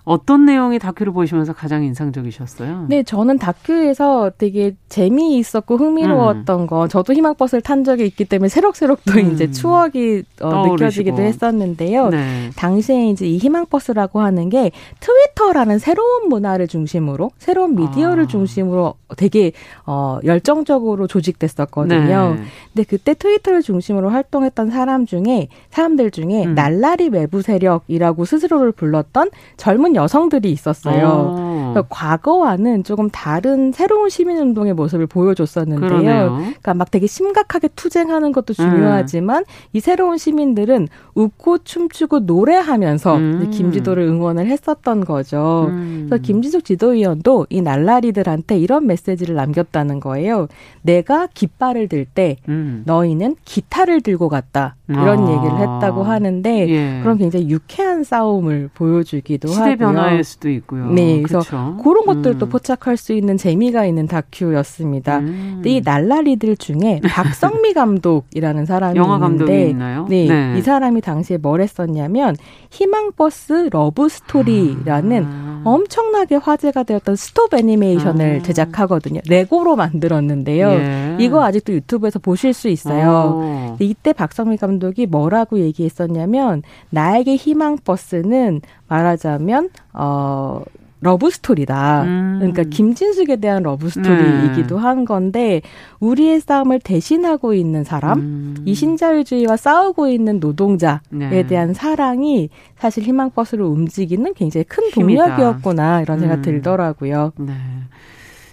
어떤 0.10 0.44
내용의 0.44 0.80
다큐를 0.80 1.14
보시면서 1.14 1.54
가장 1.54 1.84
인상적이셨어요? 1.84 2.88
네, 2.90 3.04
저는 3.04 3.38
다큐에서 3.38 4.32
되게 4.40 4.76
재미있었고 4.90 5.78
흥미로웠던 5.78 6.62
음. 6.62 6.66
건 6.66 6.90
저도 6.90 7.14
희망버스를 7.14 7.62
탄 7.62 7.84
적이 7.84 8.08
있기 8.08 8.26
때문에 8.26 8.50
새록새록 8.50 9.02
또 9.06 9.20
음. 9.20 9.32
이제 9.32 9.52
추억이 9.52 10.24
어, 10.42 10.66
느껴지기도 10.66 11.22
했었는데요. 11.22 12.10
네. 12.10 12.50
당시에 12.56 13.10
이제 13.10 13.28
이 13.28 13.38
희망버스라고 13.38 14.20
하는 14.20 14.50
게 14.50 14.72
트위터라는 15.00 15.78
새로운 15.78 16.28
문화를 16.28 16.68
중심으로 16.68 17.30
새로운 17.38 17.76
미디어를 17.76 18.24
아. 18.24 18.28
중심으로 18.28 18.96
되게 19.16 19.52
어, 19.86 20.18
열정적으로 20.24 21.06
조직됐었거든요. 21.06 22.36
네. 22.36 22.44
근데 22.74 22.84
그때 22.84 23.14
트위터를 23.14 23.62
중심으로 23.62 24.10
활동했던 24.10 24.72
사람 24.72 25.06
중에 25.06 25.50
사람들 25.70 26.10
중에 26.10 26.46
음. 26.46 26.56
날라리 26.56 27.10
외부 27.10 27.44
세력이라고 27.44 28.26
스스로를 28.26 28.72
불렀던 28.72 29.30
젊은 29.58 29.99
여성들이 30.00 30.52
있었어요. 30.52 31.08
어. 31.08 31.50
그러니까 31.70 31.84
과거와는 31.90 32.84
조금 32.84 33.10
다른 33.10 33.72
새로운 33.72 34.10
시민운동의 34.10 34.74
모습을 34.74 35.08
보여줬었는데요. 35.08 35.88
그러네요. 35.88 36.30
그러니까 36.38 36.74
막 36.74 36.90
되게 36.90 37.08
심각하게 37.08 37.70
투쟁하는 37.76 38.32
것도 38.32 38.54
중요하지만 38.54 39.40
음. 39.40 39.46
이 39.74 39.80
새로운 39.80 40.18
시민들은 40.18 40.88
웃고 41.16 41.60
춤추고 41.60 42.20
노래하면서 42.20 43.18
음. 43.18 43.52
김지도를 43.52 44.04
응원을 44.04 44.48
했었던 44.48 45.06
거죠. 45.06 45.68
음. 45.70 46.08
그래서 46.10 46.22
김지숙 46.22 46.66
지도위원도 46.66 47.48
이 47.50 47.62
날라리들한테 47.62 48.58
이런 48.58 48.88
메시지를 48.88 49.36
남겼다는 49.36 50.00
거예요. 50.00 50.48
내가 50.82 51.28
깃발을 51.34 51.88
들때 51.88 52.38
음. 52.48 52.84
너희는 52.86 53.36
기타를 53.46 54.02
들고 54.02 54.30
갔다. 54.30 54.76
이런 54.88 55.28
아. 55.28 55.32
얘기를 55.32 55.58
했다고 55.60 56.04
하는데 56.04 56.70
예. 56.70 57.00
그런 57.04 57.18
굉장히 57.18 57.50
유쾌한 57.50 58.04
싸움을 58.04 58.70
보여주기도 58.74 59.52
하고요. 59.52 59.79
변화일 59.80 60.24
수도 60.24 60.50
있고요. 60.50 60.88
네, 60.92 61.22
그래서 61.22 61.40
그쵸? 61.40 61.78
그런 61.84 62.06
것들도 62.06 62.46
음. 62.46 62.50
포착할 62.50 62.98
수 62.98 63.14
있는 63.14 63.38
재미가 63.38 63.86
있는 63.86 64.08
다큐였습니다. 64.08 65.20
음. 65.20 65.62
이 65.66 65.82
날라리들 65.84 66.58
중에 66.58 67.02
박성미 67.04 67.74
감독이라는 67.74 68.66
사람이 68.66 68.98
영화 68.98 69.18
감독이 69.20 69.70
있나요? 69.70 70.06
네, 70.10 70.28
네, 70.28 70.58
이 70.58 70.62
사람이 70.62 71.02
당시에 71.02 71.38
뭘 71.38 71.62
했었냐면 71.62 72.36
희망버스 72.72 73.70
러브 73.72 74.10
스토리라는 74.10 75.26
아. 75.26 75.62
엄청나게 75.66 76.36
화제가 76.36 76.84
되었던 76.84 77.16
스톱 77.16 77.54
애니메이션을 77.54 78.40
아. 78.40 78.44
제작하거든요. 78.44 79.22
레고로 79.28 79.76
만들었는데요. 79.76 80.70
예. 80.70 81.18
이거 81.20 81.44
아직도 81.44 81.74
유튜브에서 81.74 82.20
보실 82.20 82.54
수 82.54 82.70
있어요. 82.70 83.34
어. 83.36 83.78
이때 83.80 84.14
박성미 84.14 84.58
감독 84.58 84.90
감독이 84.90 85.06
뭐라고 85.06 85.60
얘기했었냐면 85.60 86.64
나에게 86.90 87.36
희망 87.36 87.78
버스는 87.84 88.62
말하자면 88.90 89.70
어 89.94 90.62
러브 91.02 91.30
스토리다. 91.30 92.04
음. 92.04 92.38
그러니까 92.40 92.64
김진숙에 92.64 93.38
대한 93.38 93.64
러브 93.64 93.90
스토리이기도 93.90 94.76
네. 94.76 94.82
한 94.82 95.06
건데 95.06 95.62
우리의 96.00 96.42
싸움을 96.42 96.80
대신하고 96.80 97.54
있는 97.54 97.84
사람, 97.84 98.20
음. 98.20 98.56
이 98.66 98.74
신자유주의와 98.74 99.56
싸우고 99.56 100.10
있는 100.10 100.40
노동자에 100.40 101.00
네. 101.10 101.48
대한 101.48 101.74
사랑이 101.74 102.50
사실 102.78 103.04
희망 103.04 103.32
버스를 103.32 103.64
움직이는 103.64 104.34
굉장히 104.34 104.66
큰 104.66 104.92
동력이었구나 104.92 106.02
이런 106.02 106.20
생각 106.20 106.36
음. 106.36 106.42
들더라고요. 106.42 107.32
네. 107.38 107.54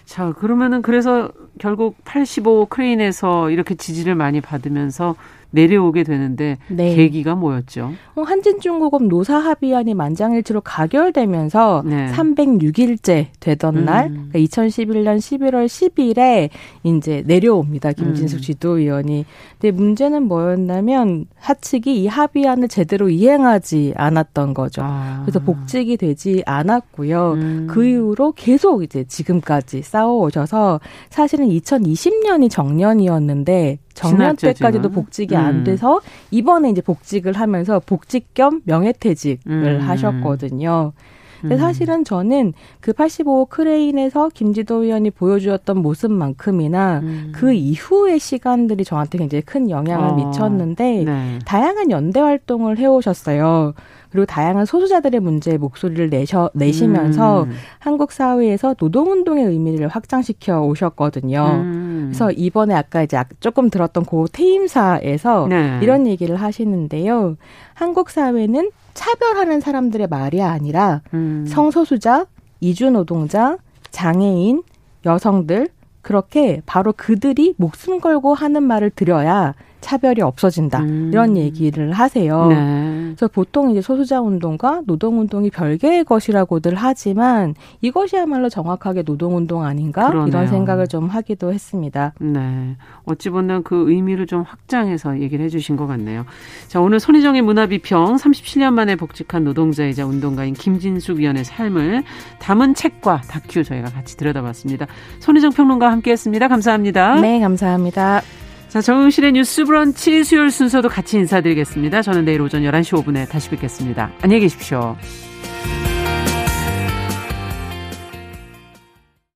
자, 0.05 0.33
그러면은 0.33 0.83
그래서 0.83 1.31
결국 1.59 1.97
85 2.05 2.67
크레인에서 2.67 3.51
이렇게 3.51 3.75
지지를 3.75 4.15
많이 4.15 4.41
받으면서 4.41 5.17
내려오게 5.51 6.03
되는데 6.03 6.59
네. 6.69 6.95
계기가 6.95 7.35
뭐였죠? 7.35 7.93
어, 8.15 8.23
한진중공업 8.23 9.05
노사 9.05 9.39
합의안이 9.39 9.95
만장일치로 9.95 10.61
가결되면서 10.63 11.83
네. 11.87 12.11
306일째 12.13 13.27
되던 13.41 13.77
음. 13.77 13.85
날 13.85 14.09
그러니까 14.09 14.39
2011년 14.39 15.19
11월 15.19 15.67
10일에 15.67 16.51
이제 16.85 17.23
내려옵니다. 17.27 17.93
김진숙 17.93 18.39
음. 18.39 18.43
지도위원이. 18.43 19.25
근데 19.59 19.71
문제는 19.71 20.25
뭐였냐면 20.25 21.27
하측이 21.37 22.03
이 22.03 22.07
합의안을 22.07 22.69
제대로 22.69 23.09
이행하지 23.09 23.95
않았던 23.97 24.55
거죠. 24.55 24.83
아. 24.85 25.23
그래서 25.25 25.41
복직이 25.41 25.97
되지 25.97 26.43
않았고요. 26.47 27.33
음. 27.33 27.67
그 27.71 27.85
이후로 27.85 28.33
계속 28.33 28.83
이제 28.83 29.05
지금까지 29.05 29.83
싸워 29.83 30.25
오셔서 30.25 30.81
사실은 31.11 31.49
2020년이 31.49 32.51
정년이었는데 32.51 33.79
정년 33.97 34.37
때까지도 34.37 34.91
복직이 34.91 35.35
음. 35.35 35.41
안 35.41 35.65
돼서 35.65 36.01
이번에 36.31 36.71
이제 36.71 36.81
복직을 36.81 37.33
하면서 37.33 37.81
복직 37.81 38.35
겸 38.35 38.61
명예퇴직을 38.65 39.41
음. 39.49 39.81
하셨거든요. 39.81 40.93
근데 41.41 41.57
음. 41.57 41.59
사실은 41.59 42.05
저는 42.05 42.55
그 42.81 42.93
85호 42.93 43.49
크레인에서 43.49 44.31
김지도 44.33 44.85
의원이 44.85 45.11
보여주었던 45.11 45.79
모습만큼이나 45.79 47.01
음. 47.03 47.33
그 47.35 47.53
이후의 47.53 48.19
시간들이 48.19 48.85
저한테 48.85 49.19
굉장히 49.19 49.43
큰 49.43 49.71
영향을 49.71 50.09
어. 50.09 50.15
미쳤는데 50.15 51.05
네. 51.05 51.39
다양한 51.45 51.91
연대 51.91 52.21
활동을 52.21 52.79
해오셨어요. 52.79 53.75
그리고 54.17 54.25
다양한 54.25 54.65
소수자들의 54.65 55.21
문제에 55.21 55.59
목소리를 55.59 56.09
내셔, 56.09 56.49
내시면서 56.55 57.43
음. 57.43 57.51
한국 57.79 58.13
사회에서 58.13 58.75
노동운동의 58.81 59.45
의미를 59.45 59.89
확장시켜 59.89 60.63
오셨거든요. 60.63 61.45
음. 61.45 62.05
그래서 62.09 62.31
이번에 62.31 62.75
아까 62.75 63.03
이제 63.03 63.23
조금 63.41 63.69
들었던 63.69 64.07
고 64.07 64.27
퇴임사에서 64.27 65.49
네. 65.49 65.81
이런 65.83 66.07
얘기를 66.07 66.37
하시는데요. 66.37 67.37
한국 67.75 68.09
사회는 68.09 68.71
차별하는 68.95 69.61
사람들의 69.61 70.07
말이 70.07 70.41
아니라 70.41 71.03
음. 71.13 71.45
성소수자, 71.47 72.25
이주노동자, 72.61 73.59
장애인, 73.91 74.63
여성들 75.05 75.69
그렇게 76.01 76.63
바로 76.65 76.95
그들이 76.97 77.55
목숨 77.59 78.01
걸고 78.01 78.33
하는 78.33 78.63
말을 78.63 78.89
들어야 78.89 79.53
차별이 79.81 80.23
없어진다 80.23 80.81
음. 80.81 81.11
이런 81.13 81.37
얘기를 81.37 81.93
하세요. 81.93 82.47
네. 82.49 82.97
그래서 83.17 83.29
보통 83.29 83.71
이제 83.71 83.81
소수자 83.81 84.21
운동과 84.21 84.83
노동 84.87 85.21
운동이 85.21 85.51
별개의 85.51 86.05
것이라고들 86.05 86.75
하지만 86.75 87.55
이것이야말로 87.81 88.49
정확하게 88.49 89.03
노동 89.03 89.37
운동 89.37 89.63
아닌가 89.65 90.09
그러네요. 90.09 90.29
이런 90.29 90.47
생각을 90.49 90.87
좀 90.87 91.09
하기도 91.09 91.53
했습니다. 91.53 92.13
네, 92.21 92.77
어찌 93.05 93.31
보면 93.31 93.63
그 93.63 93.91
의미를 93.91 94.27
좀 94.27 94.43
확장해서 94.43 95.21
얘기를 95.21 95.45
해주신 95.45 95.77
것 95.77 95.87
같네요. 95.87 96.25
자, 96.69 96.81
오늘 96.81 97.01
손희정의 97.01 97.43
문화 97.43 97.67
비평 97.67 98.17
37년 98.17 98.73
만에 98.73 98.97
복직한 98.97 99.45
노동자이자 99.45 100.05
운동가인 100.05 100.55
김진숙 100.55 101.19
위원의 101.19 101.45
삶을 101.45 102.05
담은 102.39 102.75
책과 102.75 103.23
다큐 103.29 103.65
저희가 103.65 103.91
같이 103.91 104.17
들여다봤습니다. 104.17 104.87
손희정 105.21 105.53
평론가와 105.53 105.93
함께했습니다. 105.93 106.49
감사합니다. 106.49 107.21
네, 107.21 107.41
감사합니다. 107.41 108.23
자, 108.69 108.81
정용실의 108.81 109.33
뉴스 109.33 109.65
브런치 109.65 110.25
수요일 110.25 110.51
순서도 110.51 110.89
같이 110.89 111.17
인사드리겠습니다. 111.17 112.03
저는 112.03 112.25
내일 112.25 112.43
오전 112.43 112.63
11시 112.63 113.03
5분에 113.03 113.29
다시 113.29 113.49
뵙겠습니다. 113.49 114.11
안녕히 114.23 114.41
계십시오. 114.43 114.97